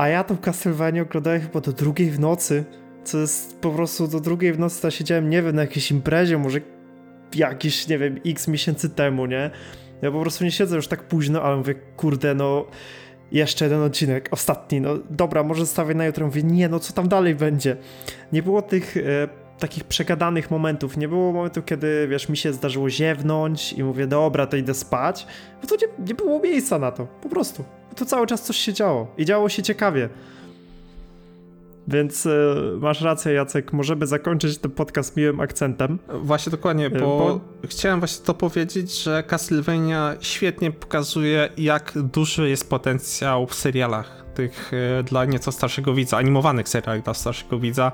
A 0.00 0.08
ja 0.08 0.24
tą 0.24 0.36
Castlevanię 0.36 1.02
oglądałem 1.02 1.40
chyba 1.40 1.60
do 1.60 1.72
drugiej 1.72 2.10
w 2.10 2.20
nocy, 2.20 2.64
co 3.04 3.18
jest 3.18 3.60
po 3.60 3.70
prostu 3.70 4.08
do 4.08 4.20
drugiej 4.20 4.52
w 4.52 4.58
nocy, 4.58 4.82
to 4.82 4.90
siedziałem, 4.90 5.30
nie 5.30 5.42
wiem, 5.42 5.56
na 5.56 5.62
jakiejś 5.62 5.90
imprezie, 5.90 6.38
może 6.38 6.60
jakiś, 7.34 7.88
nie 7.88 7.98
wiem, 7.98 8.20
x 8.26 8.48
miesięcy 8.48 8.90
temu, 8.90 9.26
nie? 9.26 9.50
Ja 10.02 10.10
po 10.10 10.20
prostu 10.20 10.44
nie 10.44 10.50
siedzę 10.50 10.76
już 10.76 10.86
tak 10.86 11.02
późno, 11.02 11.42
ale 11.42 11.56
mówię, 11.56 11.74
kurde, 11.96 12.34
no 12.34 12.66
jeszcze 13.32 13.64
jeden 13.64 13.82
odcinek, 13.82 14.28
ostatni, 14.30 14.80
no 14.80 14.90
dobra, 15.10 15.42
może 15.42 15.66
stawię 15.66 15.94
na 15.94 16.06
jutro, 16.06 16.26
mówię, 16.26 16.42
nie, 16.42 16.68
no 16.68 16.78
co 16.78 16.92
tam 16.92 17.08
dalej 17.08 17.34
będzie? 17.34 17.76
Nie 18.32 18.42
było 18.42 18.62
tych 18.62 18.96
e, 18.96 19.00
takich 19.58 19.84
przegadanych 19.84 20.50
momentów, 20.50 20.96
nie 20.96 21.08
było 21.08 21.32
momentu, 21.32 21.62
kiedy, 21.62 22.06
wiesz, 22.10 22.28
mi 22.28 22.36
się 22.36 22.52
zdarzyło 22.52 22.90
ziewnąć 22.90 23.72
i 23.72 23.84
mówię, 23.84 24.06
dobra, 24.06 24.46
to 24.46 24.56
idę 24.56 24.74
spać, 24.74 25.26
bo 25.62 25.68
to 25.68 25.76
nie, 25.76 26.06
nie 26.06 26.14
było 26.14 26.40
miejsca 26.40 26.78
na 26.78 26.92
to, 26.92 27.06
po 27.06 27.28
prostu 27.28 27.64
tu 27.96 28.04
cały 28.04 28.26
czas 28.26 28.42
coś 28.42 28.56
się 28.56 28.72
działo 28.72 29.14
i 29.18 29.24
działo 29.24 29.48
się 29.48 29.62
ciekawie. 29.62 30.08
Więc 31.88 32.26
y, 32.26 32.30
masz 32.80 33.00
rację, 33.00 33.32
Jacek, 33.32 33.72
możemy 33.72 34.06
zakończyć 34.06 34.58
ten 34.58 34.70
podcast 34.70 35.16
miłym 35.16 35.40
akcentem. 35.40 35.98
Właśnie 36.08 36.50
dokładnie, 36.50 36.86
e, 36.86 36.90
bo, 36.90 37.00
bo, 37.00 37.68
chciałem 37.68 37.98
właśnie 37.98 38.26
to 38.26 38.34
powiedzieć, 38.34 39.02
że 39.02 39.22
Castlevania 39.22 40.16
świetnie 40.20 40.70
pokazuje, 40.70 41.48
jak 41.56 41.92
duży 41.94 42.48
jest 42.48 42.70
potencjał 42.70 43.46
w 43.46 43.54
serialach 43.54 44.24
tych 44.34 44.72
y, 44.72 45.02
dla 45.02 45.24
nieco 45.24 45.52
starszego 45.52 45.94
widza, 45.94 46.16
animowanych 46.16 46.68
serialach 46.68 47.02
dla 47.02 47.14
starszego 47.14 47.58
widza, 47.58 47.92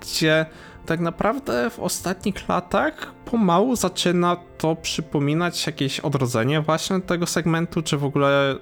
gdzie 0.00 0.46
tak 0.86 1.00
naprawdę 1.00 1.70
w 1.70 1.80
ostatnich 1.80 2.48
latach 2.48 3.14
pomału 3.24 3.76
zaczyna 3.76 4.36
to 4.58 4.76
przypominać 4.76 5.66
jakieś 5.66 6.00
odrodzenie 6.00 6.60
właśnie 6.60 7.00
tego 7.00 7.26
segmentu, 7.26 7.82
czy 7.82 7.96
w 7.96 8.04
ogóle 8.04 8.56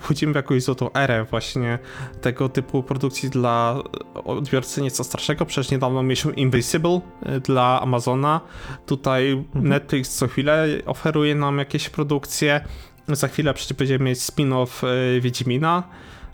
wchodzimy 0.00 0.32
w 0.32 0.36
jakąś 0.36 0.62
złotą 0.62 0.92
erę 0.92 1.24
właśnie 1.24 1.78
tego 2.20 2.48
typu 2.48 2.82
produkcji 2.82 3.30
dla 3.30 3.76
odbiorcy 4.24 4.82
nieco 4.82 5.04
starszego. 5.04 5.46
Przecież 5.46 5.70
niedawno 5.70 6.02
mieliśmy 6.02 6.32
Invisible 6.32 7.00
y, 7.36 7.40
dla 7.40 7.80
Amazona. 7.82 8.40
Tutaj 8.86 9.30
mhm. 9.30 9.68
Netflix 9.68 10.16
co 10.16 10.28
chwilę 10.28 10.66
oferuje 10.86 11.34
nam 11.34 11.58
jakieś 11.58 11.88
produkcje. 11.88 12.64
Za 13.08 13.28
chwilę 13.28 13.54
przecież 13.54 13.76
będziemy 13.76 14.04
mieć 14.04 14.18
spin-off 14.18 14.86
y, 15.16 15.20
Wiedźmina 15.20 15.82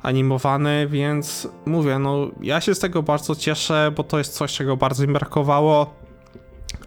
animowany, 0.05 0.87
więc 0.91 1.49
mówię, 1.67 1.99
no 1.99 2.31
ja 2.41 2.61
się 2.61 2.75
z 2.75 2.79
tego 2.79 3.03
bardzo 3.03 3.35
cieszę, 3.35 3.93
bo 3.97 4.05
to 4.05 4.19
jest 4.19 4.35
coś, 4.35 4.53
czego 4.53 4.77
bardzo 4.77 5.07
mi 5.07 5.13
brakowało. 5.13 5.95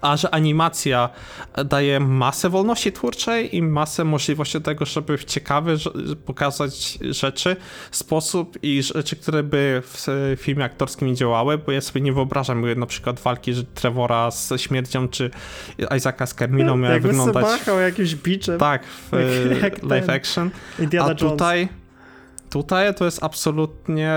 A 0.02 0.18
że 0.18 0.34
animacja 0.34 1.10
daje 1.66 2.00
masę 2.00 2.50
wolności 2.50 2.92
twórczej 2.92 3.56
i 3.56 3.62
masę 3.62 4.04
możliwości 4.04 4.62
tego, 4.62 4.86
żeby 4.86 5.18
w 5.18 5.26
ciekawy 5.26 5.78
pokazać 6.26 7.00
rzeczy, 7.02 7.56
sposób 7.92 8.58
i 8.64 8.84
rzeczy, 8.84 9.16
które 9.16 9.44
by 9.44 9.82
w 9.86 10.36
filmie 10.40 10.64
aktorskim 10.64 11.08
nie 11.08 11.16
działały, 11.16 11.58
bo 11.58 11.72
ja 11.72 11.82
sobie 11.82 12.02
nie 12.02 12.14
wyobrażam 12.14 12.80
na 12.80 12.86
przykład 12.86 13.20
walki 13.20 13.54
Trevora 13.74 14.32
z 14.32 14.54
śmiercią, 14.58 15.08
czy 15.08 15.32
Isaaca 15.98 16.26
z 16.26 16.36
Carminą 16.36 16.78
miały 16.78 16.94
Jakby 16.94 17.10
wyglądać... 17.10 17.46
Jakby 17.68 17.82
jakimś 17.82 18.16
biczem. 18.16 18.60
Tak, 18.60 18.84
w 18.86 19.12
jak 19.64 19.84
live 19.84 20.10
action. 20.10 20.50
Indiana 20.80 21.06
A. 21.06 21.10
Jones 21.10 21.32
Tutaj 21.32 21.70
to 22.64 23.06
jest 23.06 23.24
absolutnie, 23.24 24.14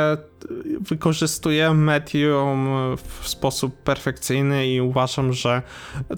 wykorzystuje 0.80 1.74
medium 1.74 2.68
w 2.96 3.28
sposób 3.28 3.76
perfekcyjny 3.76 4.66
i 4.68 4.80
uważam, 4.80 5.32
że 5.32 5.62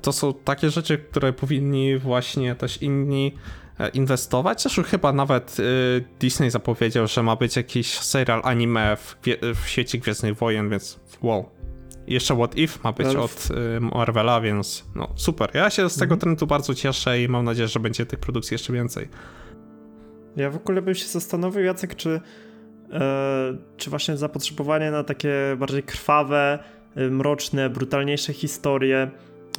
to 0.02 0.12
są 0.12 0.34
takie 0.34 0.70
rzeczy, 0.70 0.98
które 0.98 1.32
powinni 1.32 1.98
właśnie 1.98 2.54
też 2.54 2.82
inni 2.82 3.34
e, 3.78 3.88
inwestować. 3.88 4.62
Zresztą 4.62 4.82
chyba 4.82 5.12
nawet 5.12 5.56
e, 5.60 5.64
Disney 6.20 6.50
zapowiedział, 6.50 7.06
że 7.06 7.22
ma 7.22 7.36
być 7.36 7.56
jakiś 7.56 7.98
serial 7.98 8.40
anime 8.44 8.96
w, 8.96 9.16
w 9.62 9.68
świecie 9.68 9.98
Gwiezdnych 9.98 10.36
Wojen, 10.38 10.70
więc 10.70 11.00
wow. 11.22 11.50
Jeszcze 12.06 12.36
What 12.36 12.56
If 12.56 12.78
ma 12.84 12.92
być 12.92 13.16
od 13.16 13.48
e, 13.76 13.80
Marvela, 13.80 14.40
więc 14.40 14.84
no 14.94 15.08
super. 15.16 15.50
Ja 15.54 15.70
się 15.70 15.90
z 15.90 15.94
tego 15.94 16.14
mhm. 16.14 16.20
trendu 16.20 16.46
bardzo 16.46 16.74
cieszę 16.74 17.22
i 17.22 17.28
mam 17.28 17.44
nadzieję, 17.44 17.68
że 17.68 17.80
będzie 17.80 18.06
tych 18.06 18.18
produkcji 18.18 18.54
jeszcze 18.54 18.72
więcej. 18.72 19.08
Ja 20.36 20.50
w 20.50 20.56
ogóle 20.56 20.82
bym 20.82 20.94
się 20.94 21.06
zastanowił, 21.06 21.64
Jacek, 21.64 21.96
czy, 21.96 22.20
e, 22.92 23.56
czy 23.76 23.90
właśnie 23.90 24.16
zapotrzebowanie 24.16 24.90
na 24.90 25.04
takie 25.04 25.32
bardziej 25.58 25.82
krwawe, 25.82 26.58
e, 26.96 27.08
mroczne, 27.08 27.70
brutalniejsze 27.70 28.32
historie 28.32 29.10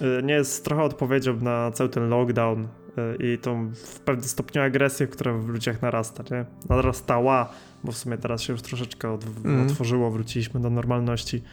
e, 0.01 0.23
nie 0.23 0.33
jest 0.33 0.65
trochę 0.65 0.83
odpowiedzią 0.83 1.35
na 1.35 1.71
cały 1.71 1.89
ten 1.89 2.09
lockdown 2.09 2.67
i 3.19 3.37
tą 3.37 3.71
w 3.73 3.99
pewnym 3.99 4.27
stopniu 4.27 4.61
agresję, 4.61 5.07
która 5.07 5.33
w 5.33 5.47
ludziach 5.47 5.81
narasta, 5.81 6.23
nie? 6.31 6.45
Narastała, 6.69 7.53
bo 7.83 7.91
w 7.91 7.97
sumie 7.97 8.17
teraz 8.17 8.41
się 8.41 8.53
już 8.53 8.61
troszeczkę 8.61 9.11
od, 9.11 9.25
mm. 9.45 9.67
otworzyło, 9.67 10.11
wróciliśmy 10.11 10.59
do 10.59 10.69
normalności 10.69 11.43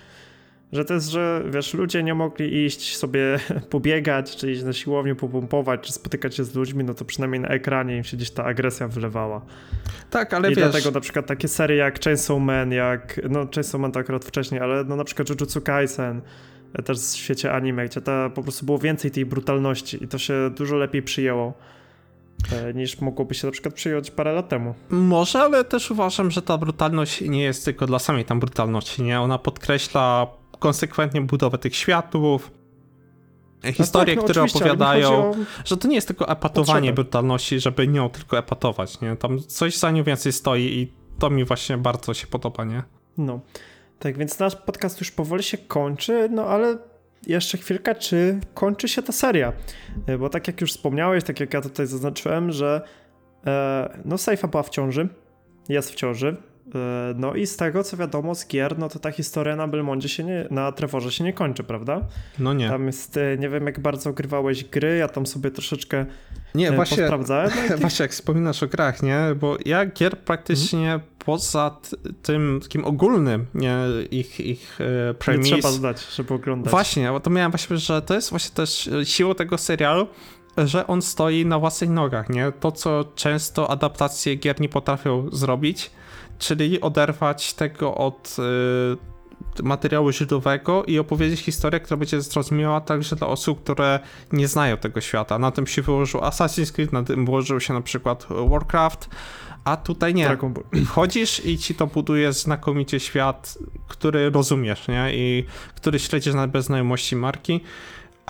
że 0.72 0.84
to 0.84 0.94
jest, 0.94 1.10
że 1.10 1.44
wiesz, 1.50 1.74
ludzie 1.74 2.02
nie 2.02 2.14
mogli 2.14 2.64
iść 2.64 2.96
sobie 2.96 3.38
pobiegać, 3.70 4.36
czy 4.36 4.52
iść 4.52 4.62
na 4.62 4.72
siłownię, 4.72 5.14
popompować, 5.14 5.80
czy 5.80 5.92
spotykać 5.92 6.34
się 6.34 6.44
z 6.44 6.54
ludźmi, 6.54 6.84
no 6.84 6.94
to 6.94 7.04
przynajmniej 7.04 7.40
na 7.40 7.48
ekranie 7.48 7.96
im 7.96 8.04
się 8.04 8.16
gdzieś 8.16 8.30
ta 8.30 8.44
agresja 8.44 8.88
wylewała. 8.88 9.42
Tak, 10.10 10.34
ale 10.34 10.52
I 10.52 10.54
wiesz... 10.54 10.70
dlatego 10.70 10.90
na 10.90 11.00
przykład 11.00 11.26
takie 11.26 11.48
serie 11.48 11.76
jak 11.76 12.04
Chainsaw 12.04 12.38
Man, 12.38 12.72
jak, 12.72 13.20
no 13.30 13.46
Chainsaw 13.54 13.80
Man 13.80 13.92
to 13.92 14.00
akurat 14.00 14.24
wcześniej, 14.24 14.60
ale 14.60 14.84
no 14.84 14.96
na 14.96 15.04
przykład 15.04 15.28
Jujutsu 15.28 15.60
Kaisen, 15.60 16.20
e, 16.74 16.82
też 16.82 16.98
w 16.98 17.16
świecie 17.16 17.52
anime, 17.52 17.86
gdzie 17.86 18.00
to 18.00 18.30
po 18.34 18.42
prostu 18.42 18.66
było 18.66 18.78
więcej 18.78 19.10
tej 19.10 19.26
brutalności 19.26 20.04
i 20.04 20.08
to 20.08 20.18
się 20.18 20.50
dużo 20.56 20.76
lepiej 20.76 21.02
przyjęło 21.02 21.54
e, 22.52 22.74
niż 22.74 23.00
mogłoby 23.00 23.34
się 23.34 23.46
na 23.46 23.52
przykład 23.52 23.74
przyjąć 23.74 24.10
parę 24.10 24.32
lat 24.32 24.48
temu. 24.48 24.74
Może, 24.90 25.38
ale 25.38 25.64
też 25.64 25.90
uważam, 25.90 26.30
że 26.30 26.42
ta 26.42 26.58
brutalność 26.58 27.20
nie 27.20 27.42
jest 27.42 27.64
tylko 27.64 27.86
dla 27.86 27.98
samej 27.98 28.24
tam 28.24 28.40
brutalności, 28.40 29.02
nie? 29.02 29.20
Ona 29.20 29.38
podkreśla 29.38 30.26
konsekwentnie 30.60 31.20
budowę 31.20 31.58
tych 31.58 31.76
światów, 31.76 32.50
historie, 33.72 34.14
no 34.16 34.22
tak, 34.22 34.28
no 34.28 34.32
które 34.32 34.42
opowiadają, 34.42 35.30
o... 35.30 35.34
że 35.64 35.76
to 35.76 35.88
nie 35.88 35.94
jest 35.94 36.06
tylko 36.06 36.28
epatowanie 36.28 36.92
brutalności, 36.92 37.60
żeby 37.60 37.88
nią 37.88 38.10
tylko 38.10 38.38
epatować, 38.38 39.00
nie? 39.00 39.16
Tam 39.16 39.38
coś 39.38 39.76
za 39.76 39.90
nią 39.90 40.04
więcej 40.04 40.32
stoi 40.32 40.62
i 40.62 40.92
to 41.18 41.30
mi 41.30 41.44
właśnie 41.44 41.78
bardzo 41.78 42.14
się 42.14 42.26
podoba, 42.26 42.64
nie? 42.64 42.82
No. 43.18 43.40
Tak, 43.98 44.18
więc 44.18 44.38
nasz 44.38 44.56
podcast 44.56 45.00
już 45.00 45.10
powoli 45.10 45.42
się 45.42 45.58
kończy, 45.58 46.28
no 46.30 46.46
ale 46.46 46.78
jeszcze 47.26 47.58
chwilkę, 47.58 47.94
czy 47.94 48.40
kończy 48.54 48.88
się 48.88 49.02
ta 49.02 49.12
seria. 49.12 49.52
E, 50.06 50.18
bo 50.18 50.28
tak 50.28 50.46
jak 50.46 50.60
już 50.60 50.72
wspomniałeś, 50.72 51.24
tak 51.24 51.40
jak 51.40 51.54
ja 51.54 51.60
tutaj 51.60 51.86
zaznaczyłem, 51.86 52.52
że 52.52 52.82
e, 53.46 54.00
no 54.04 54.18
Seifa 54.18 54.48
była 54.48 54.62
w 54.62 54.70
ciąży, 54.70 55.08
jest 55.68 55.90
w 55.90 55.94
ciąży. 55.94 56.36
E, 56.74 57.14
no 57.16 57.34
i 57.34 57.46
z 57.46 57.56
tego 57.56 57.84
co 57.84 57.96
wiadomo 57.96 58.34
z 58.34 58.46
gier, 58.46 58.78
no 58.78 58.88
to 58.88 58.98
ta 58.98 59.10
historia 59.10 59.56
na 59.56 59.68
Belmondzie 59.68 60.08
się 60.08 60.24
nie, 60.24 60.46
na 60.50 60.72
Trevorze 60.72 61.12
się 61.12 61.24
nie 61.24 61.32
kończy, 61.32 61.64
prawda? 61.64 62.00
No 62.38 62.52
nie. 62.52 62.68
Tam 62.68 62.86
jest, 62.86 63.18
nie 63.38 63.48
wiem 63.48 63.66
jak 63.66 63.80
bardzo 63.80 64.12
grywałeś 64.12 64.64
gry, 64.64 64.96
ja 64.96 65.08
tam 65.08 65.26
sobie 65.26 65.50
troszeczkę 65.50 66.06
nie, 66.54 66.72
właśnie, 66.72 67.04
sprawdzałem. 67.04 67.50
No 67.70 67.76
właśnie 67.86 68.02
jak 68.02 68.12
wspominasz 68.12 68.62
o 68.62 68.66
grach, 68.66 69.02
nie? 69.02 69.20
Bo 69.36 69.56
ja 69.64 69.86
gier 69.86 70.18
praktycznie 70.18 70.92
mhm. 70.92 71.00
poza 71.18 71.76
tym 72.22 72.60
takim 72.62 72.84
ogólnym, 72.84 73.46
nie, 73.54 73.76
ich, 74.10 74.40
ich 74.40 74.78
e, 75.10 75.14
premis... 75.14 75.50
Nie 75.50 75.52
trzeba 75.52 75.72
znać, 75.72 76.06
żeby 76.16 76.34
oglądać. 76.34 76.70
Właśnie, 76.70 77.10
bo 77.10 77.20
to 77.20 77.30
miałem 77.30 77.50
właśnie, 77.50 77.76
że 77.76 78.02
to 78.02 78.14
jest 78.14 78.30
właśnie 78.30 78.54
też 78.54 78.90
siłą 79.04 79.34
tego 79.34 79.58
serialu, 79.58 80.06
że 80.56 80.86
on 80.86 81.02
stoi 81.02 81.46
na 81.46 81.58
własnych 81.58 81.90
nogach, 81.90 82.30
nie? 82.30 82.52
To, 82.60 82.72
co 82.72 83.04
często 83.14 83.70
adaptacje 83.70 84.34
gier 84.34 84.60
nie 84.60 84.68
potrafią 84.68 85.28
zrobić, 85.32 85.90
czyli 86.40 86.80
oderwać 86.80 87.54
tego 87.54 87.94
od 87.94 88.36
y, 89.58 89.62
materiału 89.62 90.12
źródłowego 90.12 90.84
i 90.84 90.98
opowiedzieć 90.98 91.40
historię, 91.40 91.80
która 91.80 91.96
będzie 91.96 92.20
zrozumiała 92.20 92.80
także 92.80 93.16
dla 93.16 93.26
osób, 93.26 93.62
które 93.62 94.00
nie 94.32 94.48
znają 94.48 94.76
tego 94.76 95.00
świata. 95.00 95.38
Na 95.38 95.50
tym 95.50 95.66
się 95.66 95.82
wyłożył 95.82 96.20
Assassin's 96.20 96.72
Creed, 96.72 96.92
na 96.92 97.02
tym 97.02 97.24
wyłożył 97.24 97.60
się 97.60 97.74
na 97.74 97.80
przykład 97.80 98.26
Warcraft, 98.48 99.08
a 99.64 99.76
tutaj 99.76 100.14
nie. 100.14 100.36
Wchodzisz 100.86 101.46
i 101.46 101.58
ci 101.58 101.74
to 101.74 101.86
buduje 101.86 102.32
znakomicie 102.32 103.00
świat, 103.00 103.58
który 103.88 104.30
rozumiesz, 104.30 104.88
nie? 104.88 105.14
I 105.14 105.44
który 105.74 105.98
śledzisz 105.98 106.34
na 106.34 106.46
bez 106.46 106.64
znajomości 106.64 107.16
marki. 107.16 107.60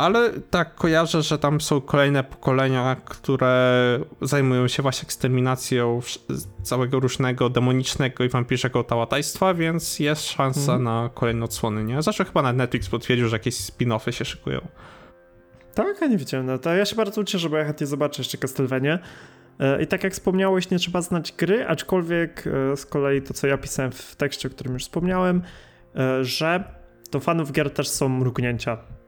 Ale 0.00 0.30
tak, 0.50 0.74
kojarzę, 0.74 1.22
że 1.22 1.38
tam 1.38 1.60
są 1.60 1.80
kolejne 1.80 2.24
pokolenia, 2.24 2.96
które 3.04 4.00
zajmują 4.22 4.68
się 4.68 4.82
właśnie 4.82 5.06
eksterminacją 5.06 6.00
całego 6.62 7.00
różnego 7.00 7.50
demonicznego 7.50 8.24
i 8.24 8.28
wampirzego 8.28 8.84
tałatajstwa, 8.84 9.54
więc 9.54 9.98
jest 9.98 10.22
szansa 10.22 10.72
mm. 10.72 10.84
na 10.84 11.10
kolejne 11.14 11.44
odsłony, 11.44 11.84
nie? 11.84 12.02
Zawsze 12.02 12.24
chyba 12.24 12.42
na 12.42 12.52
Netflix 12.52 12.88
potwierdził, 12.88 13.28
że 13.28 13.36
jakieś 13.36 13.54
spin-offy 13.54 14.10
się 14.10 14.24
szykują. 14.24 14.60
Tak, 15.74 16.00
ja 16.00 16.06
nie 16.06 16.18
widziałem 16.18 16.46
na 16.46 16.58
to. 16.58 16.74
Ja 16.74 16.84
się 16.84 16.96
bardzo 16.96 17.24
cieszę, 17.24 17.48
bo 17.48 17.56
ja 17.56 17.64
chętnie 17.64 17.86
zobaczę 17.86 18.22
jeszcze 18.22 18.38
Castlevania. 18.38 18.98
E, 19.58 19.82
I 19.82 19.86
tak 19.86 20.04
jak 20.04 20.12
wspomniałeś, 20.12 20.70
nie 20.70 20.78
trzeba 20.78 21.02
znać 21.02 21.32
gry, 21.32 21.66
aczkolwiek 21.66 22.44
e, 22.46 22.76
z 22.76 22.86
kolei 22.86 23.22
to, 23.22 23.34
co 23.34 23.46
ja 23.46 23.58
pisałem 23.58 23.92
w 23.92 24.16
tekście, 24.16 24.48
o 24.48 24.50
którym 24.50 24.72
już 24.72 24.82
wspomniałem, 24.82 25.42
e, 25.96 26.24
że 26.24 26.64
do 27.10 27.20
fanów 27.20 27.52
gier 27.52 27.70
też 27.70 27.88
są 27.88 28.08
mrugnięcia 28.08 28.99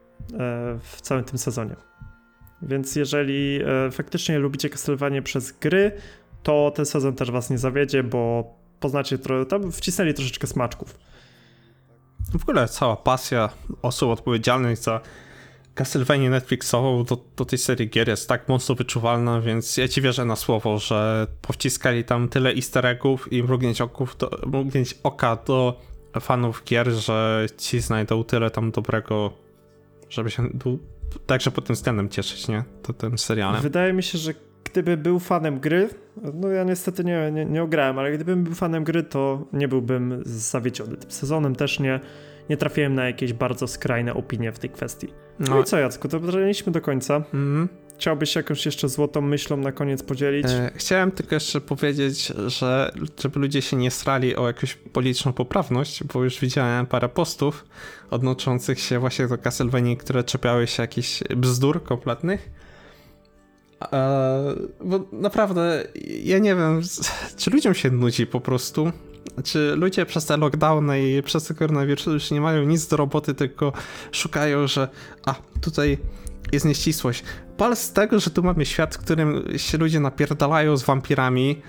w 0.82 1.00
całym 1.00 1.24
tym 1.24 1.38
sezonie. 1.38 1.76
Więc 2.62 2.96
jeżeli 2.96 3.60
e, 3.62 3.90
faktycznie 3.90 4.38
lubicie 4.38 4.68
Castlevania 4.68 5.22
przez 5.22 5.52
gry, 5.52 5.92
to 6.42 6.72
ten 6.74 6.86
sezon 6.86 7.14
też 7.14 7.30
was 7.30 7.50
nie 7.50 7.58
zawiedzie, 7.58 8.02
bo 8.02 8.44
poznacie 8.80 9.18
trochę, 9.18 9.46
tam 9.46 9.72
wcisnęli 9.72 10.14
troszeczkę 10.14 10.46
smaczków. 10.46 10.98
W 12.38 12.42
ogóle 12.42 12.68
cała 12.68 12.96
pasja 12.96 13.48
osób 13.82 14.10
odpowiedzialnych 14.10 14.78
za 14.78 15.00
Castlevania 15.74 16.30
Netflixową 16.30 17.04
do, 17.04 17.24
do 17.36 17.44
tej 17.44 17.58
serii 17.58 17.90
gier 17.90 18.08
jest 18.08 18.28
tak 18.28 18.48
mocno 18.48 18.74
wyczuwalna, 18.74 19.40
więc 19.40 19.76
ja 19.76 19.88
ci 19.88 20.02
wierzę 20.02 20.24
na 20.24 20.36
słowo, 20.36 20.78
że 20.78 21.26
powciskali 21.42 22.04
tam 22.04 22.28
tyle 22.28 22.50
easter 22.50 22.86
eggów 22.86 23.32
i 23.32 23.42
mrugnięć, 23.42 23.80
oków 23.80 24.16
do, 24.16 24.30
mrugnięć 24.46 24.94
oka 25.02 25.36
do 25.36 25.80
fanów 26.20 26.64
gier, 26.64 26.90
że 26.90 27.46
ci 27.58 27.80
znajdą 27.80 28.24
tyle 28.24 28.50
tam 28.50 28.70
dobrego 28.70 29.32
żeby 30.12 30.30
się 30.30 30.42
był 30.54 30.78
także 31.26 31.50
pod 31.50 31.64
tym 31.64 31.76
względem 31.76 32.08
cieszyć, 32.08 32.48
nie? 32.48 32.64
To 32.82 32.92
tym 32.92 33.18
serialem. 33.18 33.62
Wydaje 33.62 33.92
mi 33.92 34.02
się, 34.02 34.18
że 34.18 34.34
gdyby 34.64 34.96
był 34.96 35.18
fanem 35.18 35.60
gry, 35.60 35.88
no 36.34 36.48
ja 36.48 36.64
niestety 36.64 37.04
nie, 37.04 37.30
nie, 37.32 37.44
nie 37.44 37.62
ograłem, 37.62 37.98
ale 37.98 38.12
gdybym 38.12 38.44
był 38.44 38.54
fanem 38.54 38.84
gry, 38.84 39.02
to 39.02 39.46
nie 39.52 39.68
byłbym 39.68 40.22
zawiedziony. 40.24 40.96
Tym 40.96 41.10
sezonem 41.10 41.56
też 41.56 41.80
nie, 41.80 42.00
nie 42.50 42.56
trafiłem 42.56 42.94
na 42.94 43.06
jakieś 43.06 43.32
bardzo 43.32 43.66
skrajne 43.66 44.14
opinie 44.14 44.52
w 44.52 44.58
tej 44.58 44.70
kwestii. 44.70 45.08
No, 45.38 45.46
no 45.50 45.60
i 45.60 45.64
co 45.64 45.78
Jacku, 45.78 46.08
to 46.08 46.20
dotarliśmy 46.20 46.72
do 46.72 46.80
końca. 46.80 47.22
Mm 47.34 47.68
Chciałbyś 48.02 48.34
jakąś 48.34 48.66
jeszcze 48.66 48.88
złotą 48.88 49.20
myślą 49.20 49.56
na 49.56 49.72
koniec 49.72 50.02
podzielić? 50.02 50.46
E, 50.46 50.70
chciałem 50.74 51.10
tylko 51.10 51.34
jeszcze 51.34 51.60
powiedzieć, 51.60 52.32
że 52.46 52.92
żeby 53.22 53.40
ludzie 53.40 53.62
się 53.62 53.76
nie 53.76 53.90
strali 53.90 54.36
o 54.36 54.46
jakąś 54.46 54.74
polityczną 54.74 55.32
poprawność, 55.32 56.04
bo 56.04 56.24
już 56.24 56.40
widziałem 56.40 56.86
parę 56.86 57.08
postów 57.08 57.64
odnoszących 58.10 58.80
się 58.80 58.98
właśnie 58.98 59.28
do 59.28 59.38
Castlevania, 59.38 59.96
które 59.96 60.24
czepiały 60.24 60.66
się 60.66 60.82
jakichś 60.82 61.22
bzdur 61.36 61.84
kompletnych. 61.84 62.50
E, 63.92 64.54
bo 64.84 65.00
naprawdę, 65.12 65.84
ja 66.22 66.38
nie 66.38 66.54
wiem, 66.54 66.80
czy 67.36 67.50
ludziom 67.50 67.74
się 67.74 67.90
nudzi 67.90 68.26
po 68.26 68.40
prostu. 68.40 68.92
Czy 69.44 69.72
ludzie 69.76 70.06
przez 70.06 70.26
te 70.26 70.36
lockdowny 70.36 71.10
i 71.10 71.22
przez 71.22 71.44
te 71.44 71.54
koronawirus 71.54 72.06
już 72.06 72.30
nie 72.30 72.40
mają 72.40 72.64
nic 72.64 72.86
do 72.86 72.96
roboty, 72.96 73.34
tylko 73.34 73.72
szukają, 74.12 74.66
że 74.66 74.88
a, 75.26 75.34
tutaj 75.60 75.98
jest 76.52 76.66
nieścisłość 76.66 77.24
pal 77.62 77.76
z 77.76 77.92
tego, 77.92 78.20
że 78.20 78.30
tu 78.30 78.42
mamy 78.42 78.66
świat, 78.66 78.94
w 78.94 78.98
którym 78.98 79.44
się 79.56 79.78
ludzie 79.78 80.00
napierdalają 80.00 80.76
z 80.76 80.82
wampirami. 80.82 81.62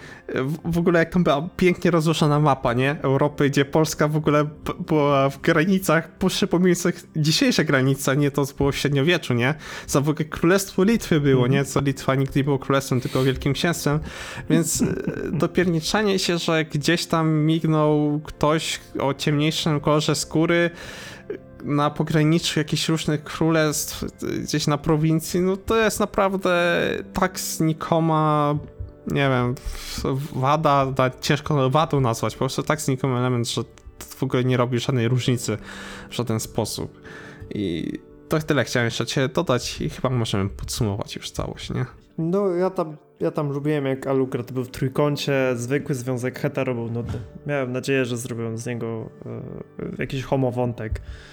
W, 0.66 0.78
ogóle 0.78 1.00
jak 1.00 1.14
tam 1.14 1.24
była 1.24 1.50
pięknie 1.58 1.92
rozłożona 1.92 2.40
mapa, 2.40 2.74
nie? 2.74 2.96
Europy, 3.02 3.50
gdzie 3.50 3.66
Polska 3.66 4.08
w 4.08 4.16
ogóle 4.16 4.46
była 4.88 5.30
w 5.30 5.42
granicach, 5.42 6.10
przypominających 6.28 7.04
dzisiejsze 7.16 7.66
granice, 7.66 8.18
nie 8.18 8.32
to, 8.32 8.46
co 8.46 8.56
było 8.56 8.72
w 8.72 8.76
średniowieczu, 8.76 9.34
nie? 9.34 9.56
Za 9.88 10.02
w 10.02 10.10
ogóle 10.10 10.26
Królestwo 10.26 10.84
Litwy 10.84 11.20
było, 11.20 11.48
nie? 11.48 11.66
Co 11.66 11.82
Litwa 11.82 12.16
nigdy 12.16 12.40
nie 12.40 12.44
było 12.44 12.60
królestwem, 12.60 13.02
tylko 13.02 13.24
wielkim 13.24 13.54
księstwem. 13.54 14.00
Więc 14.50 14.82
e, 14.82 14.86
dopierniczanie 15.32 16.20
się, 16.20 16.38
że 16.38 16.66
gdzieś 16.66 17.06
tam 17.06 17.34
mignął 17.34 18.22
ktoś 18.24 18.80
o 19.00 19.14
ciemniejszym 19.14 19.80
kolorze 19.80 20.16
skóry, 20.16 20.70
na 21.64 21.90
pograniczu 21.90 22.60
jakichś 22.60 22.90
różnych 22.90 23.24
królestw, 23.24 24.06
gdzieś 24.44 24.68
na 24.68 24.78
prowincji, 24.78 25.42
no 25.42 25.58
to 25.58 25.78
jest 25.78 26.00
naprawdę 26.00 26.80
tak 27.14 27.40
znikoma, 27.40 28.56
nie 29.08 29.30
wiem, 29.30 29.56
wada, 30.36 30.86
da, 30.86 31.10
ciężko 31.22 31.70
wadą 31.70 32.02
nazwać, 32.02 32.34
po 32.34 32.40
prostu 32.40 32.64
tak 32.64 32.82
znikomy 32.82 33.18
element, 33.18 33.50
że 33.50 33.62
w 34.00 34.24
ogóle 34.24 34.44
nie 34.44 34.58
robi 34.58 34.80
żadnej 34.80 35.08
różnicy 35.08 35.58
w 36.10 36.14
żaden 36.14 36.40
sposób. 36.40 37.02
I 37.50 37.94
to 38.30 38.40
tyle 38.40 38.64
chciałem 38.64 38.86
jeszcze 38.86 39.06
cię 39.06 39.28
dodać 39.28 39.82
i 39.82 39.90
chyba 39.90 40.10
możemy 40.10 40.50
podsumować 40.50 41.16
już 41.16 41.32
całość, 41.32 41.70
nie? 41.70 41.86
No 42.18 42.50
ja 42.50 42.70
tam, 42.70 42.98
ja 43.20 43.32
tam 43.32 43.52
lubiłem 43.52 43.86
jak 43.86 44.08
Alucard 44.08 44.52
był 44.52 44.64
w 44.64 44.70
trójkącie, 44.70 45.54
zwykły 45.56 45.96
związek 45.96 46.40
hetero 46.40 46.76
był 46.76 46.92
nudny. 46.92 47.20
Miałem 47.48 47.72
nadzieję, 47.72 48.06
że 48.06 48.18
zrobią 48.18 48.58
z 48.58 48.66
niego 48.66 49.10
y, 49.80 49.96
jakiś 50.00 50.24
homowątek. 50.24 50.92
Mhm. 50.92 51.33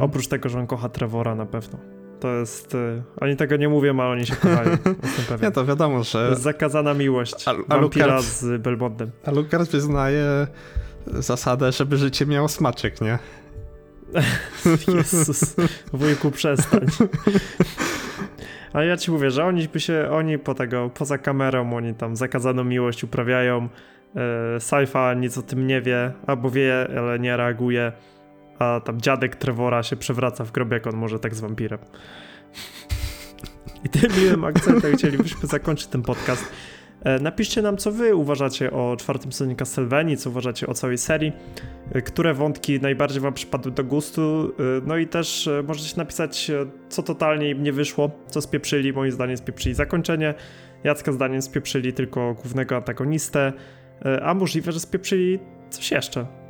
Oprócz 0.00 0.26
tego, 0.26 0.48
że 0.48 0.58
on 0.58 0.66
kocha 0.66 0.88
Trevora 0.88 1.34
na 1.34 1.46
pewno. 1.46 1.78
To 2.20 2.34
jest. 2.34 2.74
Y, 2.74 3.02
oni 3.20 3.36
tego 3.36 3.56
nie 3.56 3.68
mówią, 3.68 4.00
a 4.00 4.06
oni 4.06 4.26
się 4.26 4.36
kochają. 4.36 4.70
Jestem 5.02 5.24
pewien. 5.28 5.48
Nie, 5.48 5.50
to 5.50 5.64
wiadomo, 5.64 6.04
że. 6.04 6.24
To 6.24 6.30
jest 6.30 6.42
zakazana 6.42 6.94
miłość. 6.94 7.48
Al 7.48 7.64
Alucard, 7.68 8.24
z 8.24 8.62
Belmondem. 8.62 9.10
Alucard 9.24 9.70
wyznaje 9.70 10.46
zasadę, 11.06 11.72
żeby 11.72 11.96
życie 11.96 12.26
miało 12.26 12.48
smaczek, 12.48 13.00
nie? 13.00 13.18
Jezus, 14.96 15.56
wujku, 15.92 16.30
przestań. 16.30 16.86
Ale 18.72 18.86
ja 18.86 18.96
ci 18.96 19.10
mówię, 19.10 19.30
że 19.30 19.44
oni 19.44 19.68
by 19.68 19.80
się, 19.80 20.08
oni 20.10 20.38
po 20.38 20.54
tego, 20.54 20.90
poza 20.94 21.18
kamerą, 21.18 21.76
oni 21.76 21.94
tam 21.94 22.16
zakazaną 22.16 22.64
miłość 22.64 23.04
uprawiają. 23.04 23.68
E, 24.56 24.60
Saifa 24.60 25.14
nic 25.14 25.38
o 25.38 25.42
tym 25.42 25.66
nie 25.66 25.82
wie, 25.82 26.12
albo 26.26 26.50
wie, 26.50 26.88
ale 26.98 27.18
nie 27.18 27.36
reaguje 27.36 27.92
a 28.58 28.80
tam 28.84 29.00
dziadek 29.00 29.36
Trevora 29.36 29.82
się 29.82 29.96
przewraca 29.96 30.44
w 30.44 30.52
grobie, 30.52 30.74
jak 30.74 30.86
on 30.86 30.96
może 30.96 31.18
tak 31.18 31.34
z 31.34 31.40
wampirem. 31.40 31.78
I 33.84 33.88
tym 33.88 34.10
miłym 34.22 34.44
akcentem 34.44 34.96
chcielibyśmy 34.96 35.48
zakończyć 35.48 35.86
ten 35.86 36.02
podcast. 36.02 36.52
E, 37.04 37.18
napiszcie 37.18 37.62
nam, 37.62 37.76
co 37.76 37.92
wy 37.92 38.14
uważacie 38.14 38.72
o 38.72 38.96
czwartym 38.96 39.32
sezonie 39.32 39.56
Castlevanii, 39.56 40.16
co 40.16 40.30
uważacie 40.30 40.66
o 40.66 40.74
całej 40.74 40.98
serii, 40.98 41.32
e, 41.92 42.02
które 42.02 42.34
wątki 42.34 42.80
najbardziej 42.80 43.20
wam 43.20 43.34
przypadły 43.34 43.72
do 43.72 43.84
gustu, 43.84 44.52
e, 44.58 44.62
no 44.86 44.96
i 44.96 45.06
też 45.06 45.48
możecie 45.68 45.96
napisać, 45.96 46.50
co 46.88 47.02
totalnie 47.02 47.50
im 47.50 47.62
nie 47.62 47.72
wyszło, 47.72 48.10
co 48.26 48.40
spieprzyli, 48.40 48.92
moim 48.92 49.12
zdaniem 49.12 49.36
spieprzyli 49.36 49.74
zakończenie, 49.74 50.34
Jacka 50.84 51.12
zdaniem 51.12 51.42
spieprzyli 51.42 51.92
tylko 51.92 52.34
głównego 52.34 52.76
antagonistę, 52.76 53.52
a 54.22 54.34
możliwe, 54.34 54.72
że 54.72 54.80
spieprzyli 54.80 55.38
coś 55.70 55.90
jeszcze. 55.90 56.43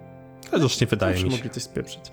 Chociaż 0.50 0.80
nie 0.80 0.86
wydaje 0.86 1.14
mi 1.14 1.30
się. 1.30 1.36
mogli 1.36 1.50
coś 1.50 1.62
spieprzyć. 1.62 2.12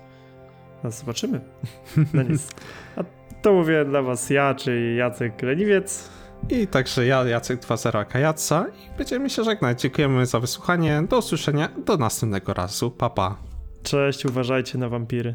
No 0.84 0.90
zobaczymy. 0.90 1.40
No 2.14 2.22
nic. 2.22 2.48
A 2.96 3.00
to 3.42 3.52
mówię 3.52 3.84
dla 3.84 4.02
was 4.02 4.30
ja, 4.30 4.54
czyli 4.54 4.96
Jacek 4.96 5.42
Leniwiec. 5.42 6.08
I 6.48 6.66
także 6.66 7.06
ja, 7.06 7.24
Jacek 7.24 7.60
2.0 7.60 8.06
Kajaca 8.06 8.66
i 8.68 8.98
będziemy 8.98 9.30
się 9.30 9.44
żegnać. 9.44 9.80
Dziękujemy 9.80 10.26
za 10.26 10.40
wysłuchanie. 10.40 11.02
Do 11.08 11.18
usłyszenia. 11.18 11.68
Do 11.86 11.96
następnego 11.96 12.54
razu. 12.54 12.90
Papa. 12.90 13.30
Pa. 13.30 13.36
Cześć, 13.82 14.24
uważajcie 14.24 14.78
na 14.78 14.88
wampiry. 14.88 15.34